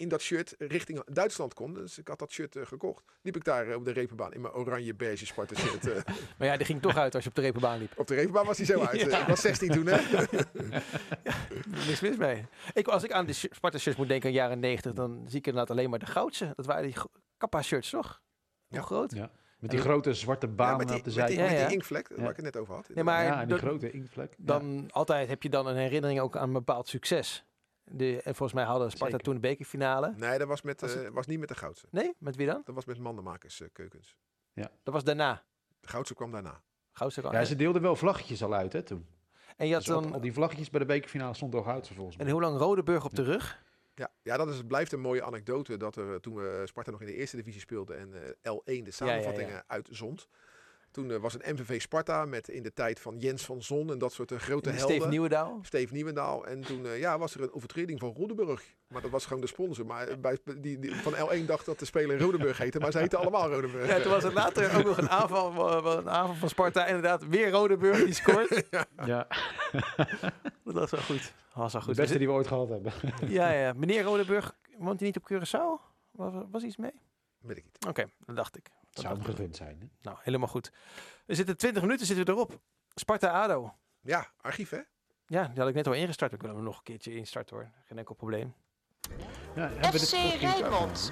in 0.01 0.09
dat 0.09 0.21
shirt 0.21 0.55
richting 0.57 1.03
Duitsland 1.05 1.53
kon. 1.53 1.73
Dus 1.73 1.97
ik 1.97 2.07
had 2.07 2.19
dat 2.19 2.31
shirt 2.31 2.55
eh, 2.55 2.65
gekocht. 2.65 3.03
Liep 3.21 3.35
ik 3.35 3.43
daar 3.43 3.67
eh, 3.69 3.75
op 3.75 3.85
de 3.85 3.91
repenbaan 3.91 4.33
in 4.33 4.41
mijn 4.41 4.53
oranje-beige 4.53 5.25
Sparta 5.25 5.55
shirt. 5.55 5.87
eh. 5.91 6.13
Maar 6.37 6.47
ja, 6.47 6.57
die 6.57 6.65
ging 6.65 6.81
toch 6.81 6.97
uit 6.97 7.15
als 7.15 7.23
je 7.23 7.29
op 7.29 7.35
de 7.35 7.41
repenbaan 7.41 7.79
liep. 7.79 7.91
op 7.99 8.07
de 8.07 8.15
repenbaan 8.15 8.45
was 8.45 8.57
hij 8.57 8.65
zo 8.65 8.79
uit. 8.79 9.07
Eh, 9.11 9.19
Ik 9.21 9.27
was 9.27 9.41
16 9.41 9.69
toen, 9.71 9.85
hè? 9.87 9.97
Niks 11.87 11.99
mis 12.01 12.17
mee. 12.17 12.45
Ik, 12.73 12.87
als 12.87 13.03
ik 13.03 13.11
aan 13.11 13.25
de 13.25 13.33
Sparta 13.33 13.77
shirts 13.77 13.97
moet 13.99 14.07
denken 14.07 14.29
in 14.29 14.35
de 14.35 14.41
jaren 14.41 14.59
90, 14.59 14.93
dan 14.93 15.23
zie 15.27 15.39
ik 15.39 15.47
inderdaad 15.47 15.77
alleen 15.77 15.89
maar 15.89 15.99
de 15.99 16.05
goudse. 16.05 16.53
Dat 16.55 16.65
waren 16.65 16.83
die 16.83 16.95
kappa 17.37 17.61
shirts, 17.61 17.89
toch? 17.89 18.21
Hoe 18.67 18.77
Ja. 18.77 18.83
groot? 18.83 19.11
Ja. 19.15 19.31
Met 19.59 19.71
die 19.71 19.79
grote 19.79 20.13
zwarte 20.13 20.45
Ja, 20.47 20.51
banen 20.53 20.77
met 20.77 20.87
die, 20.87 20.97
op 20.97 21.03
de 21.03 21.09
met 21.15 21.27
die, 21.27 21.35
zijde. 21.35 21.41
Ja, 21.41 21.41
met 21.49 21.57
die 21.57 21.67
ja. 21.67 21.73
inkvlek, 21.73 22.09
Ja. 22.09 22.15
waar 22.21 22.29
ik 22.29 22.35
het 22.35 22.45
net 22.45 22.57
over 22.57 22.75
had. 22.75 22.89
Nee, 22.93 23.03
maar 23.03 23.23
ja, 23.23 23.45
die 23.45 23.57
grote 23.57 23.91
inktvlek. 23.91 24.29
Ja. 24.37 24.43
Dan 24.45 24.89
altijd 24.91 25.27
heb 25.29 25.43
je 25.43 25.49
dan 25.49 25.67
een 25.67 25.75
herinnering 25.75 26.19
ook 26.19 26.37
aan 26.37 26.47
een 26.47 26.53
bepaald 26.53 26.87
succes. 26.87 27.45
De, 27.93 28.15
en 28.21 28.36
volgens 28.36 28.54
mij 28.54 28.63
hadden 28.63 28.89
Sparta 28.91 29.06
Zeker. 29.06 29.23
toen 29.25 29.34
de 29.34 29.39
bekerfinale. 29.39 30.13
Nee, 30.17 30.38
dat 30.38 30.47
was, 30.47 30.62
met, 30.62 30.82
Was 30.82 30.95
eh, 30.95 31.10
was 31.10 31.27
niet 31.27 31.39
met 31.39 31.47
de 31.47 31.56
Goudse. 31.56 31.88
Nee, 31.91 32.13
met 32.17 32.36
wie 32.36 32.45
dan? 32.47 32.62
Dat 32.65 32.75
was 32.75 32.86
met 32.86 32.99
Mandenmakers 32.99 33.62
eh, 33.62 33.67
Keukens. 33.73 34.15
Dat 34.84 34.93
was 34.93 35.04
daarna. 35.04 35.43
De 35.80 35.88
Goudse 35.88 36.13
kwam 36.13 36.32
daarna. 36.32 36.62
Goudse 36.91 37.21
Ja, 37.32 37.43
ze 37.43 37.56
deelden 37.56 37.82
wel 37.82 37.95
vlaggetjes 37.95 38.43
al 38.43 38.54
uit, 38.54 38.73
hè, 38.73 38.82
toen. 38.84 39.06
En 39.58 39.67
je 39.67 39.73
had 39.73 39.86
Dus 39.86 39.95
op- 39.95 40.04
dan... 40.04 40.13
al 40.13 40.21
die 40.21 40.34
vlaggetjes 40.34 40.69
bij 40.69 40.80
de 40.80 40.86
bekerfinale 40.86 41.34
stond 41.34 41.56
al 41.56 41.63
Goudse 41.63 41.93
volgens 41.93 42.17
mij. 42.17 42.25
En 42.25 42.32
hoe 42.32 42.41
lang 42.41 42.58
Rodeburg 42.58 43.06
op 43.06 43.15
de 43.15 43.23
rug? 43.23 43.63
Ja, 43.95 44.12
ja 44.21 44.38
dat 44.38 44.49
is, 44.49 44.62
blijft 44.67 44.91
een 44.91 44.99
mooie 44.99 45.23
anekdote. 45.23 45.77
Dat 45.77 45.95
er 45.95 46.13
eh, 46.13 46.15
toen 46.19 46.36
we 46.36 46.62
Sparta 46.65 46.91
nog 46.91 46.99
in 47.01 47.08
de 47.08 47.15
eerste 47.15 47.36
divisie 47.36 47.62
speelde 47.62 47.93
en 47.93 48.13
eh, 48.41 48.51
L1 48.80 48.84
de 48.84 48.91
samenvattingen 48.91 49.63
uitzond. 49.67 50.27
Toen 50.91 51.12
eh, 51.12 51.17
was 51.17 51.34
het 51.34 51.45
MVV 51.45 51.82
Sparta 51.82 52.25
met 52.25 52.47
in 52.49 52.63
de 52.63 52.73
tijd 52.73 52.99
van 52.99 53.17
Jens 53.17 53.45
van 53.45 53.62
Zon 53.63 53.91
en 53.91 53.97
dat 53.97 54.13
soort 54.13 54.32
eh, 54.32 54.38
grote 54.39 54.69
En 54.69 54.75
helden. 54.75 54.95
Steve 54.95 55.10
Nieuwendaal? 55.10 55.60
Steve 55.62 55.93
Nieuwendaal. 55.93 56.45
En 56.47 56.62
toen 56.62 56.86
eh, 56.86 56.99
ja, 56.99 57.17
was 57.17 57.36
er 57.36 57.41
een 57.41 57.54
overtreding 57.54 57.99
van 57.99 58.13
Rodeburg. 58.13 58.63
Maar 58.88 59.01
dat 59.01 59.12
was 59.12 59.25
gewoon 59.25 59.41
de 59.41 59.47
sponsor. 59.47 59.86
Maar 59.86 60.19
bij, 60.19 60.38
die, 60.58 60.80
die 60.80 60.95
van 60.95 61.13
L1 61.13 61.45
dacht 61.45 61.65
dat 61.65 61.80
de 61.80 61.86
speler 61.86 62.19
Rodeburg 62.19 62.58
heette. 62.58 62.80
Maar 62.80 62.91
ze 62.91 62.97
heten 62.97 63.19
allemaal 63.19 63.49
Rodeburg. 63.54 63.88
Ja, 63.88 63.99
toen 64.01 64.12
was 64.12 64.23
er 64.23 64.34
later 64.34 64.77
ook 64.77 64.84
nog 64.84 64.97
een 64.97 65.10
aanval, 65.10 65.51
van- 65.51 65.86
een 65.97 66.10
aanval 66.10 66.36
van 66.36 66.49
Sparta. 66.49 66.86
Inderdaad, 66.86 67.27
weer 67.27 67.49
Rodeburg 67.51 68.04
die 68.04 68.13
scoort. 68.13 68.63
Ja, 69.06 69.27
Dat 70.63 70.73
was 70.73 70.91
wel 70.91 71.01
goed. 71.01 71.34
Dat 71.54 71.54
was 71.54 71.71
wel 71.73 71.82
de 71.82 71.88
goed. 71.88 71.95
beste 71.95 72.17
die 72.17 72.27
we 72.27 72.34
ooit 72.34 72.47
gehad 72.47 72.69
hebben. 72.69 72.91
Ja, 73.38 73.51
ja. 73.51 73.73
Meneer 73.73 74.04
Rodeburg, 74.04 74.58
woont 74.77 74.99
hij 74.99 75.08
niet 75.08 75.17
op 75.17 75.32
Curaçao? 75.34 75.91
Was, 76.12 76.34
was 76.51 76.63
iets 76.63 76.77
mee? 76.77 76.91
Weet 77.39 77.58
ik 77.58 77.63
niet. 77.63 77.86
Oké, 77.88 78.06
dat 78.25 78.36
dacht 78.36 78.58
ik. 78.58 78.65
Het 78.93 79.04
Dat 79.04 79.06
zou 79.06 79.21
gegund 79.23 79.56
zijn. 79.56 79.77
Hè? 79.80 79.86
Nou, 80.01 80.17
helemaal 80.21 80.47
goed. 80.47 80.71
We 81.25 81.36
zitten 81.36 81.58
20 81.58 81.82
minuten 81.82 82.06
zitten 82.06 82.25
we 82.25 82.32
erop. 82.32 82.60
Sparta-Ado. 82.95 83.73
Ja, 84.01 84.27
archief 84.41 84.69
hè? 84.69 84.80
Ja, 85.25 85.47
die 85.47 85.60
had 85.60 85.67
ik 85.67 85.75
net 85.75 85.88
al 85.88 85.93
ingestart. 85.93 86.32
We 86.32 86.38
kunnen 86.38 86.56
hem 86.58 86.65
nog 86.65 86.77
een 86.77 86.84
keertje 86.84 87.15
instarten 87.15 87.56
hoor. 87.56 87.69
Geen 87.86 87.97
enkel 87.97 88.15
probleem. 88.15 88.54
Ja, 89.56 89.62
hebben 89.62 89.82
we 89.91 89.99
dit 89.99 90.08
FC 90.08 90.41
Rijnmond. 90.41 91.12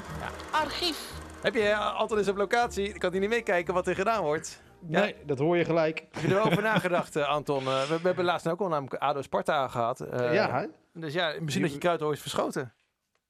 Archief. 0.52 1.12
Heb 1.42 1.54
je 1.54 1.62
eh, 1.70 1.96
altijd 1.96 2.20
eens 2.20 2.30
op 2.30 2.38
locatie? 2.38 2.88
Ik 2.94 3.00
kan 3.00 3.12
hier 3.12 3.20
niet 3.20 3.30
meekijken 3.30 3.74
wat 3.74 3.88
er 3.88 3.96
gedaan 3.96 4.24
wordt. 4.24 4.62
Ja. 4.88 5.00
Nee, 5.00 5.16
dat 5.26 5.40
hoor 5.40 5.58
je 5.58 5.66
gelijk. 5.66 6.00
Heb 6.12 6.22
je 6.22 6.28
er 6.28 6.34
wel 6.34 6.46
over 6.46 6.62
nagedacht, 6.62 7.16
eh, 7.16 7.28
Anton? 7.30 7.66
Eh, 7.66 7.82
we, 7.82 7.98
we 8.00 8.08
hebben 8.08 8.26
laatst 8.26 8.48
ook 8.48 8.60
al 8.60 8.68
namelijk 8.68 9.02
ADO 9.02 9.22
Sparta 9.22 9.68
gehad. 9.68 10.00
eh, 10.02 10.34
ja, 10.34 10.60
hè? 10.60 10.68
Dus 10.94 11.14
ja, 11.14 11.36
misschien 11.40 11.64
dat 11.64 11.74
je 11.74 11.78
kruid 11.78 12.02
ooit 12.02 12.16
is 12.16 12.22
verschoten. 12.22 12.74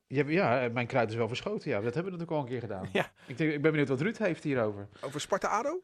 Je 0.10 0.16
hebt- 0.18 0.30
ja, 0.30 0.70
mijn 0.72 0.88
kruid 0.88 1.10
is 1.10 1.16
wel 1.16 1.28
verschoten. 1.28 1.70
Ja, 1.70 1.76
dat 1.82 1.94
hebben 1.94 2.12
we 2.14 2.18
natuurlijk 2.18 2.32
al 2.38 2.40
een 2.44 2.52
keer 2.52 2.60
gedaan. 2.70 2.90
Ja. 2.94 3.12
Ik, 3.28 3.38
denk, 3.38 3.52
ik 3.54 3.62
ben 3.62 3.72
benieuwd 3.72 3.90
wat 3.90 4.02
Ruud 4.02 4.18
heeft 4.18 4.44
hierover. 4.44 4.88
Over 5.02 5.22
Sparta-Ado? 5.22 5.84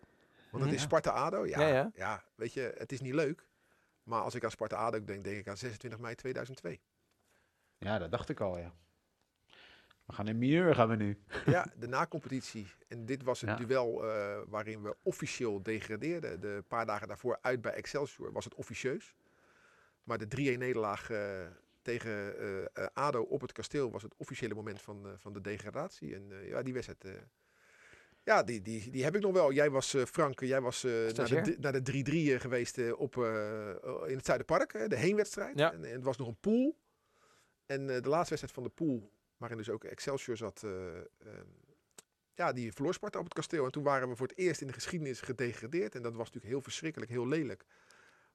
Want 0.51 0.63
het 0.63 0.73
is. 0.73 0.81
Sparta-Ado. 0.81 1.45
Ja, 1.47 1.59
Ja, 1.61 1.67
ja, 1.67 1.91
ja. 1.95 2.23
weet 2.35 2.53
je, 2.53 2.73
het 2.77 2.91
is 2.91 3.01
niet 3.01 3.13
leuk. 3.13 3.47
Maar 4.03 4.21
als 4.21 4.35
ik 4.35 4.43
aan 4.43 4.51
Sparta-Ado 4.51 5.03
denk, 5.03 5.23
denk 5.23 5.37
ik 5.37 5.47
aan 5.47 5.57
26 5.57 5.99
mei 5.99 6.15
2002. 6.15 6.81
Ja, 7.77 7.97
dat 7.99 8.11
dacht 8.11 8.29
ik 8.29 8.39
al, 8.39 8.57
ja. 8.57 8.73
We 10.05 10.13
gaan 10.13 10.27
in 10.27 10.37
Mieur 10.37 10.75
gaan 10.75 10.87
we 10.89 10.95
nu. 10.95 11.17
Ja, 11.45 11.65
de 11.75 11.87
nacompetitie. 11.87 12.67
En 12.87 13.05
dit 13.05 13.23
was 13.23 13.41
het 13.41 13.49
Ja. 13.49 13.55
duel 13.65 14.09
eh, 14.09 14.37
waarin 14.47 14.81
we 14.81 14.95
officieel 15.01 15.63
degradeerden. 15.63 16.41
De 16.41 16.63
paar 16.67 16.85
dagen 16.85 17.07
daarvoor 17.07 17.37
uit 17.41 17.61
bij 17.61 17.71
Excelsior 17.73 18.31
was 18.31 18.43
het 18.45 18.55
officieus. 18.55 19.15
Maar 20.03 20.17
de 20.17 20.27
3-1 20.27 20.59
nederlaag 20.59 21.09
eh, 21.09 21.19
tegen 21.85 22.39
eh, 22.39 22.63
eh, 22.63 22.87
ADO 22.93 23.21
op 23.21 23.41
het 23.41 23.51
kasteel 23.51 23.91
was 23.91 24.03
het 24.03 24.13
officiële 24.17 24.53
moment 24.53 24.81
van, 24.81 25.05
eh, 25.05 25.11
van 25.17 25.33
de 25.33 25.41
degradatie. 25.41 26.15
En 26.15 26.31
ja, 26.43 26.63
die 26.63 26.73
wedstrijd... 26.73 27.05
ja, 28.23 28.43
die, 28.43 28.61
die, 28.61 28.91
die 28.91 29.03
heb 29.03 29.15
ik 29.15 29.21
nog 29.21 29.33
wel. 29.33 29.51
Jij 29.51 29.69
was, 29.69 29.95
Frank, 30.07 30.39
jij 30.39 30.61
was 30.61 30.83
naar 30.83 31.43
de, 31.43 31.55
naar 31.59 31.83
de 31.83 32.35
3-3 32.37 32.41
geweest 32.41 32.93
op, 32.93 33.15
in 34.07 34.15
het 34.15 34.25
Zuiderpark. 34.25 34.73
hè, 34.73 34.87
de 34.87 34.95
heenwedstrijd. 34.95 35.59
Ja. 35.59 35.73
En, 35.73 35.85
en 35.85 35.91
het 35.91 36.03
was 36.03 36.17
nog 36.17 36.27
een 36.27 36.39
pool. 36.39 36.77
En 37.65 37.87
de 37.87 38.09
laatste 38.09 38.35
wedstrijd 38.35 38.51
van 38.51 38.63
de 38.63 38.69
pool, 38.69 39.11
waarin 39.37 39.57
dus 39.57 39.69
ook 39.69 39.83
Excelsior 39.83 40.37
zat... 40.37 40.63
eh, 40.63 40.97
ehm, 40.97 41.47
ja, 42.33 42.53
die 42.53 42.73
verloor 42.73 42.93
Sparta 42.93 43.19
op 43.19 43.25
het 43.25 43.33
kasteel. 43.33 43.65
En 43.65 43.71
toen 43.71 43.83
waren 43.83 44.09
we 44.09 44.15
voor 44.15 44.27
het 44.27 44.37
eerst 44.37 44.61
in 44.61 44.67
de 44.67 44.73
geschiedenis 44.73 45.21
gedegradeerd. 45.21 45.95
En 45.95 46.01
dat 46.01 46.13
was 46.15 46.25
natuurlijk 46.25 46.53
heel 46.53 46.61
verschrikkelijk, 46.61 47.11
heel 47.11 47.27
lelijk. 47.27 47.65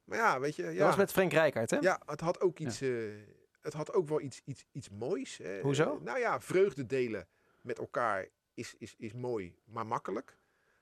Maar 0.05 0.19
ja, 0.19 0.41
weet 0.41 0.57
je... 0.57 0.63
Ja, 0.63 0.79
Dat 0.79 0.87
was 0.87 0.97
met 0.97 1.13
Frank 1.13 1.33
Rijkaard, 1.33 1.71
hè? 1.71 1.79
ja 1.79 2.01
het 2.07 2.21
had 2.21 2.41
ook 2.41 2.59
iets... 2.59 2.81
het 3.61 3.73
had 3.73 3.93
ook 3.93 4.09
wel 4.09 4.21
iets, 4.21 4.41
iets, 4.45 4.65
iets 4.73 4.89
moois. 4.91 5.37
Hè. 5.37 5.61
Hoezo? 5.61 5.97
Eh, 5.97 6.01
nou 6.03 6.19
ja, 6.19 6.41
vreugde 6.41 6.87
delen 6.87 7.29
met 7.61 7.79
elkaar 7.79 8.29
is, 8.55 8.75
is, 8.79 8.95
is 8.99 9.13
mooi, 9.13 9.55
maar 9.65 9.87
makkelijk. 9.87 10.39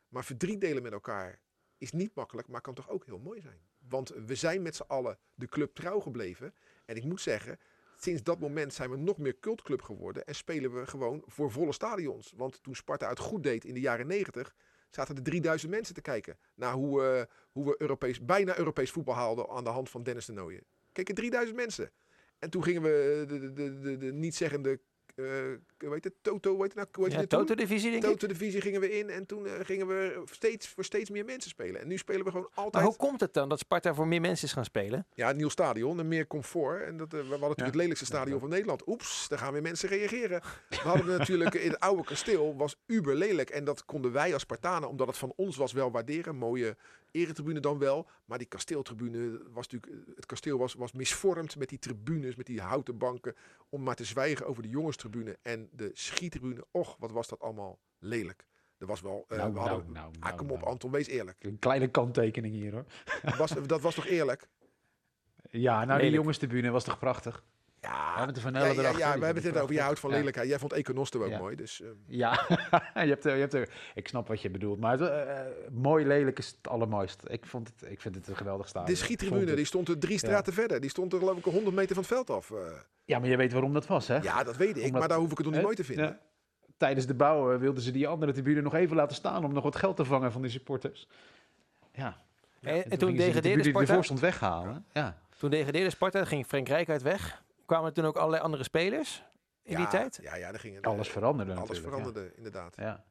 Maar 0.09 0.25
verdriet 0.25 0.61
delen 0.61 0.83
met 0.83 0.93
elkaar 0.93 1.41
is 1.79 1.93
niet 1.93 2.14
makkelijk, 2.14 2.49
maar 2.49 2.61
kan 2.61 2.75
toch 2.75 2.91
ook 2.91 3.05
heel 3.05 3.19
mooi 3.19 3.41
zijn. 3.41 3.61
Want 3.88 4.09
we 4.27 4.35
zijn 4.35 4.62
met 4.62 4.77
z'n 4.77 4.85
allen 4.87 5.19
de 5.35 5.47
club 5.47 5.75
trouw 5.75 6.01
gebleven. 6.01 6.55
En 6.85 6.97
ik 6.97 7.05
moet 7.05 7.21
zeggen, 7.21 7.59
sinds 7.97 8.23
dat 8.23 8.38
moment 8.38 8.75
zijn 8.75 8.91
we 8.91 8.97
nog 8.97 9.19
meer 9.19 9.38
cultclub 9.41 9.83
geworden. 9.83 10.27
En 10.27 10.35
spelen 10.35 10.75
we 10.75 10.87
gewoon 10.87 11.23
voor 11.27 11.51
volle 11.51 11.73
stadions. 11.73 12.33
Want 12.37 12.62
toen 12.62 12.75
Sparta 12.75 13.09
het 13.09 13.19
goed 13.19 13.43
deed 13.43 13.64
in 13.64 13.75
de 13.75 13.81
jaren 13.81 14.07
90, 14.07 14.55
zaten 14.91 15.17
er 15.17 15.23
3000 15.23 15.71
mensen 15.71 15.95
te 15.95 16.01
kijken. 16.01 16.38
Naar 16.55 16.73
hoe, 16.73 17.05
eh, 17.05 17.23
hoe 17.53 17.64
we 17.64 17.75
Europees, 17.79 18.25
bijna 18.25 18.59
Europees 18.59 18.91
voetbal 18.91 19.14
haalden 19.14 19.49
aan 19.49 19.64
de 19.64 19.71
hand 19.71 19.91
van 19.91 20.03
Dennis 20.03 20.27
de 20.27 20.33
Nooijen. 20.33 20.64
Keken 20.93 21.14
3000 21.14 21.57
mensen. 21.57 21.91
En 22.38 22.51
toen 22.51 22.62
gingen 22.62 22.83
we 22.83 23.24
de, 23.29 23.38
de, 23.38 23.53
de, 23.53 23.81
de, 23.81 23.96
de 23.96 24.12
niet 24.12 24.35
zeggende 25.19 25.97
eh, 25.97 26.03
het, 26.03 26.13
Toto, 26.23 26.63
heet 26.63 26.75
het 26.75 26.93
nou? 26.93 27.11
Ja, 27.11 27.19
het 27.19 27.29
toen? 27.29 27.39
Toto-divisie, 27.39 27.91
denk 27.91 28.03
ik. 28.03 28.11
Toto-divisie 28.11 28.61
gingen 28.61 28.81
we 28.81 28.99
in 28.99 29.11
en 29.11 29.27
toen 29.27 29.47
eh, 29.47 29.53
gingen 29.63 29.87
we 29.87 30.23
steeds, 30.31 30.69
voor 30.69 30.85
steeds 30.85 31.11
meer 31.11 31.25
mensen 31.25 31.51
spelen. 31.51 31.81
En 31.81 31.89
nu 31.89 31.99
spelen 31.99 32.25
we 32.25 32.31
gewoon 32.31 32.49
Maar 32.55 32.65
altijd... 32.65 32.85
hoe 32.85 32.97
komt 32.97 33.21
het 33.21 33.35
dan 33.35 33.49
dat 33.49 33.59
Sparta 33.59 33.95
voor 33.95 34.09
meer 34.09 34.21
mensen 34.21 34.47
is 34.47 34.53
gaan 34.53 34.65
spelen? 34.65 35.07
Ja, 35.15 35.31
een 35.31 35.37
nieuw 35.37 35.49
stadion 35.49 35.99
en 35.99 36.09
meer 36.09 36.27
comfort. 36.27 36.83
En 36.83 36.97
dat, 36.97 37.07
eh, 37.07 37.13
we 37.13 37.17
hadden 37.19 37.29
natuurlijk 37.39 37.59
Ja. 37.59 37.65
het 37.65 37.75
lelijkste 37.75 38.07
stadion 38.07 38.41
van 38.41 38.49
Nederland. 38.49 38.87
Oeps, 38.87 39.29
daar 39.29 39.39
gaan 39.39 39.53
weer 39.53 39.63
mensen 39.63 39.89
reageren. 39.89 40.43
We 40.69 40.77
hadden 40.77 41.07
natuurlijk 41.19 41.55
in 41.55 41.71
het 41.71 41.81
oude 41.81 42.05
kasteel, 42.05 42.57
was 42.57 42.77
uber 42.87 43.15
lelijk. 43.15 43.51
En 43.51 43.65
dat 43.65 43.85
konden 43.85 44.13
wij 44.13 44.33
als 44.33 44.43
Spartanen, 44.43 44.89
omdat 44.89 45.07
het 45.07 45.17
van 45.17 45.33
ons 45.37 45.57
was, 45.57 45.73
wel 45.73 45.91
waarderen. 45.91 46.37
Mooie 46.37 46.77
eretribune 47.11 47.61
dan 47.61 47.79
wel. 47.79 48.07
Maar 48.25 48.39
die 48.39 48.47
kasteeltribune 48.47 49.41
was 49.53 49.69
natuurlijk, 49.69 50.07
het 50.17 50.27
kasteel 50.27 50.59
was, 50.59 50.75
was 50.75 50.93
misvormd 50.93 51.57
met 51.57 51.69
die 51.69 51.79
tribunes, 51.79 52.37
met 52.37 52.47
die 52.47 52.61
houten 52.61 52.99
banken. 52.99 53.35
Om 53.69 53.83
maar 53.83 53.95
te 53.95 54.05
zwijgen 54.05 54.47
over 54.47 54.63
de 54.63 54.69
jongenstribune 55.11 55.38
en 55.42 55.68
de 55.73 55.90
schietribune. 55.94 56.66
Och, 56.71 56.97
wat 56.99 57.12
was 57.12 57.29
dat 57.29 57.40
allemaal 57.40 57.79
lelijk. 57.99 58.47
Er 58.79 58.87
was 58.87 59.01
wel, 59.01 59.25
eh, 59.29 59.38
Nou, 59.38 59.53
we 59.53 59.59
nou, 59.59 59.68
hadden, 59.68 59.92
nou, 59.92 60.12
ah, 60.14 60.21
nou, 60.21 60.37
kom 60.37 60.51
op 60.51 60.59
nou. 60.59 60.71
Anton, 60.71 60.90
wees 60.90 61.07
eerlijk. 61.07 61.44
Een 61.44 61.59
kleine 61.59 61.88
kanttekening 61.88 62.55
hier 62.55 62.73
hoor. 62.73 62.85
Was, 63.37 63.51
dat 63.66 63.81
was 63.81 63.94
toch 63.94 64.07
eerlijk? 64.07 64.49
Ja, 65.51 65.85
nou 65.85 66.01
die 66.01 66.11
jongenstribune 66.11 66.71
was 66.71 66.85
toch 66.85 66.99
prachtig? 66.99 67.44
Ja, 67.81 68.25
met 68.27 68.35
de 68.35 68.41
Van 68.41 68.53
ja, 68.53 68.59
Nelle 68.59 68.83
ja, 68.99 69.19
we 69.19 69.25
hebben 69.25 69.43
het 69.43 69.59
over. 69.59 69.75
Je 69.75 69.81
houdt 69.81 70.01
van 70.01 70.11
lelijkheid. 70.11 70.49
Jij 70.49 70.59
vond 70.59 70.73
Econosten 70.73 71.21
ook 71.21 71.29
Ja. 71.29 71.38
mooi. 71.38 71.57
Dus, 71.57 71.81
eh, 71.81 71.88
Ja, 72.07 72.33
je 72.95 73.01
hebt, 73.09 73.25
er- 73.25 73.35
je 73.35 73.41
hebt 73.41 73.55
er, 73.55 73.69
ik 73.95 74.09
snap 74.09 74.29
wat 74.29 74.43
je 74.43 74.51
bedoelt. 74.51 74.81
Maar 74.81 74.99
het, 74.99 75.01
eh, 75.11 75.41
mooi 75.71 76.07
lelijk 76.07 76.38
is 76.38 76.47
het 76.47 76.69
allermooist. 76.69 77.23
Ik, 77.27 77.47
vond 77.47 77.69
het, 77.69 77.91
ik 77.91 78.01
vind 78.01 78.14
het 78.14 78.29
een 78.29 78.37
geweldig 78.37 78.69
stadion. 78.69 78.91
de 78.95 79.01
schietribune 79.01 79.47
het- 79.47 79.57
die 79.57 79.64
stond 79.64 79.88
er 79.88 79.99
drie 79.99 80.19
straten 80.19 80.53
verder. 80.53 80.81
Die 80.81 80.91
stond 80.91 81.12
er 81.12 81.19
geloof 81.19 81.37
ik 81.38 81.45
100 81.45 81.77
meter 81.77 81.95
van 81.95 82.05
het 82.05 82.12
veld 82.12 82.31
af. 82.31 82.51
eh. 82.51 82.57
Ja, 83.05 83.19
maar 83.19 83.29
je 83.29 83.37
weet 83.37 83.53
waarom 83.53 83.73
dat 83.73 83.87
was, 83.87 84.09
hè? 84.09 84.17
ja, 84.17 84.45
dat 84.45 84.57
weet 84.57 84.77
ik. 84.77 84.85
Omdat- 84.85 84.99
maar 85.01 85.09
daar 85.09 85.19
hoef 85.19 85.31
ik 85.31 85.37
het 85.37 85.47
nog 85.47 85.55
niet 85.55 85.62
mooi 85.64 85.77
te 85.77 85.85
vinden. 85.85 86.05
Ja. 86.07 86.19
Tijdens 86.77 87.07
de 87.07 87.14
bouw 87.14 87.53
eh, 87.53 87.59
wilden 87.59 87.83
ze 87.83 87.91
die 87.91 88.09
andere 88.09 88.33
tribune 88.33 88.61
nog 88.61 88.75
even 88.75 88.97
laten 88.97 89.17
staan 89.17 89.45
om 89.45 89.53
nog 89.53 89.62
wat 89.62 89.77
geld 89.77 89.97
te 89.97 90.05
vangen 90.05 90.33
van 90.33 90.43
die 90.43 90.51
supporters. 90.51 91.09
Ja. 91.93 92.17
En, 92.61 92.91
en 92.91 92.99
toen 92.99 92.99
gingen 92.99 92.99
ze 92.99 93.07
de 93.09 93.17
degradeerde 93.25 93.62
die 93.62 93.71
Sparta. 93.71 93.88
ervoor 93.88 94.05
stond 94.05 94.21
weghalen. 94.21 94.85
Ja. 94.93 95.19
Toen 95.38 95.51
degradeerde 95.51 95.91
Sparta, 95.91 96.25
ging 96.25 96.47
Frank 96.47 96.69
Rijkaard 96.69 97.03
weg. 97.03 97.43
Kwamen 97.69 97.87
er 97.89 97.93
toen 97.95 98.05
ook 98.05 98.17
allerlei 98.17 98.43
andere 98.43 98.63
spelers 98.63 99.25
in 99.63 99.77
die 99.77 99.89
tijd? 99.89 100.19
Ja, 100.23 100.35
ja, 100.37 100.51
daar 100.51 100.61
ging 100.61 100.75
het, 100.75 100.87
Alles 100.87 101.09
veranderde 101.09 101.55
Alles 101.55 101.69
natuurlijk. 101.69 101.95
ja. 101.97 101.99
veranderde, 101.99 102.37
inderdaad. 102.37 102.77
Ja. 102.77 103.05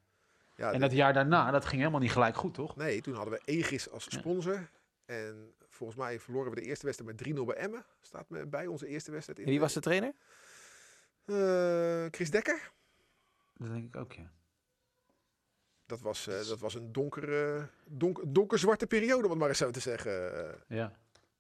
Ja, 0.56 0.72
En 0.72 0.80
dat 0.80 0.92
jaar 0.92 1.14
daarna, 1.14 1.52
dat 1.52 1.66
ging 1.66 1.80
helemaal 1.80 2.00
niet 2.02 2.12
gelijk 2.12 2.36
goed, 2.36 2.54
toch? 2.54 2.76
Nee, 2.76 3.02
toen 3.02 3.14
hadden 3.16 3.34
we 3.34 3.42
Egis 3.46 3.90
als 3.90 4.06
Ja. 4.10 4.18
sponsor. 4.20 4.70
En 5.06 5.54
volgens 5.68 6.00
mij 6.00 6.20
verloren 6.20 6.50
we 6.50 6.56
de 6.56 6.66
eerste 6.66 6.86
wedstrijd 6.86 7.12
met 7.12 7.20
3-0 7.38 7.46
bij 7.46 7.56
Emmen. 7.56 7.86
Staat 8.02 8.30
me 8.30 8.46
bij 8.46 8.68
onze 8.68 8.88
eerste 8.88 9.12
wedstrijd. 9.12 9.40
In 9.40 9.46
En 9.46 9.52
wie 9.52 9.60
was 9.60 9.74
de 9.74 9.80
trainer? 9.80 10.14
Eh, 11.26 12.06
Chris 12.12 12.32
Dekker. 12.32 12.72
Dat 13.58 13.70
denk 13.70 13.86
ik 13.86 13.96
ook, 13.96 14.14
ja. 14.14 14.32
Dat 15.86 16.02
was, 16.02 16.28
eh, 16.28 16.48
dat 16.48 16.60
was 16.60 16.74
een 16.76 16.92
donkere, 16.92 17.68
donk, 17.86 18.22
donkerzwarte 18.28 18.88
periode, 18.88 19.24
om 19.24 19.30
het 19.30 19.40
maar 19.40 19.50
eens 19.50 19.58
zo 19.58 19.72
te 19.72 19.80
zeggen. 19.80 20.12
Ja, 20.68 20.98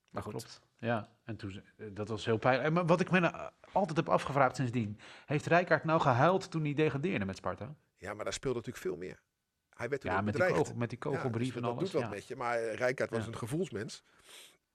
Maar 0.09 0.21
goed. 0.23 0.31
klopt. 0.31 0.61
Ja, 0.79 1.09
en 1.23 1.35
toen, 1.35 1.63
eh, 1.77 1.87
dat 1.91 2.07
was 2.07 2.25
heel 2.25 2.37
pijnlijk. 2.37 2.67
En 2.67 2.73
Maar 2.73 2.85
wat 2.85 2.99
ik 2.99 3.11
me 3.11 3.19
nou 3.19 3.51
altijd 3.71 3.97
heb 3.97 4.09
afgevraagd 4.09 4.55
sindsdien, 4.55 4.99
heeft 5.25 5.45
Rijkaard 5.45 5.83
nou 5.83 5.99
gehuild 6.01 6.51
toen 6.51 6.63
hij 6.63 6.73
degradeerde 6.73 7.25
met 7.25 7.37
Sparta? 7.37 7.75
Ja, 7.97 8.13
maar 8.13 8.23
daar 8.23 8.33
speelde 8.33 8.57
natuurlijk 8.57 8.85
veel 8.85 8.95
meer. 8.95 9.21
Hij 9.69 9.89
werd 9.89 10.01
toen 10.01 10.11
Ja, 10.11 10.17
ook 10.17 10.23
met 10.23 10.33
die, 10.33 10.41
bedreigd. 10.43 10.63
kogel, 10.67 10.79
met 10.79 10.89
die 10.89 10.97
Ja, 11.01 11.09
dus 11.09 11.15
kogelbrief 11.21 11.55
en 11.55 11.61
dat 11.61 11.71
alles. 11.71 11.83
doet 11.83 11.91
wat 11.91 12.01
ja. 12.01 12.09
met 12.15 12.27
je. 12.27 12.35
Maar 12.35 12.57
eh, 12.57 12.73
Rijkaard 12.73 13.09
was 13.09 13.19
Ja. 13.21 13.27
een 13.27 13.37
gevoelsmens. 13.37 14.03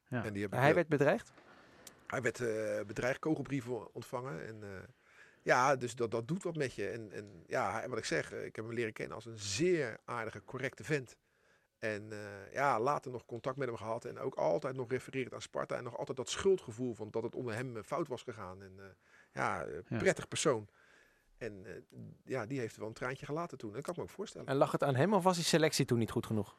Ja. 0.09 0.25
En 0.25 0.33
die 0.33 0.47
Hij 0.51 0.68
eh, 0.68 0.75
werd 0.75 0.88
bedreigd? 0.88 1.33
hij 2.07 2.23
werd 2.23 2.40
eh, 2.40 2.87
bedreigd, 2.87 3.18
kogelbrieven 3.18 3.95
ontvangen. 3.95 4.47
En, 4.47 4.62
eh, 4.62 4.68
ja, 5.42 5.77
dus 5.77 5.95
dat, 5.95 6.11
dat 6.11 6.29
doet 6.29 6.42
wat 6.42 6.57
met 6.57 6.75
je. 6.75 6.88
En, 6.88 7.12
en 7.12 7.45
ja, 7.47 7.73
hij- 7.73 7.88
wat 7.88 7.99
ik 7.99 8.05
zeg, 8.05 8.33
eh, 8.33 8.45
ik 8.45 8.57
heb 8.57 8.64
hem 8.64 8.75
leren 8.75 8.92
kennen 8.92 9.14
als 9.14 9.27
een 9.27 9.38
zeer 9.38 9.99
aardige, 10.05 10.45
correcte 10.45 10.85
vent. 10.85 11.16
En 11.83 12.12
eh, 12.12 12.53
ja, 12.53 12.81
later 12.81 13.11
nog 13.11 13.25
contact 13.25 13.57
met 13.57 13.68
hem 13.68 13.77
gehad. 13.77 14.05
En 14.05 14.18
ook 14.18 14.35
altijd 14.35 14.77
nog 14.77 14.90
refererend 14.90 15.35
aan 15.35 15.42
Sparta. 15.42 15.77
En 15.77 15.85
nog 15.85 15.99
altijd 15.99 16.16
dat 16.16 16.31
schuldgevoel 16.31 16.95
van 16.95 17.11
dat 17.11 17.23
het 17.23 17.35
onder 17.35 17.55
hem 17.55 17.77
eh, 17.77 17.83
fout 17.83 18.09
was 18.09 18.23
gegaan. 18.23 18.62
En 18.62 18.73
eh, 18.79 18.85
ja, 19.33 19.66
Ja. 19.88 19.99
prettig 19.99 20.29
persoon. 20.29 20.68
En 21.37 21.66
ja, 22.25 22.47
die 22.47 22.59
heeft 22.59 22.77
wel 22.77 22.87
een 22.87 22.92
traantje 22.92 23.27
gelaten 23.27 23.59
toen. 23.59 23.73
Dat 23.73 23.83
kan 23.83 23.92
ik 23.92 23.99
me 23.99 24.05
ook 24.05 24.11
voorstellen. 24.11 24.47
En 24.47 24.57
lag 24.57 24.73
het 24.73 24.83
aan 24.83 24.95
hem 24.95 25.14
of 25.14 25.23
was 25.23 25.37
die 25.37 25.45
selectie 25.45 25.85
toen 25.85 25.99
niet 25.99 26.11
goed 26.11 26.27
genoeg? 26.27 26.59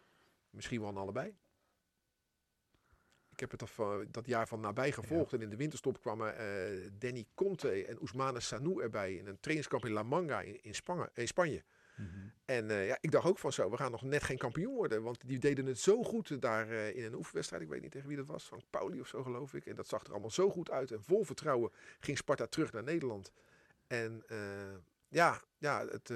Misschien 0.49 0.79
wel 0.79 0.89
aan 0.89 0.97
allebei. 0.97 1.35
Ik 3.29 3.39
heb 3.39 3.51
het 3.51 3.63
dat, 4.13 4.25
jaar 4.25 4.47
van 4.47 4.59
nabij 4.59 4.91
gevolgd. 4.91 5.33
En 5.33 5.41
in 5.41 5.49
de 5.49 5.55
winterstop 5.55 6.01
kwamen 6.01 6.35
Danny 6.99 7.25
Conte 7.35 7.85
en 7.85 7.99
Ousmane 7.99 8.39
Sanou 8.39 8.81
erbij. 8.81 9.13
In 9.13 9.27
een 9.27 9.39
trainingskamp 9.39 9.85
in 9.85 9.91
La 9.91 10.03
Manga 10.03 10.41
in, 10.41 10.63
in 11.13 11.27
Spanje. 11.27 11.63
Mhm. 11.95 12.27
En 12.45 12.69
eh, 12.69 12.87
ja, 12.87 12.97
ik 13.01 13.11
dacht 13.11 13.27
ook 13.27 13.39
van 13.39 13.53
zo, 13.53 13.69
we 13.69 13.77
gaan 13.77 13.91
nog 13.91 14.01
net 14.01 14.23
geen 14.23 14.37
kampioen 14.37 14.73
worden. 14.73 15.03
Want 15.03 15.27
die 15.27 15.39
deden 15.39 15.65
het 15.65 15.79
zo 15.79 16.03
goed 16.03 16.41
daar 16.41 16.69
eh, 16.69 16.95
in 16.95 17.03
een 17.03 17.15
oefenwedstrijd. 17.15 17.63
Ik 17.63 17.69
weet 17.69 17.81
niet 17.81 17.91
tegen 17.91 18.07
wie 18.07 18.17
dat 18.17 18.27
was. 18.27 18.43
Van 18.43 18.63
Pauli 18.69 18.99
of 18.99 19.07
zo 19.07 19.23
geloof 19.23 19.53
ik. 19.53 19.65
En 19.65 19.75
dat 19.75 19.87
zag 19.87 20.03
er 20.03 20.11
allemaal 20.11 20.29
zo 20.29 20.49
goed 20.49 20.71
uit. 20.71 20.91
En 20.91 21.03
vol 21.03 21.23
vertrouwen 21.23 21.71
ging 21.99 22.17
Sparta 22.17 22.45
terug 22.45 22.71
naar 22.71 22.83
Nederland. 22.83 23.31
En 23.87 24.23
eh, 24.27 24.75
ja, 25.07 25.41
ja 25.57 25.85
het, 25.87 26.13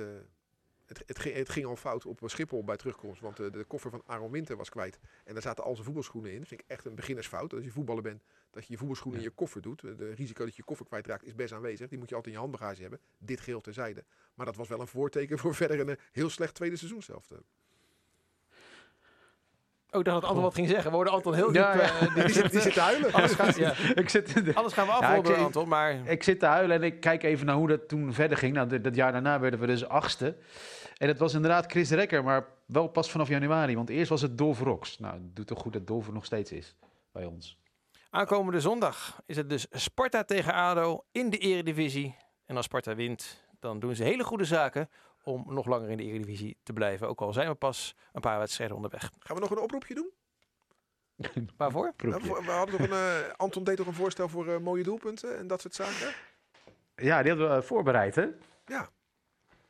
het, 0.88 1.04
het, 1.06 1.20
ging, 1.20 1.36
het 1.36 1.50
ging 1.50 1.66
al 1.66 1.76
fout 1.76 2.06
op 2.06 2.20
Schiphol 2.26 2.64
bij 2.64 2.78
terugkomst. 2.78 3.22
Want 3.22 3.40
eh, 3.40 3.52
de 3.52 3.64
koffer 3.64 3.92
van 3.92 4.02
Aaron 4.06 4.32
Winter 4.32 4.58
was 4.58 4.70
kwijt. 4.70 5.00
En 5.24 5.34
daar 5.34 5.42
zaten 5.42 5.64
al 5.64 5.74
zijn 5.74 5.86
voetbalschoenen 5.86 6.32
in. 6.32 6.40
Dat 6.40 6.48
vind 6.48 6.62
ik 6.62 6.68
echt 6.68 6.86
een 6.86 6.96
beginnersfout. 6.96 7.54
Als 7.54 7.64
je 7.64 7.72
voetballer 7.72 8.04
bent, 8.04 8.24
dat 8.52 8.66
je 8.66 8.72
je 8.72 8.78
voetbalschoenen 8.78 9.20
in 9.20 9.26
je 9.28 9.34
koffer 9.34 9.62
doet. 9.62 9.82
De 9.82 10.14
risico 10.14 10.44
dat 10.44 10.56
je 10.56 10.58
je 10.62 10.68
koffer 10.68 10.86
kwijtraakt 10.86 11.26
is 11.26 11.36
best 11.36 11.54
aanwezig. 11.54 11.88
Die 11.88 11.98
moet 11.98 12.10
je 12.10 12.16
altijd 12.16 12.36
in 12.36 12.42
je 12.42 12.48
handbagage 12.48 12.82
hebben. 12.82 13.00
Dit 13.18 13.40
geheel 13.40 13.62
terzijde. 13.62 14.06
Maar 14.34 14.46
dat 14.46 14.56
was 14.56 14.68
wel 14.68 14.80
een 14.80 14.88
voorteken 14.88 15.38
voor 15.38 15.56
verder 15.64 15.80
een 15.80 15.90
eh, 15.90 15.96
heel 16.12 16.30
slecht 16.30 16.54
tweede 16.54 16.76
seizoen 16.76 17.02
zelf. 17.02 17.32
Oh, 19.92 20.00
ik 20.00 20.06
dacht 20.06 20.20
dat 20.22 20.30
Anton 20.30 20.44
wat 20.44 20.54
ging 20.54 20.68
zeggen. 20.68 20.90
We 20.90 20.96
worden 20.96 21.14
Anton 21.14 21.34
heel 21.34 21.54
Ja, 21.54 21.72
diep... 21.72 21.82
ja. 21.82 22.00
eh, 22.00 22.16
Die 22.16 22.30
zit, 22.34 22.52
die 22.52 22.62
zit 22.62 22.74
te 22.74 22.80
huilen. 22.82 23.14
Alles 23.14 23.32
gaat, 23.34 23.56
ja. 23.58 23.74
ik, 24.02 24.10
zit, 24.10 24.46
de- 24.46 24.54
Alles 24.56 24.74
gaan 24.74 24.86
we 24.86 24.92
afronden, 24.92 25.32
ik- 25.36 25.38
Anton. 25.40 25.68
Maar 25.68 25.92
ik 26.10 26.24
zit 26.24 26.40
te 26.40 26.46
huilen 26.46 26.76
en 26.78 26.84
ik 26.84 27.00
kijk 27.00 27.24
even 27.24 27.46
naar 27.46 27.56
hoe 27.56 27.68
dat 27.68 27.88
toen 27.88 28.14
verder 28.14 28.38
ging. 28.38 28.54
Nou, 28.54 28.82
dat 28.82 28.96
jaar 28.96 29.12
daarna 29.12 29.40
werden 29.40 29.60
we 29.60 29.66
dus 29.66 29.88
achtste. 29.88 30.38
En 30.98 31.08
het 31.08 31.20
was 31.20 31.34
inderdaad 31.34 31.72
Chris 31.72 31.90
Rekker, 31.92 32.24
maar 32.24 32.46
wel 32.66 32.88
pas 32.88 33.12
vanaf 33.12 33.28
januari. 33.28 33.76
Want 33.76 33.90
eerst 33.90 34.10
was 34.10 34.22
het 34.22 34.38
Dolver 34.38 34.66
Rocks. 34.66 35.00
Nou, 35.00 35.14
het 35.14 35.36
doet 35.36 35.48
toch 35.48 35.60
goed 35.60 35.74
dat 35.74 35.88
Dolver 35.88 36.14
nog 36.14 36.26
steeds 36.26 36.52
is 36.52 36.76
bij 37.12 37.26
ons. 37.26 37.58
aankomende 38.10 38.60
zondag 38.62 39.22
is 39.26 39.36
het 39.38 39.50
dus 39.50 39.68
Sparta 39.72 40.24
tegen 40.24 40.54
ADO 40.54 41.04
in 41.12 41.30
de 41.30 41.38
eredivisie. 41.38 42.16
En 42.46 42.56
als 42.56 42.66
Sparta 42.66 42.96
wint, 42.96 43.44
dan 43.60 43.80
doen 43.80 43.96
ze 43.96 44.04
hele 44.04 44.24
goede 44.24 44.46
zaken 44.46 44.90
om 45.28 45.44
nog 45.48 45.66
langer 45.66 45.90
in 45.90 45.98
de 45.98 46.04
eredivisie 46.04 46.58
te 46.64 46.74
blijven. 46.74 47.08
Ook 47.08 47.22
al 47.22 47.34
zijn 47.34 47.48
we 47.50 47.56
pas 47.56 47.96
een 48.14 48.22
paar 48.22 48.40
wedstrijden 48.40 48.76
onderweg. 48.76 49.12
Gaan 49.20 49.36
we 49.36 49.42
nog 49.42 49.52
een 49.52 49.60
oproepje 49.60 49.94
doen? 49.96 50.10
Waarvoor? 51.58 51.94
Nou, 51.98 52.22
we 52.24 52.52
hadden 52.52 52.78
toch 52.78 52.88
een, 52.88 52.94
eh, 52.94 53.30
Anton 53.38 53.64
deed 53.64 53.78
toch 53.78 53.88
een 53.88 53.94
voorstel 53.94 54.30
voor 54.30 54.48
eh, 54.48 54.58
mooie 54.60 54.84
doelpunten 54.84 55.38
en 55.38 55.48
dat 55.48 55.62
soort 55.62 55.76
zaken? 55.76 56.14
Ja, 56.96 57.22
die 57.22 57.32
hadden 57.32 57.50
we 57.50 57.56
eh, 57.56 57.62
voorbereid, 57.62 58.16
hè? 58.16 58.26
Ja. 58.66 58.90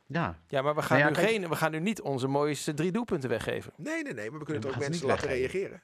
Ja, 0.06 0.38
Ja, 0.48 0.62
maar 0.62 0.74
we 0.74 0.82
gaan, 0.82 0.98
Nou 0.98 1.10
ja, 1.10 1.16
nu, 1.20 1.26
kijk- 1.26 1.40
geen, 1.40 1.48
we 1.48 1.56
gaan 1.56 1.70
nu 1.70 1.80
niet 1.80 2.00
onze 2.00 2.26
mooiste 2.28 2.74
drie 2.74 2.92
doelpunten 2.92 3.28
weggeven. 3.28 3.72
Nee, 3.76 4.02
nee, 4.02 4.14
nee. 4.14 4.30
Maar 4.30 4.38
we 4.38 4.44
kunnen 4.44 4.62
toch 4.62 4.70
ook 4.74 4.76
gaan 4.76 4.84
ze 4.84 4.88
mensen 4.90 5.08
niet 5.08 5.16
laten 5.16 5.28
weggeven. 5.38 5.58
reageren. 5.60 5.82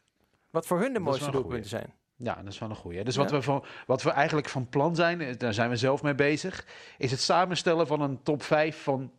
Wat 0.50 0.66
voor 0.66 0.78
hun 0.80 0.92
de 0.92 0.98
mooiste 0.98 1.30
doelpunten 1.30 1.68
zijn. 1.68 1.94
Ja, 2.16 2.34
dat 2.34 2.52
is 2.52 2.58
wel 2.58 2.70
een 2.70 2.76
goeie. 2.76 3.04
Dus 3.04 3.14
Ja. 3.14 3.20
wat, 3.22 3.30
we 3.30 3.42
van, 3.42 3.64
wat 3.86 4.02
we 4.02 4.10
eigenlijk 4.10 4.48
van 4.48 4.68
plan 4.68 4.94
zijn, 4.96 5.38
daar 5.38 5.54
zijn 5.54 5.70
we 5.70 5.76
zelf 5.76 6.02
mee 6.02 6.14
bezig, 6.14 6.66
is 6.98 7.10
het 7.10 7.20
samenstellen 7.20 7.86
van 7.86 8.00
een 8.00 8.22
top 8.22 8.42
5 8.42 8.82
van 8.82 9.12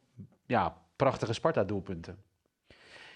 ja, 0.46 0.78
prachtige 0.96 1.34
Sparta-doelpunten. 1.34 2.18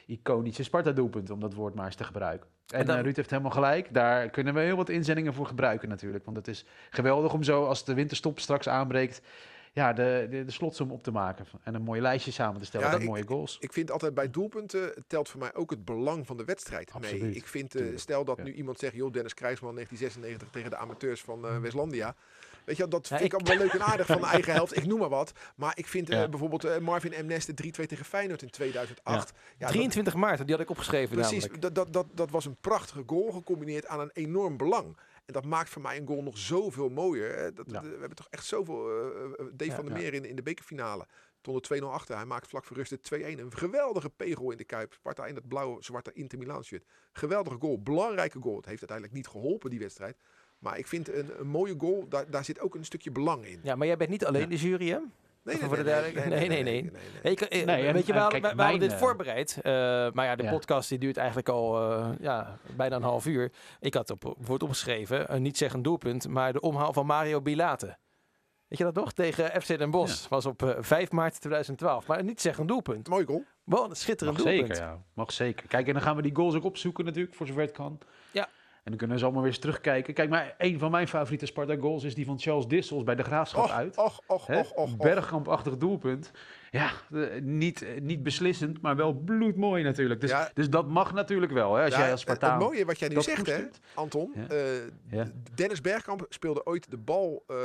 Iconische 0.06 0.63
Sparta-doelpunten, 0.63 1.34
om 1.34 1.39
dat 1.39 1.54
woord 1.54 1.76
maar 1.76 1.86
eens 1.86 1.96
te 1.96 2.04
gebruiken. 2.04 2.50
En, 2.68 2.80
En 2.80 2.86
dan- 2.86 2.98
eh, 2.98 3.04
Ruud 3.04 3.15
heeft 3.15 3.30
helemaal 3.30 3.52
gelijk. 3.52 3.94
Daar 3.94 4.30
kunnen 4.30 4.54
we 4.54 4.60
heel 4.60 4.76
wat 4.76 4.89
inzendingen 4.89 5.34
voor 5.34 5.46
gebruiken 5.46 5.89
natuurlijk. 5.89 6.26
Want 6.26 6.38
het 6.38 6.48
is 6.48 6.65
geweldig 6.89 7.34
om 7.34 7.44
zo, 7.44 7.65
als 7.65 7.86
de 7.86 7.94
winterstop 7.94 8.39
straks 8.39 8.68
aanbreekt, 8.70 9.22
ja, 9.74 9.94
de, 9.94 10.28
de, 10.30 10.44
de 10.46 10.52
slotsom 10.52 10.92
op 10.92 11.04
te 11.04 11.12
maken. 11.12 11.46
En 11.63 11.74
een 11.76 11.82
mooi 11.82 12.02
lijstje 12.02 12.32
samen 12.32 12.60
te 12.60 12.65
stellen 12.65 12.86
Ja, 12.88 12.92
met 12.94 13.02
ik- 13.02 13.08
mooie 13.08 13.28
goals. 13.28 13.58
Ik 13.60 13.74
vind 13.74 13.92
altijd 13.92 14.13
bij 14.13 14.30
doelpunten 14.30 15.04
telt 15.08 15.30
voor 15.30 15.39
mij 15.39 15.54
ook 15.56 15.70
het 15.70 15.86
belang 15.86 16.26
van 16.28 16.38
de 16.38 16.46
wedstrijd 16.46 16.94
mee. 17.00 17.12
Absoluut, 17.12 17.36
Ik 17.36 17.48
vind, 17.48 17.76
eh, 17.76 17.86
stel 17.98 18.26
dat 18.26 18.38
Ja. 18.38 18.44
nu 18.44 18.54
iemand 18.54 18.80
zegt, 18.80 18.94
joh, 18.96 19.12
Dennis 19.12 19.34
Krijsman 19.34 19.74
1996 19.74 20.50
tegen 20.50 20.70
de 20.70 20.78
amateurs 20.78 21.22
van 21.22 21.46
eh, 21.48 21.58
Westlandia. 21.60 22.15
Weet 22.69 22.77
je, 22.77 22.88
dat 22.88 23.08
vind 23.08 23.21
ik 23.21 23.34
allemaal 23.34 23.58
wel 23.58 23.63
leuk 23.65 23.73
en 23.73 23.82
aardig 23.82 24.05
van 24.05 24.21
de 24.21 24.27
eigen 24.27 24.53
helft. 24.53 24.77
Ik 24.77 24.86
noem 24.86 24.99
maar 24.99 25.10
wat. 25.10 25.32
Maar 25.55 25.77
ik 25.77 25.88
vind 25.88 26.10
eh, 26.10 26.29
bijvoorbeeld 26.29 26.63
eh, 26.63 26.77
Marvin 26.77 27.25
M. 27.25 27.27
Neste 27.27 27.51
3-2 27.51 27.86
tegen 27.86 28.05
Feyenoord 28.05 28.41
in 28.41 28.49
2008. 28.49 29.32
Ja, 29.58 29.65
dat- 29.65 29.69
23 29.69 30.13
maart, 30.13 30.38
die 30.45 30.51
had 30.51 30.60
ik 30.60 30.69
opgeschreven 30.69 31.15
Precies, 31.15 31.47
dat, 31.60 31.75
dat, 31.75 31.93
dat, 31.93 32.05
dat 32.13 32.29
was 32.29 32.45
een 32.45 32.58
prachtige 32.62 33.03
goal 33.05 33.32
gecombineerd 33.32 33.88
aan 33.88 33.99
een 33.99 34.10
enorm 34.13 34.58
belang. 34.58 34.97
En 35.25 35.34
dat 35.34 35.45
maakt 35.45 35.69
voor 35.69 35.82
mij 35.82 35.97
een 35.97 36.08
goal 36.08 36.23
nog 36.23 36.38
zoveel 36.38 36.89
mooier. 36.89 37.53
Dat, 37.55 37.65
Ja. 37.71 37.82
We 37.82 37.88
hebben 37.99 38.15
toch 38.15 38.27
echt 38.29 38.45
zoveel... 38.45 38.89
eh, 38.89 39.45
Dave 39.53 39.69
Ja, 39.71 39.75
van 39.75 39.86
der 39.86 39.93
ja. 39.95 40.01
Meer 40.01 40.13
in, 40.13 40.25
in 40.25 40.36
de 40.36 40.41
bekerfinale. 40.43 41.05
Stond 41.39 41.69
er 41.69 41.82
2-0 41.82 41.84
achter. 41.86 42.15
Hij 42.15 42.25
maakt 42.25 42.47
vlak 42.47 42.65
voor 42.65 42.77
rust 42.77 43.10
de 43.10 43.36
2-1. 43.36 43.39
Een 43.39 43.58
geweldige 43.58 44.10
pegel 44.10 44.51
in 44.51 44.58
de 44.58 44.63
Kuip. 44.63 44.93
Sparta 44.93 45.25
in 45.25 45.34
dat 45.34 45.47
blauwe, 45.47 45.84
zwarte 45.84 46.12
Inter 46.13 46.38
Milan 46.38 46.63
shirt. 46.63 46.86
Geweldige 47.12 47.58
goal. 47.60 47.82
Belangrijke 47.82 48.39
goal. 48.41 48.55
Het 48.55 48.65
heeft 48.65 48.79
uiteindelijk 48.79 49.17
niet 49.17 49.27
geholpen, 49.27 49.69
die 49.69 49.79
wedstrijd. 49.79 50.17
Maar 50.60 50.78
ik 50.78 50.88
vind 50.88 51.13
een, 51.13 51.32
een 51.39 51.48
mooie 51.48 51.76
goal, 51.78 52.06
daar, 52.10 52.30
daar 52.30 52.43
zit 52.45 52.60
ook 52.60 52.76
een 52.76 52.86
stukje 52.86 53.12
belang 53.12 53.45
in. 53.45 53.60
Ja, 53.63 53.76
maar 53.76 53.88
jij 53.88 53.98
bent 53.98 54.10
niet 54.10 54.26
alleen 54.26 54.41
Ja. 54.41 54.48
de 54.48 54.56
jury, 54.56 54.89
hè? 54.89 54.98
Nee, 55.43 55.58
nee, 56.30 56.48
nee, 56.48 56.63
nee. 56.63 56.91
Eh, 57.24 57.65
Nee, 57.65 57.93
weet 57.93 58.06
je, 58.06 58.13
we 58.13 58.17
en 58.17 58.22
hadden, 58.22 58.41
kijk, 58.41 58.41
we 58.41 58.41
hadden 58.41 58.56
mijn, 58.56 58.80
dit 58.80 58.91
eh, 58.91 58.98
voorbereid. 58.98 59.58
eh, 59.62 59.72
maar 60.12 60.26
ja, 60.26 60.36
de 60.36 60.43
Ja. 60.43 60.50
podcast 60.52 60.89
die 60.89 60.98
duurt 60.98 61.17
eigenlijk 61.17 61.50
al 61.50 61.82
eh, 61.91 62.10
ja, 62.19 62.58
bijna 62.76 62.95
een 62.95 63.02
half 63.02 63.26
uur. 63.26 63.52
Ik 63.80 63.93
had 63.93 64.10
op, 64.10 64.36
wordt 64.39 64.63
opgeschreven, 64.63 65.34
een 65.34 65.41
niet 65.41 65.58
zeggen 65.58 65.82
doelpunt, 65.82 66.28
maar 66.28 66.54
de 66.54 66.60
omhaal 66.60 66.93
van 66.93 67.06
Mario 67.06 67.41
Bilate. 67.41 67.98
Weet 68.67 68.78
je 68.78 68.84
dat 68.84 68.93
nog? 68.95 69.13
Tegen 69.13 69.62
FC 69.62 69.67
Den 69.78 69.91
Bosch. 69.91 70.28
Was 70.28 70.45
op 70.45 70.63
eh, 70.63 70.76
5 70.80 71.12
maart 71.12 71.41
2012. 71.41 72.08
Maar 72.08 72.19
een 72.19 72.26
niet 72.26 72.41
zeggen 72.41 72.67
doelpunt. 72.67 73.08
Mooi 73.10 73.26
goal. 73.26 73.43
Wel 73.63 73.89
een 73.89 73.95
schitterend 73.95 74.38
Mag 74.38 74.45
doelpunt. 74.48 74.67
zeker, 74.76 74.84
ja. 74.91 75.04
Mag 75.13 75.32
zeker. 75.32 75.67
Kijk, 75.67 75.88
en 75.88 75.93
dan 75.93 76.02
gaan 76.02 76.15
we 76.15 76.22
die 76.22 76.36
goals 76.36 76.56
ook 76.56 76.63
opzoeken 76.63 77.06
natuurlijk, 77.06 77.36
voor 77.36 77.48
zover 77.48 77.62
het 77.62 77.72
kan. 77.72 78.00
Ja. 78.32 78.48
Dan 78.89 78.97
kunnen 78.97 79.17
ze 79.17 79.23
allemaal 79.23 79.43
weer 79.43 79.52
eens 79.52 79.62
terugkijken. 79.62 80.13
Kijk, 80.13 80.30
maar 80.30 80.56
een 80.58 80.80
van 80.80 80.91
mijn 80.91 81.08
favoriete 81.08 81.45
Sparta-goals 81.45 82.04
is 82.04 82.15
die 82.15 82.25
van 82.25 82.39
Charles 82.39 82.67
Dissels 82.67 83.04
bij 83.04 83.15
de 83.15 83.23
Graafschap 83.23 83.63
Och, 83.63 83.71
uit. 83.71 83.97
och, 83.97 84.19
och, 84.28 84.49
och, 84.49 84.71
och. 84.71 84.97
Bergkampachtig 84.97 85.78
doelpunt. 85.78 86.32
Ja, 86.71 86.91
niet, 87.41 87.86
niet 88.02 88.23
beslissend, 88.23 88.82
maar 88.82 88.95
wel 88.95 89.13
bloedmooi 89.13 89.84
natuurlijk. 89.84 90.21
Dus, 90.21 90.30
Ja. 90.30 90.52
dus 90.54 90.69
dat 90.69 90.88
mag 90.88 91.13
natuurlijk 91.13 91.52
wel, 91.52 91.75
hè, 91.75 91.84
als 91.84 91.93
Ja, 91.93 91.99
jij 91.99 92.12
als 92.12 92.23
het- 92.25 92.30
Spartaan... 92.30 92.58
Het 92.60 92.67
mooie 92.69 92.86
wat 92.86 92.99
jij 92.99 93.08
nu 93.10 93.21
zegt, 93.21 93.45
hè. 93.47 93.63
Anton. 93.93 94.34
Ja. 94.36 94.47
eh. 95.19 95.25
Dennis 95.56 95.82
Bergkamp 95.82 96.25
speelde 96.30 96.65
ooit 96.65 96.91
de 96.91 96.97
bal 96.97 97.43
eh, 97.47 97.56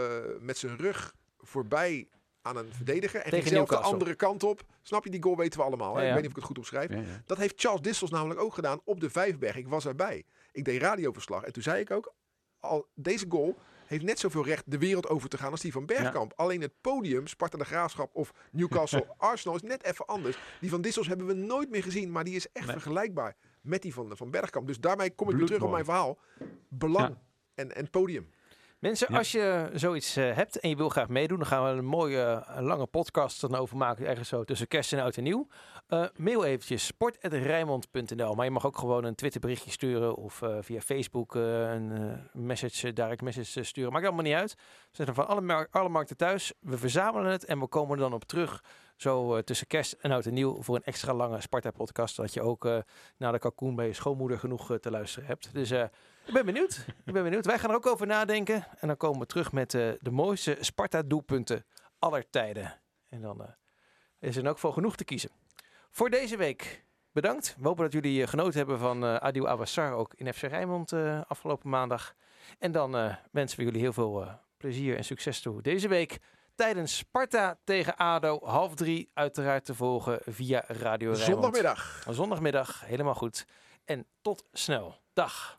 met 0.40 0.58
zijn 0.58 0.76
rug 0.76 1.14
voorbij 1.38 2.08
aan 2.42 2.56
een 2.56 2.68
verdediger. 2.72 3.20
En 3.20 3.30
Tegen 3.30 3.42
ging 3.46 3.54
zelf 3.56 3.68
de 3.68 3.76
andere 3.88 4.14
kant 4.14 4.42
op. 4.42 4.62
Snap 4.82 5.04
je, 5.04 5.10
die 5.10 5.22
goal 5.22 5.36
weten 5.36 5.58
we 5.60 5.66
allemaal. 5.66 5.96
Hè? 5.96 6.00
Ik 6.06 6.06
weet 6.06 6.14
niet 6.16 6.24
of 6.24 6.30
ik 6.30 6.36
het 6.36 6.44
goed 6.44 6.58
opschrijf. 6.58 6.90
Dat 7.26 7.38
heeft 7.38 7.60
Charles 7.60 7.80
Dissels 7.80 8.10
namelijk 8.10 8.40
ook 8.40 8.54
gedaan 8.54 8.80
op 8.84 9.00
de 9.00 9.10
Vijfberg. 9.10 9.56
Ik 9.56 9.68
was 9.68 9.86
erbij. 9.86 10.24
Ik 10.54 10.64
deed 10.64 10.80
radioverslag. 10.82 11.42
En 11.42 11.52
toen 11.52 11.62
zei 11.62 11.80
ik 11.80 11.90
ook, 11.90 12.14
al, 12.60 12.86
deze 12.94 13.26
goal 13.28 13.56
heeft 13.86 14.04
net 14.04 14.18
zoveel 14.18 14.44
recht 14.44 14.70
de 14.70 14.78
wereld 14.78 15.08
over 15.08 15.28
te 15.28 15.38
gaan 15.38 15.50
als 15.50 15.60
die 15.60 15.72
van 15.72 15.86
Bergkamp. 15.86 16.32
Alleen 16.36 16.60
het 16.60 16.72
podium, 16.80 17.26
Sparta 17.26 17.58
de 17.58 17.64
Graafschap 17.64 18.14
of 18.14 18.32
Newcastle 18.52 19.06
Arsenal, 19.16 19.56
is 19.56 19.62
net 19.62 19.84
even 19.84 20.06
anders. 20.06 20.38
Die 20.60 20.70
van 20.70 20.80
Dissels 20.80 21.06
hebben 21.08 21.26
we 21.26 21.32
nooit 21.34 21.70
meer 21.70 21.82
gezien. 21.82 22.10
Maar 22.12 22.24
die 22.24 22.34
is 22.34 22.52
echt 22.52 22.66
Nee. 22.66 22.74
vergelijkbaar 22.74 23.36
met 23.60 23.82
die 23.82 23.94
van, 23.94 24.16
van 24.16 24.30
Bergkamp. 24.30 24.66
Dus 24.66 24.80
daarmee 24.80 25.14
kom 25.14 25.30
ik 25.30 25.36
weer 25.36 25.46
terug 25.46 25.62
op 25.62 25.70
mijn 25.70 25.84
verhaal. 25.84 26.18
Belang 26.68 27.08
Ja. 27.08 27.22
en, 27.54 27.74
en 27.74 27.90
podium. 27.90 28.30
Mensen, 28.84 29.06
Ja. 29.10 29.18
als 29.18 29.32
je 29.32 29.70
zoiets 29.74 30.16
eh, 30.16 30.34
hebt 30.34 30.58
en 30.60 30.68
je 30.68 30.76
wil 30.76 30.88
graag 30.88 31.08
meedoen, 31.08 31.38
dan 31.38 31.46
gaan 31.46 31.64
we 31.64 31.70
een 31.78 31.84
mooie 31.84 32.20
eh, 32.46 32.60
lange 32.62 32.86
podcast 32.86 33.40
dan 33.40 33.54
over 33.54 33.76
maken. 33.76 34.06
Ergens 34.06 34.28
zo 34.28 34.44
tussen 34.44 34.68
kerst 34.68 34.92
en 34.92 35.00
oud 35.00 35.16
en 35.16 35.22
nieuw. 35.22 35.46
Eh, 35.86 36.04
mail 36.16 36.44
eventjes 36.44 36.86
sport.rijnmond.nl. 36.86 38.34
Maar 38.34 38.44
je 38.44 38.50
mag 38.50 38.66
ook 38.66 38.78
gewoon 38.78 39.04
een 39.04 39.14
Twitter 39.14 39.40
berichtje 39.40 39.70
sturen 39.70 40.14
of 40.16 40.42
via 40.60 40.80
Facebook 40.80 41.34
een 41.34 42.18
message, 42.32 42.92
direct 42.92 43.20
message 43.22 43.62
sturen. 43.62 43.92
Maakt 43.92 44.04
allemaal 44.04 44.24
niet 44.24 44.34
uit. 44.34 44.54
We 44.54 45.04
zijn 45.04 45.14
van 45.14 45.26
alle, 45.26 45.40
mar- 45.40 45.68
alle 45.70 45.88
markten 45.88 46.16
thuis. 46.16 46.52
We 46.60 46.78
verzamelen 46.78 47.30
het 47.30 47.44
en 47.44 47.60
we 47.60 47.66
komen 47.66 47.92
er 47.94 48.02
dan 48.02 48.12
op 48.12 48.24
terug. 48.24 48.64
Zo 48.96 49.42
tussen 49.42 49.66
kerst 49.66 49.92
en 49.92 50.10
oud 50.10 50.26
en 50.26 50.34
nieuw 50.34 50.62
voor 50.62 50.74
een 50.76 50.84
extra 50.84 51.14
lange 51.14 51.40
Sparta-podcast. 51.40 52.16
Dat 52.16 52.34
je 52.34 52.42
ook 52.42 52.64
eh 52.64 52.78
na 53.16 53.30
de 53.32 53.38
kalkoen 53.38 53.74
bij 53.74 53.86
je 53.86 53.92
schoonmoeder 53.92 54.38
genoeg 54.38 54.78
te 54.80 54.90
luisteren 54.90 55.28
hebt. 55.28 55.54
Dus 55.54 55.72
ik 56.26 56.32
ben 56.32 56.46
benieuwd. 56.46 56.84
Ik 57.04 57.12
ben 57.12 57.22
benieuwd. 57.22 57.46
Wij 57.46 57.58
gaan 57.58 57.70
er 57.70 57.76
ook 57.76 57.86
over 57.86 58.06
nadenken. 58.06 58.66
En 58.78 58.86
dan 58.86 58.96
komen 58.96 59.20
we 59.20 59.26
terug 59.26 59.52
met 59.52 59.74
eh, 59.74 59.88
de 60.00 60.10
mooiste 60.10 60.56
Sparta-doelpunten 60.60 61.66
aller 61.98 62.30
tijden. 62.30 62.80
En 63.08 63.20
dan 63.20 63.42
eh, 63.42 63.48
is 64.18 64.36
er 64.36 64.44
elk 64.44 64.54
geval 64.54 64.72
genoeg 64.72 64.96
te 64.96 65.04
kiezen. 65.04 65.30
Voor 65.90 66.10
deze 66.10 66.36
week 66.36 66.84
bedankt. 67.12 67.56
We 67.58 67.66
hopen 67.66 67.84
dat 67.84 67.92
jullie 67.92 68.22
eh, 68.22 68.28
genoten 68.28 68.58
hebben 68.58 68.78
van 68.78 69.04
eh 69.04 69.16
Adil 69.16 69.48
Awassar 69.48 69.92
ook 69.92 70.14
in 70.14 70.32
FC 70.34 70.42
Rijnmond 70.42 70.92
afgelopen 71.26 71.70
maandag. 71.70 72.14
En 72.58 72.72
dan 72.72 73.16
wensen 73.30 73.58
we 73.58 73.64
jullie 73.64 73.80
heel 73.80 73.92
veel 73.92 74.28
plezier 74.56 74.96
en 74.96 75.04
succes 75.04 75.40
toe 75.40 75.62
deze 75.62 75.88
week. 75.88 76.18
Tijdens 76.54 76.96
Sparta 76.96 77.58
tegen 77.64 77.96
ADO, 77.96 78.38
half 78.42 78.74
drie 78.74 79.10
uiteraard 79.14 79.64
te 79.64 79.74
volgen 79.74 80.20
via 80.24 80.64
Radio 80.66 81.12
Rijnmond. 81.12 81.18
Zondagmiddag. 81.18 82.06
Zondagmiddag, 82.10 82.84
helemaal 82.84 83.14
goed. 83.14 83.46
En 83.84 84.06
tot 84.20 84.44
snel. 84.52 85.00
Dag. 85.12 85.58